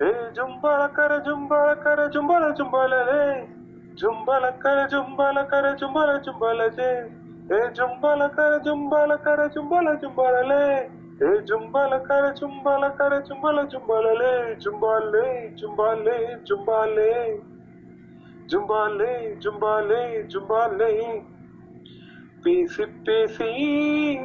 [0.00, 3.22] ஏ ஜும்பல கர ஜும்பல கர ஜும்பல ஜும்பலலே
[3.94, 6.90] ஜும்பல கர ஜும்பல கர ஜும்பல ஜும்பலஜே
[7.50, 10.64] ஏ ஜும்பல கர ஜும்பல கர ஜும்பல ஜும்பலலே
[11.22, 15.26] ஏ ஜும்பல கர ஜும்பல கர ஜும்பல ஜும்பலலே ஜும்பாலே
[15.60, 17.12] ஜும்பாலே ஜும்பாலே.
[18.46, 19.12] ஜும்பாலே
[19.44, 21.24] ஜும்பாலே ஜும்பாலே.
[22.42, 23.50] பேசி பேசி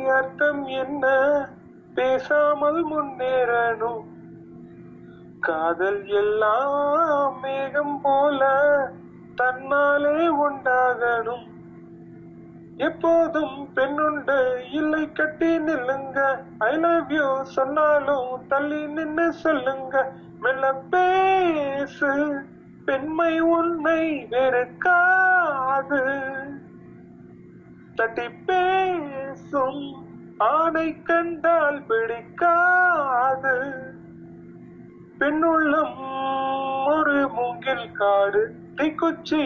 [0.10, 1.06] அர்த்தம் என்ன?
[1.95, 4.11] பேசாமல் முன்னேறணும்.
[5.41, 8.47] காதல் எல்லாம் மேகம் போல
[9.38, 11.47] தன்னாலே உண்டாகணும்.
[12.77, 16.38] எப்போதும் பெண்ணுண்டு இல்லை கட்டி நில்லுங்க.
[16.57, 20.11] ஐ லவ் யூ சொன்னாலும் தள்ளி நின்னு சொல்லுங்க.
[20.39, 22.41] மெல்ல பேசு
[22.85, 26.01] பெண்மை உன்னை வெறுக்காது.
[27.95, 30.05] தட்டி பேசும்
[30.38, 33.55] ஆணை கண்டால் பிடிக்காது.
[35.22, 35.98] பெண்ணுள்ளம்
[36.88, 39.41] ஒரு மூங்கில் காடு தீக்குச்சி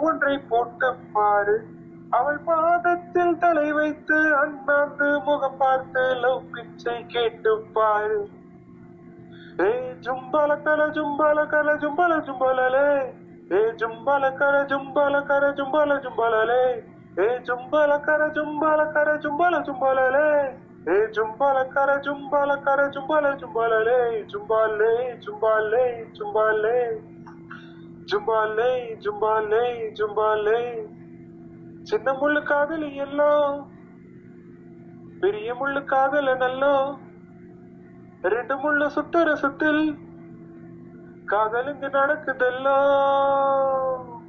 [0.00, 1.64] ஒன்றை போட்டு பாரு.
[2.10, 8.28] அவள் பாதத்தில் தலை வைத்து அண்ணாந்து முகம் பார்த்து லவ் பிச்சை கேட்டு பாரு.
[9.60, 13.12] ஏ ஜும்பல கல ஜும்பல கல ஜும்பல ஜும்பலலே.
[13.52, 16.80] ஏ ஜும்பல கர ஜும்பல கர ஜும்பல ஜும்பலலே.
[17.18, 20.58] ஏ ஜும்பல கர ஜும்பல கர ஜும்பல ஜும்பலலே.
[20.88, 27.00] ஏ ஜும்பால கர ஜும்பால கர ஜும்பால ஜும்பாலே ஜும்பாலே ஜும்பாலே ஜும்பாலே.
[28.12, 30.88] ஜும்பாலே ஜும்பாலே ஜும்பாலே.
[31.82, 33.70] சின்ன முள்ளு காதல் எல்லாம்
[35.20, 36.98] பெரிய முள்ளு காதல நல்லோ.
[38.22, 39.98] ரெண்டு முள்ளு சுத்துற சுத்தில்
[41.26, 44.20] காதலுங்க நடக்குதெல்லாம்.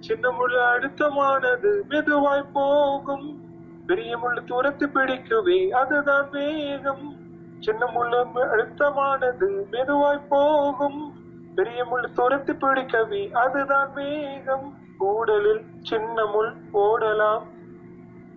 [0.00, 3.47] சின்ன முள்ளு அழுத்தமானது மெதுவாய் போகும்.
[3.88, 7.16] பெரிய தூரத்து பிடிக்குவே அதுதான் வேகம்.
[7.58, 11.14] சின்ன முள்ளு அழுத்தமானது மெதுவாய் போகும்.
[11.54, 14.76] பெரிய முள் துரத்து பிடிக்கவே அதுதான் வேகம்.
[15.00, 16.52] கூடலில் சின்ன முள்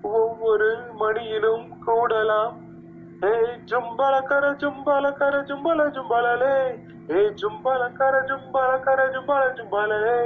[0.02, 0.70] ஒவ்வொரு
[1.00, 2.54] மணியிலும் கூடலாம்.
[3.22, 6.58] ஏய் ஜும்பல கர ஜும்பல கர ஜும்பல ஜும்பலலே.
[7.12, 10.22] ஏ ஜும்பல கர ஜும்பல கர ஜும்பல ஜும்பலலே.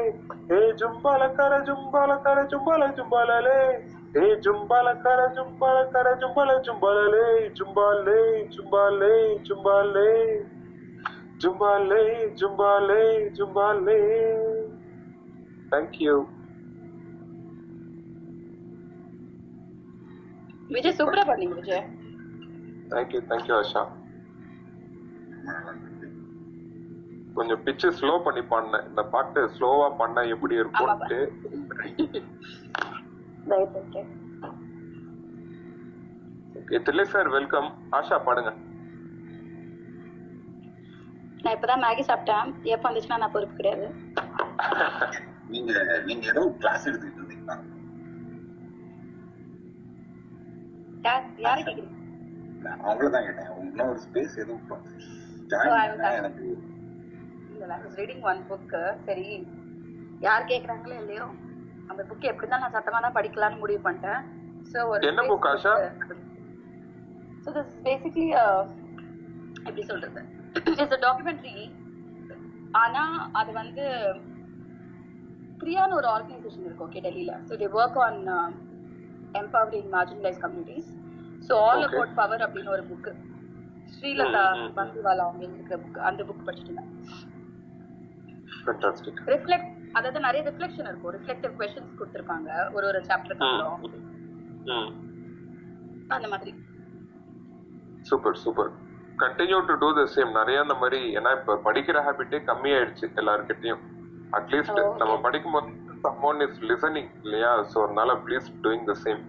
[0.51, 3.81] ஏ ஜும்பல கர ஜும்பல கர ஜும்பல ஜும்பலலே.
[4.15, 7.25] ஏ ஜும்பல கர ஜும்பல கர ஜும்பல ஜும்பலலே
[7.57, 8.19] ஜும்பாலே
[8.53, 9.13] ஜும்பாலே
[9.47, 10.09] ஜும்பாலே
[11.41, 12.01] ஜும்பாலே
[12.39, 13.01] ஜும்பாலே
[13.37, 13.99] ஜும்பாலே
[15.71, 16.15] தேங்க்யூ
[20.69, 21.85] விஜய் சூப்பரா பண்ணீங்க விஜய்
[22.91, 23.83] தேங்க்யூ தேங்க்யூ ஆஷா
[27.35, 31.17] கொஞ்சம் பிச்சு ஸ்லோ பண்ணி பாடினேன் இந்த பாட்டு ஸ்லோவா பண்ணா எப்படி இருக்கும்ட்டு.
[33.45, 34.01] Right okay
[36.55, 38.51] okay Thillai sir welcome Asha பாடுங்க.
[41.39, 42.45] நான் இப்பதான் மேகி சாப்பிட்டேன்.
[42.73, 43.87] எப்ப வந்துச்சுன்னா நான் பொறுப்பு கிடையாது.
[45.53, 45.71] நீங்க
[46.05, 47.55] நீங்க ஏதோ கிளாஸ் எடுத்துக்கிட்டு இருந்தீங்களா?
[51.03, 51.91] யார் யாரை கேக்குறீங்க
[52.85, 53.51] அவங்களதான் கேட்டேன்.
[53.65, 54.63] இன்னொரு ஸ்பேஸ் எதுவும்.
[56.19, 56.47] எனக்கு
[57.97, 58.73] ரீடிங் ஒன் புக்
[59.05, 59.27] சரி.
[60.21, 61.25] யார் கேக்குறாங்களோ இல்லையோ?
[61.91, 64.21] அந்த புக் எப்படிதான் நான் சத்தமா தான் படிக்கலாம்னு முடிவு பண்ணிட்டேன்.
[64.71, 65.73] சோ ஒரு என்ன book, Asha?
[67.43, 68.27] So this basically
[69.67, 70.21] எப்படி சொல்றது?
[70.57, 71.55] இட்ஸ் a டாக்குமெண்ட்ரி
[72.83, 73.03] ஆனா
[73.39, 73.83] அது வந்து
[75.61, 77.33] பிரியான்னு ஒரு ஆர்கனைசேஷன் இருக்கு ஓகே டெல்லியில.
[77.49, 78.21] So they work on
[79.39, 80.87] empowering marginalized communities.
[81.47, 81.85] So all.
[81.87, 83.09] About power அப்படின்னு ஒரு புக்
[83.95, 84.43] ஸ்ரீலதா.
[84.77, 86.91] பந்திவாலா அவங்க எழுதிருக்கிற புக் அந்த புக் படிச்சுட்டு இருந்தேன்.
[89.33, 91.13] ரிஃப்ளெக்ட் அதாவது நிறைய ரிஃப்ளெக்ஷன் இருக்கும்.
[91.17, 94.93] ரிஃப்ளெக்டிவ் கொஸ்டின்ஸ் கொடுத்துருப்பாங்க ஒரு ஒரு சாப்டருக்கு அப்புறம்
[96.15, 96.51] அந்த மாதிரி.
[98.09, 98.71] Super super
[99.21, 103.83] continue to do the same நிறைய அந்த மாதிரி ஏன்னா இப்ப படிக்கிற ஹேபிட்டே கம்மியாயிடுச்சு எல்லாருக்கிட்டையும்
[104.37, 104.97] அட்லீஸ்ட் Oh, okay.
[105.01, 105.69] நம்ம படிக்கும்போது
[106.05, 107.51] சம்மோன் இஸ் லிசனிங் இல்லையா?
[107.71, 109.21] சோ அதனால ப்ளீஸ் டூயிங் த சேம்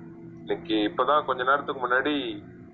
[0.43, 2.14] இன்னைக்கு இப்பதான் கொஞ்ச நேரத்துக்கு முன்னாடி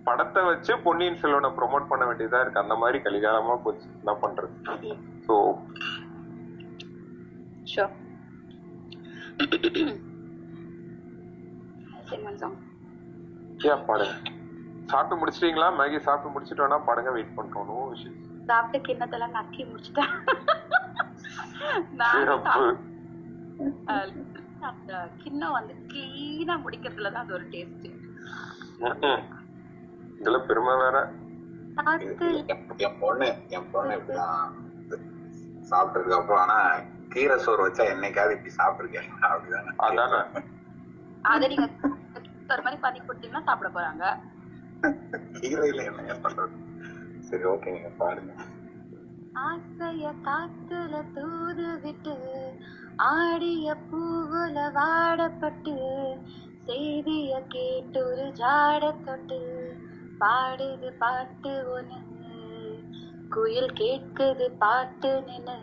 [0.06, 2.62] படத்தை வச்சு பொன்னியின் செல்வனை ப்ரோமோட் பண்ண வேண்டியதா இருக்கு.
[2.64, 3.86] அந்த மாதிரி கலிகாலமா போச்சு.
[4.00, 4.54] என்ன பண்றது?
[5.26, 5.34] So
[7.66, 7.92] sure
[12.08, 12.54] sing one song.
[13.60, 14.14] ஏன் பாடுங்க
[14.88, 15.68] சாப்பிட்டு முடிச்சிட்டீங்களா?
[15.78, 17.68] மேகி சாப்பிட்டு முடிச்சிட்டு வேணா பாடுங்க வெயிட் பண்றோம்.
[17.70, 18.18] நோ விஷயம்
[18.48, 20.12] சாப்பிட்டு கிண்ணத்தெல்லாம் நக்கி முடிச்சிட்டேன்
[24.68, 27.88] அந்த கிண்ணம் வந்து கிளீனா முடிக்கிறதுல தான் அது ஒரு டேஸ்ட்.
[30.20, 30.96] இதுல பெருமை வேற.
[32.84, 34.50] என் பொண்ணு என் பொண்ணு இப்படிதான்
[35.70, 36.58] சாப்பிட்டதுக்கு அப்புறம் ஆனா
[37.12, 39.72] கீரை சோறு வச்சா என்னைக்காவது இப்படி சாப்பிட்டுருக்கேன் அப்படிதானே.
[39.76, 40.20] அதானே.
[41.22, 41.66] அதை நீங்க
[42.50, 44.04] ஒரு மாதிரி பண்ணி கொடுத்தீங்கன்னா சாப்பிட போறாங்க.
[45.40, 46.56] கீரையில என்னங்க பண்றது?
[47.20, 48.32] சரி ஓகே நீங்க பாருங்க.
[49.34, 52.14] ஆசைய காத்துல தூது விட்டு
[52.96, 55.76] ஆடிய பூவுல வாடப்பட்டு
[56.66, 59.40] செய்திய கேட்டு ஒரு ஜாட தொட்டு
[60.18, 62.00] பாடுது பாட்டு ஒண்ணு.
[63.28, 65.56] குயில் கேட்குது பாட்டு நின்னு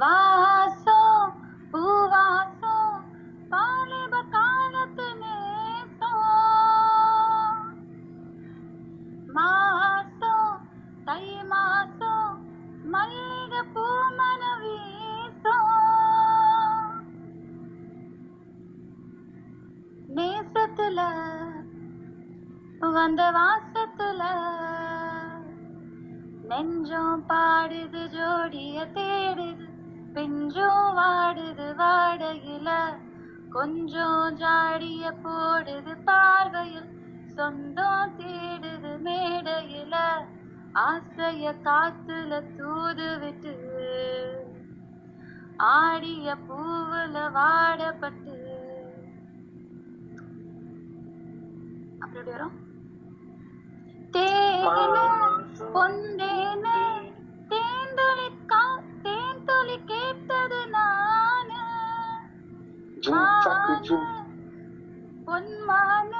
[0.00, 1.32] வாசம்
[1.72, 2.94] பூவாசம்
[3.48, 6.26] வாலிப காலத்து நேசம்.
[9.26, 10.60] மாசம்
[11.04, 12.36] தை மாசம்
[12.84, 13.86] மல்லிகை பூ
[14.18, 15.72] மன வீசும்.
[20.16, 21.00] நேசத்துல
[22.80, 24.22] வந்த வாசத்துல
[26.42, 29.69] நெஞ்சம் பாடுது ஜோடிய தேடுது.
[30.14, 32.68] பிஞ்சும் வாடுது வாடகில
[33.50, 36.90] கொஞ்சம் ஜாடிய போடுது பார்வையில்
[37.36, 39.94] சொந்தம் தேடுது மேடையில
[40.82, 43.54] ஆசைய காத்துல தூது விட்டு
[45.72, 48.36] ஆடிய பூவுல வாடப்பட்டு.
[52.00, 52.56] அப்படி வரும்?
[54.10, 55.04] தேனே
[55.74, 56.78] பொந்தேனே
[57.50, 58.26] தேன்துளி
[63.02, 64.08] ஜூம் சாக்கு ஜூம்
[65.26, 66.12] பொன்மான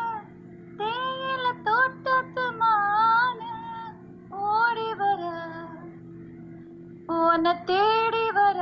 [0.79, 3.41] தேயில தோட்டத்து மான
[4.47, 5.23] ஓடி வர
[7.17, 8.59] உன்னை தேடி வர.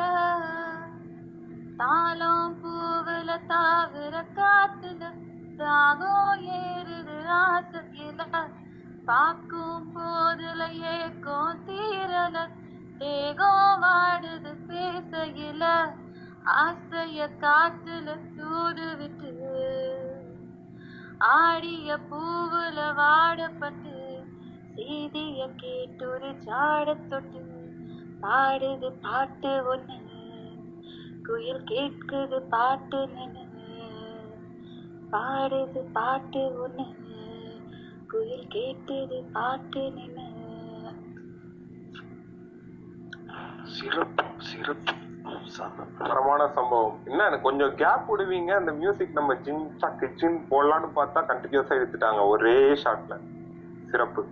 [1.81, 5.03] தாளம் பூவுல தாவிர காத்துல
[5.61, 8.21] தாகம் ஏறுது ராசகில
[9.05, 10.63] பார்க்கும் போதுல
[10.95, 12.37] ஏக்கம் தீரல
[13.01, 15.63] தேகம் வாடுது பேசகில
[16.57, 19.31] ஆசைய காத்துல தூது விட்டு
[21.37, 23.95] ஆடிய பூவுல வாடப்பட்டு
[24.77, 27.43] செய்திய கேட்டொரு ஜாட தொட்டு
[28.21, 29.99] பாடுது பாட்டு ஒண்ணு
[31.25, 33.45] குயில் கேட்குது பாட்டு நின்னு
[35.11, 36.87] பாடுது பாட்டு ஒண்ணு
[38.07, 40.27] குயில் கேட்குது பாட்டு நின்னு.
[43.69, 44.95] சிறப்பு சிறப்பு.
[45.99, 46.97] தரமான சம்பவம்.
[47.11, 48.51] என்ன கொஞ்சம் கேப் விடுவீங்க?
[48.61, 53.17] அந்த மியூசிக் நம்ம ஜின் சக்கு ஜின் போடலான்னு பார்த்தா கண்டினியூஸா எடுத்துட்டாங்க ஒரே ஷாட்ல
[53.89, 54.23] சிறப்பு.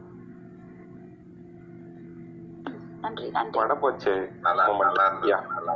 [3.05, 3.57] நன்றி நன்றி.
[3.61, 4.15] வட போச்சு
[4.47, 5.05] நல்லா நல்லா
[5.55, 5.75] நல்லா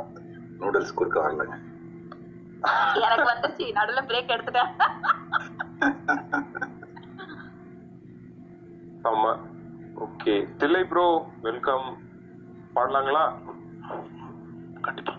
[0.61, 1.57] நூடுல்ஸ் குறுக்க வரலங்க
[3.05, 3.65] எனக்கு வந்துருச்சு.
[3.77, 4.71] நடுவுல பிரேக் எடுத்துட்டேன்.
[9.03, 9.31] ஆமா
[10.05, 11.05] ஓகே தில்லை ப்ரோ
[11.47, 11.87] வெல்கம்
[12.75, 13.23] பாடலாங்களா?
[14.81, 15.17] கண்டிப்பா.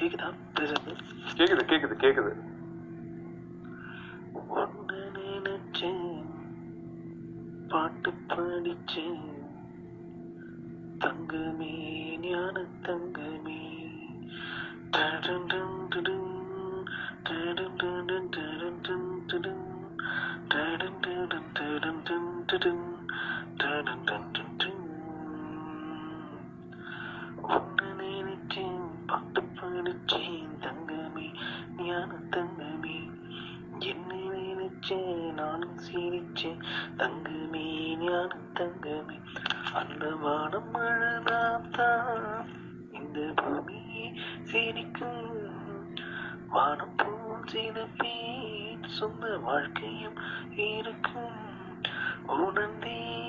[0.00, 0.32] கேக்குதா?
[0.54, 0.96] பேசுறது
[1.34, 2.32] கேக்குது கேக்குது கேக்குது.
[4.48, 6.24] ஒன்னு நினைச்சேன்.
[7.68, 9.36] பாட்டு படிச்சேன்.
[10.98, 13.66] தங்கமே ஞான தங்கமே.
[14.90, 16.32] டடன் டன் டடன்,
[17.24, 19.66] டடன் டடன் டடன் டன் டடன்,
[20.48, 22.84] டடன் டடன் டடன் டன் டடன்,
[23.56, 24.27] டடன்
[30.08, 31.36] படிச்சேன் தங்கமே
[31.82, 33.10] ஞான தங்கமே.
[33.78, 36.64] என்ன நினைச்சேன் நானும் சிரிச்சேன்.
[36.96, 39.20] தங்கமே ஞான தங்கமே.
[39.72, 42.46] அந்த வானம் அழகாத்தான்.
[42.92, 45.96] இந்த பூமியே சிரிக்கும்.
[46.48, 47.86] வானம் போல் சில
[48.86, 50.18] சொந்த வாழ்க்கையும்
[50.50, 51.82] இருக்கும்.
[52.26, 53.26] உணர்ந்தே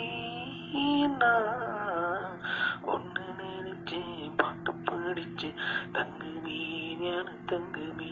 [1.07, 2.39] நான்.
[2.81, 4.73] ஒன்று நினைச்சேன் பாட்டு
[5.09, 5.49] அடிச்சு
[5.93, 6.59] தங்குமே
[6.99, 8.11] ஞான தங்குமே.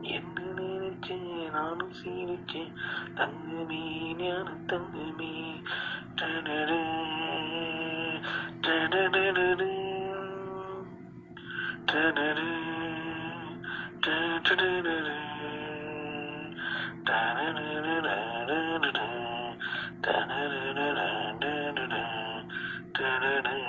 [0.00, 2.62] என்று நினைச்சு நானும் சீரிச்சு
[3.14, 3.82] தங்குமே
[4.16, 5.62] ஞான தங்குமே.
[6.20, 6.80] டடடு
[8.60, 9.68] டடடடு
[11.92, 12.48] டடடு
[14.06, 15.16] டடடடு
[17.06, 18.38] டடடடு
[22.98, 23.67] டடடடு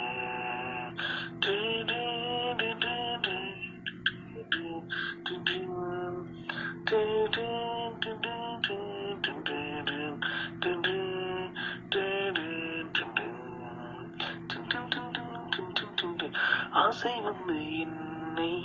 [16.89, 18.63] ஆசை வந்து என்னை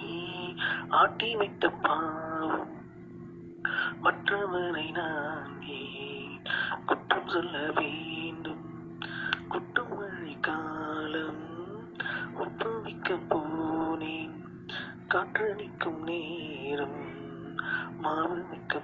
[0.88, 1.36] ஆட்டி
[1.82, 2.82] பாவம்.
[4.02, 5.62] மற்றவரை நான்
[6.86, 8.64] குற்றம் சொல்ல வேண்டும்?
[9.48, 11.92] குற்றம் வழி காலம்
[12.34, 14.48] ஒப்புவிக்க போனேன்.
[15.08, 17.04] காற்றடிக்கும் நேரம்
[17.98, 18.78] மாவு மிக்க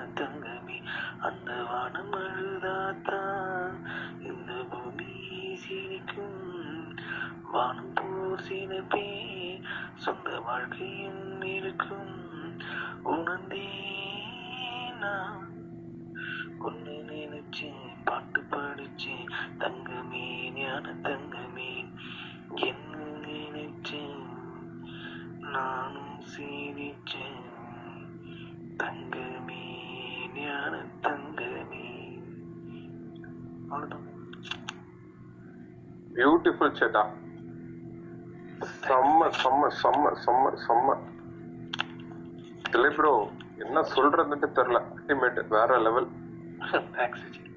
[0.00, 0.82] வான தங்கமே
[1.20, 3.74] அந்த வானம் அழுதாத்தான்
[4.20, 5.12] இந்த பூமி
[5.54, 6.96] சீனிக்கும்
[7.52, 9.62] வானம் போர் சீனப்பே.
[9.94, 12.16] சொந்த வாழ்க்கையும் இருக்கும்
[13.02, 13.68] உணர்ந்தே
[15.00, 15.52] நான்
[16.58, 19.26] ஒன்று நினைச்சேன் பாட்டு படிச்சேன்
[19.58, 21.94] தங்கமே ஞான ஞான தங்கமே.
[22.54, 22.96] என்ன
[23.26, 24.26] நினைச்சேன்?
[25.40, 27.48] நானும் சீனிச்சேன்
[28.76, 29.69] தங்கமே.
[30.40, 31.86] ஞான தங்கமே.
[36.10, 37.02] பியூட்டிஃபுல் சேட்டா
[38.86, 40.96] செம்ம செம்ம செம்ம செம்ம செம்ம.
[42.72, 43.12] இல்லை ப்ரோ
[43.56, 44.80] என்ன சொல்றதுன்ட்டு தெரியல.
[44.94, 46.08] அல்டிமேட் வேற லெவல்
[46.96, 47.26] தேங்க்ஸ்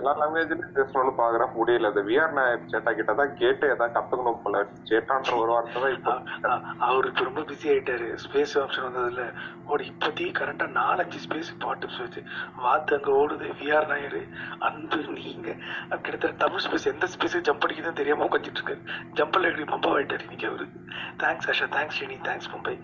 [0.00, 1.90] எல்லா லாங்குவேஜ்லயும் பேசணும்னு பாக்குறேன் முடியல.
[1.92, 6.14] அது விஆர் நாயர் சேட்டா கிட்ட தான் கேட்டு ஏதாவது கத்துக்கணும் போல சேட்டான்ற ஒரு வார்த்தை தான் இப்போ.
[6.88, 8.08] அவருக்கு ரொம்ப பிஸி ஆயிட்டாரு.
[8.24, 9.24] ஸ்பேஸ் ஆப்ஷன் வந்ததுல.
[9.72, 12.22] ஓடி இப்போதைக்கு கரெக்டா நாலஞ்சு ஸ்பேஸ் பாட்டு வச்சு.
[12.64, 13.48] வாத்து அங்க ஓடுது.
[13.60, 14.20] விஆர் நாயர்
[14.68, 15.48] அன்பு நீங்க.
[15.90, 18.82] கிட்டத்தட்ட தமிழ் ஸ்பேஸ் எந்த ஸ்பேஸ் ஜம்ப் அடிக்குதுன்னு தெரியாம உட்காந்துட்டு இருக்காரு.
[19.20, 20.66] ஜம்பில் எப்படி பம்பா ஆயிட்டாரு இன்னைக்கு அவரு?
[21.22, 21.68] Thanks Asha.
[21.76, 22.76] Thanks Srini thanks Mumbai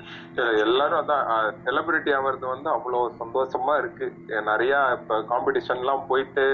[0.64, 1.26] எல்லாரும் அதான்
[1.66, 4.06] செலிபிரிட்டி ஆகிறது வந்து அவ்வளவு சந்தோஷமா இருக்கு.
[4.50, 6.44] நிறைய இப்ப காம்படிஷன் எல்லாம் போயிட்டு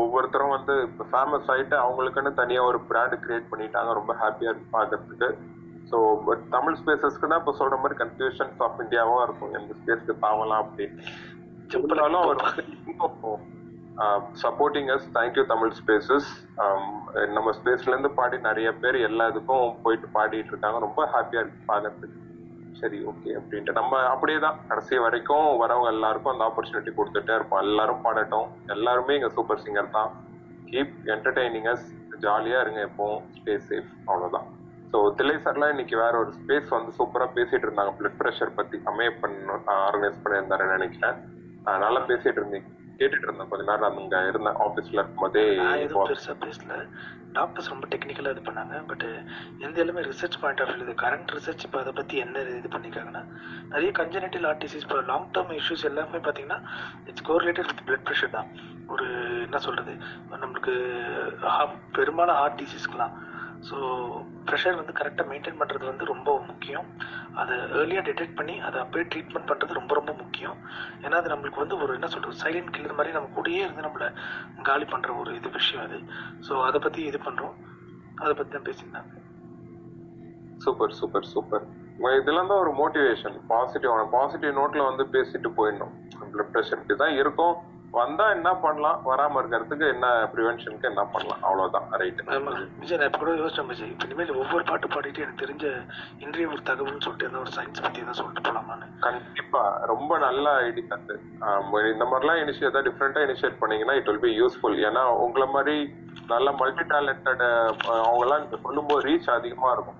[0.00, 3.90] ஒவ்வொருத்தரும் வந்து இப்ப ஃபேமஸ் ஆயிட்டு அவங்களுக்குன்னு தனியா ஒரு பிராண்ட் கிரியேட் பண்ணிட்டாங்க.
[3.98, 5.28] ரொம்ப ஹாப்பியா இருக்கு பாக்குறதுக்கு.
[5.90, 9.54] ஸோ பட் தமிழ் ஸ்பேசஸ்க்கு தான் சொல்ற மாதிரி கன்ஃபியூஷன்ஸ் ஆஃப் இந்தியாவும் இருக்கும்.
[9.60, 10.98] எந்த ஸ்பேஸ்க்கு தாவலாம் அப்படின்னு
[11.78, 12.62] இருந்தாலும் அவர் வந்து
[14.42, 16.28] supporting us thank you Tamil spaces
[17.36, 20.78] நம்ம ஸ்பேஸ்ல இருந்து பாடி நிறைய பேர் எல்லா இதுக்கும் போயிட்டு பாடிட்டு இருக்காங்க.
[20.86, 22.18] ரொம்ப ஹாப்பியா இருக்கு பாக்கிறதுக்கு.
[22.78, 23.72] சரி ஓகே அப்படின்ட்டு.
[23.78, 27.62] நம்ம அப்படியே தான் கடைசி வரைக்கும் வரவங்க எல்லாருக்கும் அந்த ஆப்பர்ச்சுனிட்டி கொடுத்துட்டே இருப்போம்.
[27.66, 28.48] எல்லாரும் பாடட்டும்.
[28.74, 30.10] எல்லாருமே இங்க சூப்பர் சிங்கர் தான்.
[30.70, 31.86] கீப் என்டர்டைனிங் அஸ்
[32.24, 33.20] ஜாலியா இருங்க எப்பவும்.
[33.36, 34.48] ஸ்டே சேஃப் அவ்வளவுதான்.
[34.92, 37.92] ஸோ தில்லை சார்லாம் இன்னைக்கு வேற ஒரு ஸ்பேஸ் வந்து சூப்பரா பேசிட்டு இருந்தாங்க.
[37.98, 39.10] பிளட் ப்ரெஷர் பத்தி அமைய
[39.88, 41.18] ஆர்கனைஸ் பண்ணியிருந்தாருன்னு நினைக்கிறேன்.
[41.84, 42.68] நல்லா பேசிட்டு இருந்தீங்க.
[43.00, 44.58] கேட்டுட்டு இருந்தேன் கொஞ்ச நேரம் அங்க இருந்தேன்.
[44.64, 46.74] ஆபீஸ்ல இருக்கும்போதே நான் பெருசா பேசல.
[47.36, 48.76] டாக்டர்ஸ் ரொம்ப டெக்னிக்கலா இது பண்ணாங்க.
[48.90, 49.04] பட்
[49.64, 53.22] எந்த எல்லாமே research point of view current research இப்போ அதை பத்தி என்ன இது பண்ணிருக்காங்கன்னா
[53.72, 56.60] நிறைய கன்ஜெனட்டிவ் ஹார்ட் டிசீஸ் இப்போ லாங் டேர்ம் இஷ்யூஸ் எல்லாமே பார்த்தீங்கன்னா
[57.06, 58.50] it's correlated with blood pressure தான்.
[58.92, 59.06] ஒரு
[59.46, 59.92] என்ன சொல்றது?
[60.42, 60.74] நம்மளுக்கு
[61.98, 63.14] பெரும்பாலும் ஹார்ட் டிசீஸ்க்குலாம்
[63.68, 63.76] ஸோ
[64.48, 66.86] ப்ரெஷர் வந்து கரெக்டாக மெயின்டைன் பண்ணுறது வந்து ரொம்ப முக்கியம்.
[67.40, 70.56] அதை ஏர்லியாக டிடெக்ட் பண்ணி அதை அப்படியே ட்ரீட்மெண்ட் பண்ணுறது ரொம்ப ரொம்ப முக்கியம்.
[71.04, 74.08] ஏன்னா அது நம்மளுக்கு வந்து ஒரு என்ன சொல்கிறது சைலண்ட் கில்லர் மாதிரி நம்ம கூடயே இருந்து நம்மளை
[74.68, 75.98] காலி பண்ணுற ஒரு இது விஷயம் அது.
[76.48, 77.56] ஸோ அதை பற்றி இது பண்ணுறோம்
[78.22, 79.12] அதை பற்றி தான் பேசியிருந்தாங்க.
[80.64, 81.66] Super super super.
[82.20, 85.94] இதெல்லாம் தான் ஒரு மோட்டிவேஷன் பாசிட்டிவ் பாசிட்டிவ் நோட்டில் வந்து பேசிட்டு போயிடணும்.
[86.32, 87.54] பிளட் ப்ரெஷர் இப்படிதான் இருக்கும்.
[87.98, 88.98] வந்தா என்ன பண்ணலாம்?
[89.08, 91.40] வராம இருக்கிறதுக்கு என்ன ப்ரிவென்ஷனுக்கு என்ன பண்ணலாம்?
[91.46, 91.86] அவ்வளவுதான்.
[92.00, 92.20] ரைட்
[92.82, 95.64] விஜய் நான் கூட யோசிச்சேன் விஜய் இப்போ இனிமேல் ஒவ்வொரு பாட்டு பாடிட்டு எனக்கு தெரிஞ்ச
[96.24, 98.86] இன்றைய ஒரு தகவல்னு சொல்லிட்டு எந்த ஒரு சயின்ஸ் பற்றி எதாவது சொல்லிட்டு போலாமான்னு.
[99.06, 99.62] கண்டிப்பா.
[99.92, 101.16] ரொம்ப நல்ல ஐடியா அது
[101.94, 105.76] இந்த மாதிரிலாம் இனிஷியேட் ஏதாவது டிஃப்ரெண்டா இனிஷியேட் பண்ணீங்கன்னா இட் வில் பி யூஸ்ஃபுல் ஏன்னா உங்களை மாதிரி
[106.34, 107.44] நல்ல மல்டி டேலண்டட்
[108.06, 109.98] அவங்கெல்லாம் சொல்லும்போது ரீச் அதிகமா இருக்கும்.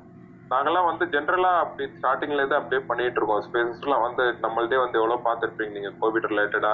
[0.53, 3.45] நாங்கெல்லாம் வந்து ஜென்ரலா அப்படி ஸ்டார்டிங்ல இருந்து அப்படியே பண்ணிட்டு இருக்கோம்.
[3.49, 5.75] ஸ்பேசஸ்லாம் வந்து நம்மள்தே வந்து எவ்வளவு பார்த்துருப்பீங்க?
[5.77, 6.73] நீங்க கோவிட் ரிலேட்டடா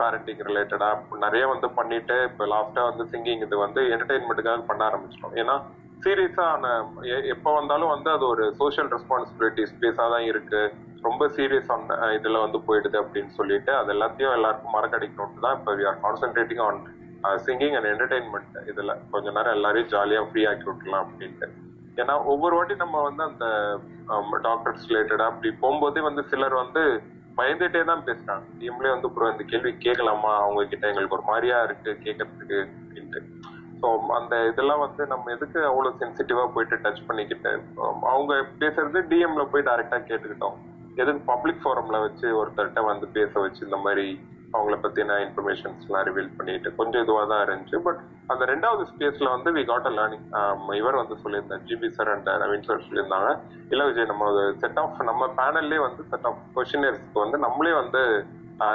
[0.00, 0.88] பேரண்டிங் ரிலேட்டடா
[1.24, 5.36] நிறைய வந்து பண்ணிட்டு இப்போ லாஸ்டா வந்து சிங்கிங் இது வந்து என்டர்டைன்மெண்ட்டுக்காக பண்ண ஆரம்பிச்சிட்டோம்.
[5.42, 5.56] ஏன்னா
[6.04, 6.68] சீரியஸான
[7.34, 10.60] எப்போ வந்தாலும் வந்து அது ஒரு சோஷியல் ரெஸ்பான்சிபிலிட்டி ஸ்பேஸா தான் இருக்கு.
[11.08, 15.84] ரொம்ப சீரியஸ் இதில் இதுல வந்து போயிடுது அப்படின்னு சொல்லிட்டு அது எல்லாத்தையும் எல்லாருக்கும் மறக்கடிக்கணும்னு தான் இப்போ we
[15.90, 16.80] are concentrating on
[17.46, 21.48] singing and entertainment இதுல கொஞ்ச நேரம் எல்லாரையும் ஜாலியா ஃப்ரீ ஆக்கி விட்டுலாம் அப்படின்ட்டு.
[22.02, 23.46] ஏன்னா ஒவ்வொரு வாட்டி நம்ம வந்து அந்த
[24.48, 26.84] டாக்டர்ஸ் ரிலேட்டடா அப்படி போகும்போதே வந்து சிலர் வந்து
[27.38, 28.44] பயந்துட்டே தான் பேசுறாங்க.
[28.66, 30.32] இவங்களே வந்து ப்ரோ இந்த கேள்வி கேட்கலாமா?
[30.44, 33.20] அவங்க கிட்ட எங்களுக்கு ஒரு மாதிரியா இருக்கு கேட்கறதுக்கு அப்படின்ட்டு.
[33.80, 33.88] ஸோ
[34.18, 37.52] அந்த இதெல்லாம் வந்து நம்ம எதுக்கு அவ்வளோ சென்சிட்டிவா போயிட்டு டச் பண்ணிக்கிட்டு
[37.82, 38.32] um, அவங்க
[38.62, 40.58] பேசுறது டிஎம்ல போய் டைரக்டா கேட்டுக்கிட்டோம்.
[40.96, 44.06] எதுக்கு பப்ளிக் ஃபோரம்ல வச்சு ஒருத்தர்கிட்ட வந்து பேச வச்சு இந்த மாதிரி
[44.54, 47.78] அவங்கள பத்தின இன்ஃபர்மேஷன்ஸ் எல்லாம் ரிவீல் பண்ணிட்டு கொஞ்சம் இதுவா தான் இருந்துச்சு.
[47.86, 48.00] பட்
[48.32, 50.26] அந்த ரெண்டாவது ஸ்பேஸ்ல வந்து வி காட் அ லேர்னிங்
[50.80, 53.30] இவர் வந்து சொல்லியிருந்தார் GP sir and Naveen sir சொல்லியிருந்தாங்க.
[53.70, 54.26] இல்ல விஜய் நம்ம
[54.62, 58.02] செட் ஆஃப் நம்ம பேனல்லே வந்து செட் ஆஃப் கொஷினர்ஸ்க்கு வந்து நம்மளே வந்து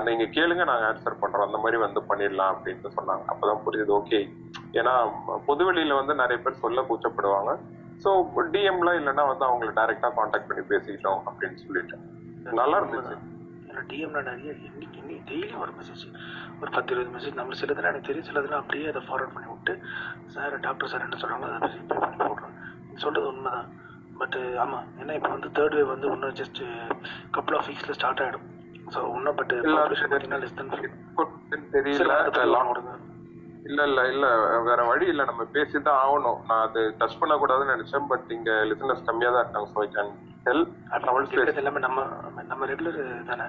[0.08, 1.48] நீங்க கேளுங்க நாங்க ஆன்சர் பண்றோம்.
[1.48, 3.24] அந்த மாதிரி வந்து பண்ணிடலாம் அப்படின்னு சொன்னாங்க.
[3.32, 4.20] அப்பதான் புரியுது ஓகே
[4.80, 4.94] ஏன்னா
[5.50, 7.52] பொதுவெளியில வந்து நிறைய பேர் சொல்ல கூச்சப்படுவாங்க.
[8.04, 8.10] ஸோ
[8.54, 11.98] டிஎம்ல இல்லைன்னா வந்து அவங்கள டைரக்டா காண்டாக்ட் பண்ணி பேசிக்கிட்டோம் அப்படின்னு சொல்லிட்டு.
[12.60, 13.16] நல்லா இருந்துச்சு.
[13.90, 16.04] டிஎம்ல நிறைய எண்ணிக்கை டெய்லி ஒரு மெசேஜ்
[16.62, 19.74] ஒரு பத்து இருபது மெசேஜ் நம்ம சிலதுலாம் எனக்கு தெரியும் சிலதுலாம் அப்படியே அதை ஃபார்வர்ட் பண்ணி விட்டு
[20.36, 22.54] சார் டாக்டர் சார் என்ன சொல்றாங்களோ அதை ரிப்ளை பண்ணி போடுறோம்
[22.88, 23.70] நீ சொல்றது உண்மைதான்.
[24.20, 26.62] பட் ஆமா ஏன்னா இப்போ வந்து தேர்ட் வேவ் வந்து இன்னும் ஜஸ்ட்
[27.34, 28.46] கப்புள் ஆஃப் வீக்ஸ்ல ஸ்டார்ட் ஆயிடும்.
[28.94, 29.54] ஸோ இன்னும் பட்
[30.04, 30.72] பார்த்தீங்கன்னா லெஸ் தன்
[31.74, 31.98] தெரியல.
[33.66, 34.26] இல்ல இல்ல இல்ல.
[34.62, 35.24] வேற வழி இல்ல.
[35.26, 36.40] நம்ம பேசிதான் ஆகணும்.
[36.50, 40.12] நான் அது டச் பண்ண கூடாதுன்னு நினைச்சேன் பட் இங்க லிசனர்ஸ் கம்மியா தான் இருக்காங்க ஸோ ஐ கேன்
[40.48, 42.00] தமிழ் இருக்கிறது எல்லாமே நம்ம
[42.50, 43.00] நம்ம ரெகுலர்
[43.30, 43.46] தானே?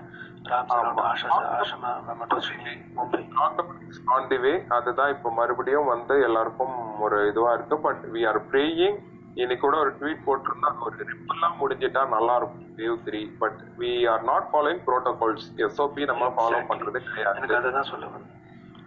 [4.15, 7.79] ஆன் தி வே அதுதான் இப்போ மறுபடியும் வந்து எல்லாருக்கும் ஒரு இதுவா இருக்கு.
[7.87, 8.97] பட் வி ஆர் ப்ரேயிங்
[9.43, 12.65] இன்னைக்கு கூட ஒரு ட்வீட் போட்டிருந்தா ஒரு ரிப்பெல்லாம் முடிஞ்சிட்டா நல்லா இருக்கும்.
[12.79, 17.57] Wave three but we are not following protocols SOP நம்ம ஃபாலோ பண்றது கிடையாது.
[17.61, 18.33] அதை தான் சொல்ல வந்தேன்.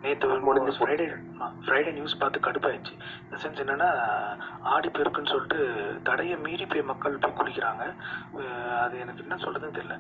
[0.04, 1.06] நேற்று முடிஞ்சு ஃப்ரைடே
[1.66, 2.94] ஃப்ரைடே நியூஸ் பார்த்து கடுப்பாயிடுச்சு.
[3.26, 3.90] இந்த சென்ஸ் என்னன்னா
[4.74, 5.60] ஆடி பெருக்குன்னு சொல்லிட்டு
[6.08, 7.84] தடையை மீறி போய் மக்கள் போய் குளிக்கிறாங்க.
[8.84, 9.98] அது எனக்கு என்ன சொல்றதுன்னு தெரியல.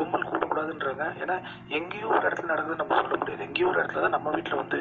[0.00, 1.36] கும்பல் கூடக்கூடாதுன்றாங்க ஏன்னா
[1.78, 3.46] எங்கேயோ ஒரு இடத்துல நடக்குதுன்னு நம்ம சொல்ல முடியாது.
[3.48, 4.80] எங்கேயோ ஒரு இடத்துல தான் நம்ம வீட்டில் வந்து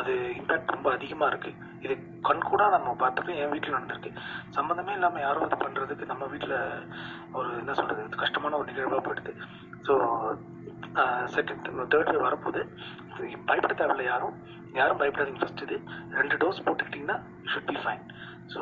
[0.00, 1.52] அது இம்பேக்ட் ரொம்ப அதிகமாக இருக்கு.
[1.86, 1.96] இது
[2.28, 4.12] கண்கூடா நம்ம பார்த்துருக்கோம் என் வீட்டில் நடந்திருக்கு.
[4.58, 6.58] சம்மந்தமே இல்லாமல் யாரோ அது பண்ணுறதுக்கு நம்ம வீட்டில்
[7.38, 9.34] ஒரு என்ன சொல்றது கஷ்டமான ஒரு நிகழ்வாக போயிடுது.
[9.88, 9.94] ஸோ
[11.36, 12.62] செகண்ட் தேர்ட் வேவ் வரப்போகுது.
[13.48, 14.36] பயப்பட தேவையில்ல யாரும்.
[14.80, 15.76] யாரும் பயப்படாதீங்க ஃபஸ்ட் இது.
[16.18, 17.18] ரெண்டு dose போட்டுக்கிட்டிங்கன்னா
[17.52, 18.04] should be fine
[18.54, 18.60] so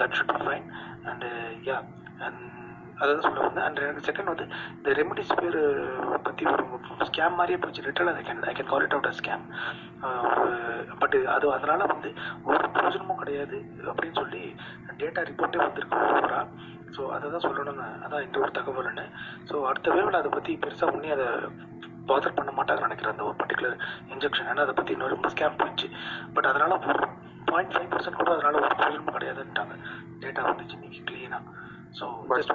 [0.00, 0.66] that should be fine
[1.10, 1.28] and
[1.68, 1.78] ya
[3.02, 3.64] அதான் சொல்ல வந்தேன்.
[3.66, 4.44] அண்ட் எனக்கு செகண்ட் வந்து
[4.76, 5.56] இந்த ரெமடிஸ் பேர்
[6.26, 7.84] பற்றி ஒரு ஸ்கேம் மாதிரியே போச்சு.
[7.86, 9.44] Literal I can I can call it out a scam
[11.00, 12.10] but அது அதனால் வந்து
[12.50, 13.58] ஒரு பிரயோஜனமும் கிடையாது
[13.90, 14.42] அப்படின்னு சொல்லி
[15.00, 16.42] டேட்டா ரிப்போர்ட்டே வந்திருக்கு ஓவரா
[16.96, 19.04] ஸோ அதை தான் சொல்லணும்னு அதான் இந்த ஒரு தகவல்னு
[19.50, 21.28] ஸோ அடுத்த வேவில் அதை பற்றி பெருசாக ஒன்றே அதை
[22.10, 23.14] பாதர் பண்ண மாட்டாங்கன்னு நினைக்கிறேன்.
[23.14, 23.76] அந்த ஒரு பர்டிகுலர்
[24.14, 25.88] இன்ஜெக்ஷன் ஏன்னா அதை பற்றி இன்னும் ரொம்ப ஸ்கேம் போயிடுச்சு.
[26.34, 27.08] பட் அதனால ஒரு
[27.50, 29.74] பாயிண்ட் ஃபைவ் பர்சன்ட் கூட அதனால ஒரு பிரயோஜனமும் கிடையாதுன்ட்டாங்க.
[30.22, 31.42] டேட்டா வந்துச்சு இன்னைக்கு க்ளீனாக
[32.30, 32.50] பட்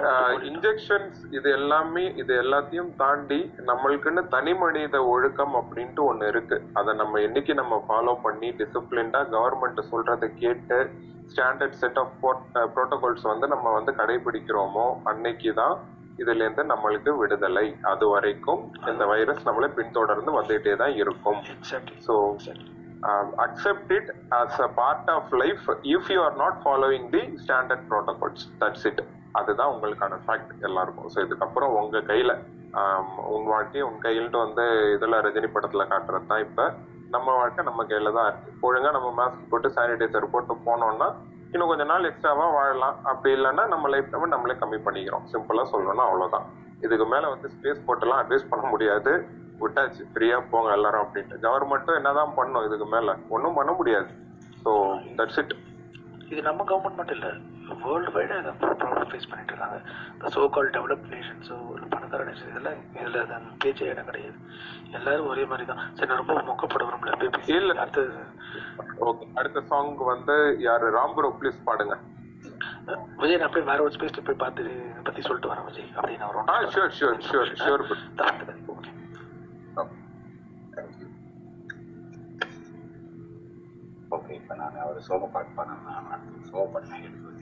[0.50, 3.38] இன்ஜெக்ஷன்ஸ் இது எல்லாமே இது எல்லாத்தையும் தாண்டி
[3.68, 6.56] நம்மளுக்குன்னு தனி மனித ஒழுக்கம் அப்படின்ட்டு ஒண்ணு இருக்கு.
[6.78, 10.78] அதை நம்ம என்னைக்கு நம்ம ஃபாலோ பண்ணி டிசிப்ளின்டா கவர்மெண்ட் சொல்றதை கேட்டு
[11.32, 12.14] ஸ்டாண்டர்ட் செட் ஆஃப்
[12.74, 15.76] ப்ரோட்டோகால்ஸ் வந்து நம்ம வந்து கடைபிடிக்கிறோமோ அன்னைக்கு தான்
[16.18, 17.66] இதுல இருந்து நம்மளுக்கு விடுதலை.
[17.90, 18.62] அது வரைக்கும்
[18.92, 21.38] இந்த வைரஸ் நம்மளை பின்தொடர்ந்து வந்துட்டே தான் இருக்கும்.
[22.06, 22.14] So
[23.46, 28.46] accept it as a part of life if you are not following the standard protocols
[28.62, 29.00] that's it
[29.34, 31.08] அதுதான் உங்களுக்கான ஃபேக்ட் எல்லாருக்கும்.
[31.14, 32.32] ஸோ இதுக்கப்புறம் உங்க கையில
[33.34, 34.64] உன் வாழ்க்கை உன் கையில்ட்டு வந்து
[34.96, 36.66] இதுல ரஜினி படத்துல காட்டுறது தான் இப்ப
[37.14, 38.50] நம்ம வாழ்க்கை நம்ம கையில தான் இருக்கு.
[38.68, 41.08] ஒழுங்கா நம்ம மாஸ்க் போட்டு சானிடைசர் போட்டு போனோம்னா
[41.54, 42.96] இன்னும் கொஞ்ச நாள் எக்ஸ்ட்ராவா வாழலாம்.
[43.10, 45.24] அப்படி இல்லைன்னா நம்ம லைஃப் டைம் நம்மளே கம்மி பண்ணிக்கிறோம்.
[45.32, 46.46] சிம்பிளா சொல்லணும்னா அவ்வளவுதான்.
[46.86, 49.12] இதுக்கு மேல வந்து ஸ்பேஸ் போட்டுலாம் அட்வைஸ் பண்ண முடியாது.
[49.60, 51.36] விட்டாச்சு ஃப்ரீயா போங்க எல்லாரும் அப்படின்ட்டு.
[51.46, 53.14] கவர்மெண்ட்டும் என்னதான் பண்ணும் இதுக்கு மேல?
[53.34, 54.10] ஒன்றும் பண்ண முடியாது.
[54.64, 54.72] ஸோ
[55.18, 55.54] தட்ஸ் இட்
[56.32, 57.32] இது நம்ம கவர்மெண்ட் மட்டும் இல்லை.
[57.84, 59.78] வேர்ல்டு வைடு அதை ப்ராப்ளம் ஃபேஸ் பண்ணிட்டு இருக்காங்க.
[60.14, 64.36] இந்த சோ கால் டெவலப் நேஷன்ஸோ ஒரு பணக்கார நேஷன் இதெல்லாம் இதில் அந்த பேச்சே இடம் கிடையாது.
[64.98, 68.14] எல்லாரும் ஒரே மாதிரி தான் சரி நான் ரொம்ப மொக்கப்பட விரும்பல பேபி இல்ல அடுத்தது.
[69.08, 70.36] ஓகே அடுத்த சாங் வந்து
[70.68, 70.86] யாரு?
[70.98, 71.96] ராம் ப்ரோ ப்ளீஸ் பாடுங்க.
[73.20, 75.90] விஜய் நான் அப்படியே வேற ஒரு ஸ்பேஸ்ல போய் பார்த்து இதை பத்தி சொல்லிட்டு வரேன் விஜய்.
[75.96, 77.84] அப்படின்னு நான் ஆ sure sure sure sure
[79.82, 79.92] okay.
[84.16, 87.37] Okay இப்போ நான் அவர் சோக பாட்டு பண்ணேன் நான் சோக பாட்டு எடுத்து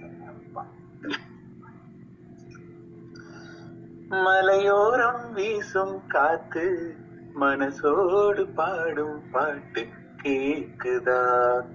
[4.11, 6.95] மலையோரம் வீசும் காத்து
[7.41, 9.87] மனசோடு பாடும் பாட்டு
[10.23, 11.23] கேக்குதா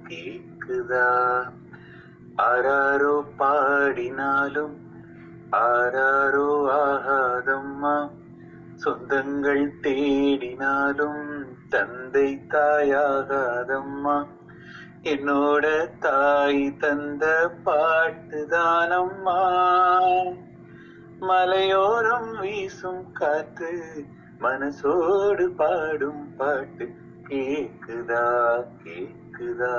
[0.10, 1.08] கேக்குதா?
[2.38, 4.90] ஆராரோ பாடினாலும்
[5.52, 8.10] ஆராரோ ஆகாதம்மா.
[8.86, 14.28] சொந்தங்கள் தேடினாலும் தந்தை தாயாகாதம்மா.
[15.04, 19.40] என்னோட தாய் தந்த பாட்டுதானம்மா
[21.20, 23.72] மலையோரம் வீசும் காத்து
[24.40, 26.86] மனசோடு பாடும் பாட்டு
[27.30, 28.26] கேக்குதா
[28.84, 29.76] கேக்குதா?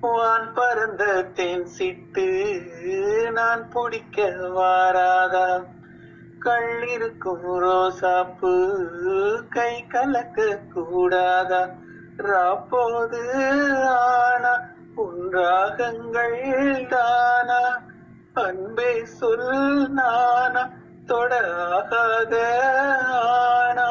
[0.00, 2.28] வான் பறந்த தேன் சிட்டு
[3.30, 5.66] நான் பிடிக்க வாராதா?
[6.38, 8.52] கள்ளிருக்கும் ரோசாப்பு
[9.50, 11.87] கை கலக்க கூடாதா
[12.18, 13.20] ராப்போது
[13.90, 14.52] ஆனா
[14.96, 16.38] உன்றாகங்கள்
[16.88, 17.60] தானா?
[18.34, 19.46] அன்பே சொல்
[19.88, 20.62] நானா
[21.06, 22.34] தொடராகாத
[23.20, 23.88] ஆனா?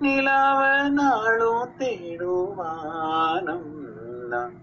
[0.00, 0.60] நிலாவ
[0.90, 3.68] நாளும் தேடுவானம்
[4.28, 4.56] நான்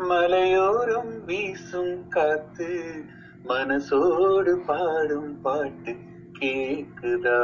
[0.00, 2.68] மலையோரம் வீசும் காத்து
[3.44, 5.92] மனசோடு பாடும் பாட்டு
[6.34, 7.40] கேக்குதா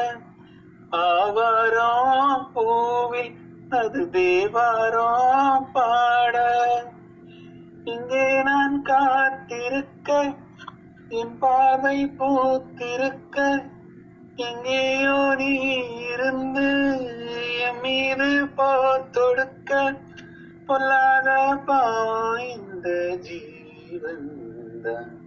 [1.06, 3.34] ஆவாரம் பூவில்
[3.78, 6.36] அது தேவாரம் பாட.
[7.92, 10.10] இங்கே நான் காத்திருக்க
[11.20, 13.36] என் பார்வை பூத்திருக்க
[14.48, 15.52] எங்கேயோ நீ
[16.12, 16.68] இருந்து
[17.66, 19.72] என் மீது போத்தொடுக்க
[20.66, 21.28] பொல்லாத
[21.68, 21.80] பா
[22.48, 22.88] இந்த
[23.26, 24.28] ஜீவன்
[24.84, 25.18] தான்.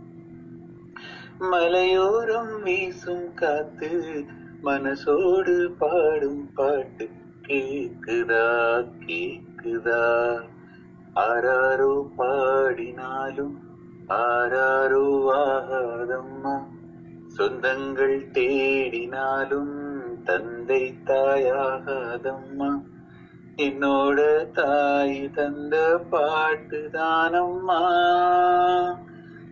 [1.42, 4.24] மலையோரம் வீசும் காத்து
[4.64, 7.10] மனசோடு பாடும் பாட்டு
[7.48, 10.42] கேக்குதா கேக்குதா?
[11.16, 13.60] ஆராரோ பாடினாலும்
[14.08, 16.68] ஆராரோ ஆகாதம்மா.
[17.38, 19.76] சொந்தங்கள் தேடினாலும்
[20.24, 22.82] தந்தை தாயாகாதம்மா.
[23.56, 27.82] என்னோட தாய் தந்த பாட்டு தானம்மா.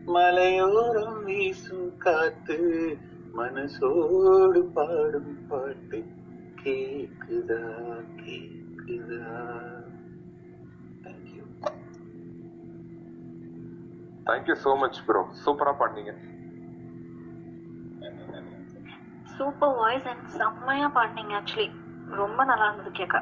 [0.10, 2.58] மலையோரம் வீசும் காத்து
[3.34, 6.00] மனசோடு பாடும் பாட்டு
[6.58, 7.64] கேக்குதா
[8.20, 9.26] கேக்குதா?
[14.28, 16.14] தேங்க்யூ ஸோ மச் ப்ரோ சூப்பரா பாடினீங்க.
[19.28, 21.68] சூப்பர் வாய்ஸ் அண்ட் செம்மையா பாடினீங்க ஆக்சுவலி
[22.14, 23.18] ரொம்ப நல்லா இருந்தது கேட்க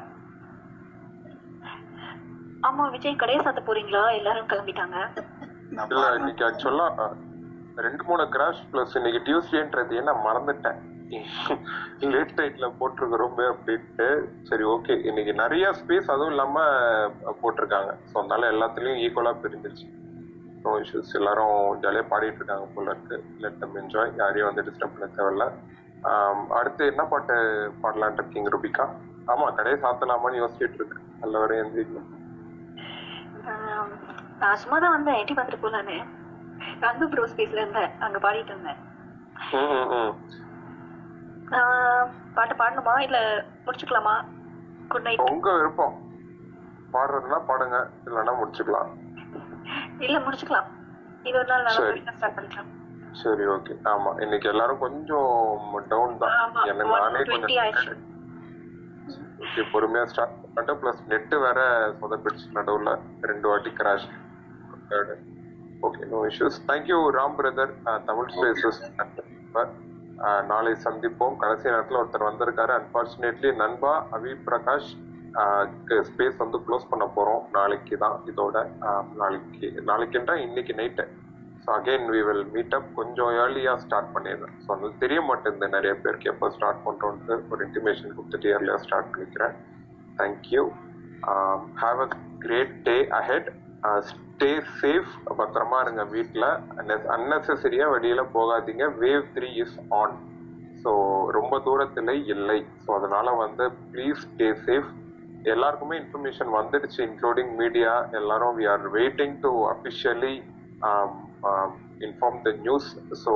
[2.62, 4.02] ஆமா விஜய் கடையை சாத்த போறீங்களா?
[4.18, 4.96] எல்லாரும் கிளம்பிட்டாங்க.
[5.72, 6.88] இல்ல இன்னைக்கு ஆக்சுவலா
[7.76, 10.78] ரெண்டு மூணு கிராஷ் பிளஸ் இன்னைக்கு டியூஸ்டேன்றது நான் மறந்துட்டேன்.
[12.12, 14.06] லேட் நைட்ல போட்டிருக்கிறோமே அப்படின்ட்டு.
[14.48, 16.56] சரி ஓகே இன்னைக்கு நிறைய ஸ்பேஸ் அதுவும் இல்லாம
[17.42, 17.92] போட்டிருக்காங்க.
[18.10, 19.86] ஸோ அதனால எல்லாத்துலயும் ஈக்குவலா பிரிஞ்சிருச்சு.
[20.64, 21.54] நோ இஷ்யூஸ் எல்லாரும்
[21.84, 23.18] ஜாலியா பாடிட்டு இருக்காங்க போல இருக்கு.
[23.44, 25.46] லெட் தம் என்ஜாய் யாரையும் வந்து டிஸ்டர்ப் பண்ண தேவையில்ல.
[26.58, 27.36] அடுத்து என்ன பாட்டு
[27.82, 28.86] பாடலான் இருக்கீங்க ருபிகா?
[29.28, 31.06] ஆமா கடையை சாத்தலாமான்னு யோசிச்சுட்டு இருக்கேன்.
[31.22, 32.08] நல்ல வரையும் எந்திரிக்கணும்.
[34.40, 35.18] நான் சும்மா தான் வந்தேன்.
[35.20, 35.96] எட்டி பார்த்துட்டு போலான்னு.
[36.84, 37.92] ரந்து ப்ரோ ஸ்பேஸ்ல இருந்தேன்.
[38.04, 38.80] அங்க பாடிட்டு இருந்தேன்.
[42.36, 42.94] பாட்டு பாடணுமா?
[43.06, 43.18] இல்ல
[43.66, 44.14] முடிச்சுக்கலாமா?
[44.92, 45.94] குட் நைட் உங்க விருப்பம்.
[46.94, 47.78] பாடுறதுன்னா பாடுங்க.
[48.08, 48.90] இல்லைன்னா முடிச்சுக்கலாம்.
[50.06, 50.68] இல்ல முடிச்சுக்கலாம்.
[51.28, 51.64] இது ஒரு நாள்.
[51.68, 52.70] நல்லா ஸ்டார்ட் பண்ணிக்கலாம்.
[53.22, 54.10] சரி ஓகே ஆமா.
[54.24, 55.32] இன்னைக்கு எல்லாரும் கொஞ்சம்
[55.92, 56.36] டவுன் தான்.
[56.70, 57.96] எனக்கு நானே 120
[59.40, 61.60] கொஞ்சம் பொறுமையா ஸ்டார்ட் பண்ணிட்டேன் ப்ளஸ் நெட்டு வேற
[62.00, 62.90] சொதப்பிடுச்சு நடுவுல.
[63.30, 64.08] ரெண்டு வாட்டி crash
[65.82, 67.72] okay no issues thank you Ram brother
[68.06, 68.80] Tamil spaces
[70.48, 71.34] நாளை சந்திப்போம்.
[71.36, 72.72] கடைசி நேரத்துல ஒருத்தர் வந்திருக்காரு.
[72.76, 74.88] அன்பார்ச்சுனேட்லி நண்பா அவி பிரகாஷ்
[76.08, 77.42] ஸ்பேஸ் வந்து க்ளோஸ் பண்ண போறோம்.
[77.52, 78.56] நாளைக்கு தான் இதோட
[78.86, 81.04] ஆஹ், நாளைக்கு நாளைக்குன்றா இன்னைக்கு night
[81.64, 84.56] so again we will meet up கொஞ்சம் ஏர்லியாக ஸ்டார்ட் பண்ணிடுறேன்.
[84.64, 85.68] ஸோ அது தெரிய மாட்டேங்குது.
[85.68, 89.54] நிறைய பேருக்கு எப்போ ஸ்டார்ட் பண்ணுறோன்ட்டு ஒரு இன்டிமேஷன் கொடுத்துட்டு ஏர்லியாக ஸ்டார்ட் பண்ணிக்கிறேன்.
[90.18, 90.64] Thank you
[91.82, 92.08] have a
[92.44, 93.48] great day ahead
[94.08, 94.50] stay
[94.80, 96.48] safe பத்திரமா இருங்க வீட்டில்
[97.16, 98.84] அன்னெசரியாக வெளியில் போகாதீங்க.
[99.02, 100.14] Wave three is on
[100.84, 100.90] so
[101.38, 102.58] ரொம்ப தூரத்தில் இல்லை.
[102.84, 104.90] ஸோ அதனால வந்து ப்ளீஸ் ஸ்டே சேஃப்
[105.44, 110.34] எல்லாருக்குமே இன்ஃபர்மேஷன் வந்துடுச்சு இன்க்ளூடிங் மீடியா எல்லாரும் we are waiting to officially
[112.06, 112.88] inform the news
[113.24, 113.32] so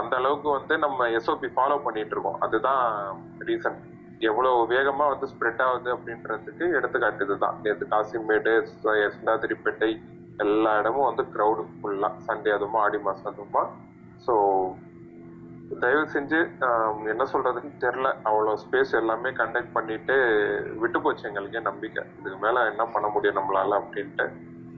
[0.00, 2.40] அந்த அளவுக்கு வந்து நம்ம எஸ்ஓபி ஃபாலோ பண்ணிட்டு இருக்கோம்.
[2.46, 2.82] அதுதான்
[3.48, 3.78] ரீசன்
[4.20, 7.56] எவ்வளவு வேகமா வந்து ஸ்ப்ரெட் ஆகுது அப்படின்றதுக்கு எடுத்துக்காட்டு இதுதான்.
[7.64, 8.52] நேற்று காசிமேடு
[9.16, 9.90] சிந்தாதிரிப்பேட்டை
[10.44, 13.62] எல்லா இடமும் வந்து க்ரௌடு ஃபுல்லா சண்டே அதுமா ஆடி மாசம் அதுமா
[14.26, 14.34] ஸோ
[15.82, 16.38] தயவு செஞ்சு
[17.12, 20.16] என்ன சொல்றதுன்னு தெரில அவ்வளோ ஸ்பேஸ் எல்லாமே கண்டக்ட் பண்ணிட்டு
[20.82, 22.02] விட்டு போச்சு எங்களுக்கே நம்பிக்கை.
[22.18, 24.26] இதுக்கு மேல என்ன பண்ண முடியும் நம்மளால அப்படின்ட்டு.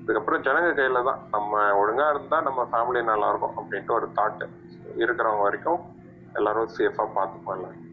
[0.03, 1.21] இதுக்கப்புறம் ஜனங்க கையில தான்.
[1.35, 4.47] நம்ம ஒழுங்கா இருந்தா நம்ம ஃபேமிலி நல்லா இருக்கும் அப்படின்ட்டு ஒரு தாட்டு
[5.03, 5.83] இருக்கிறவங்க வரைக்கும்
[6.41, 7.85] எல்லாரும் சேஃபா பார்த்துப்போம் எல்லாரும்.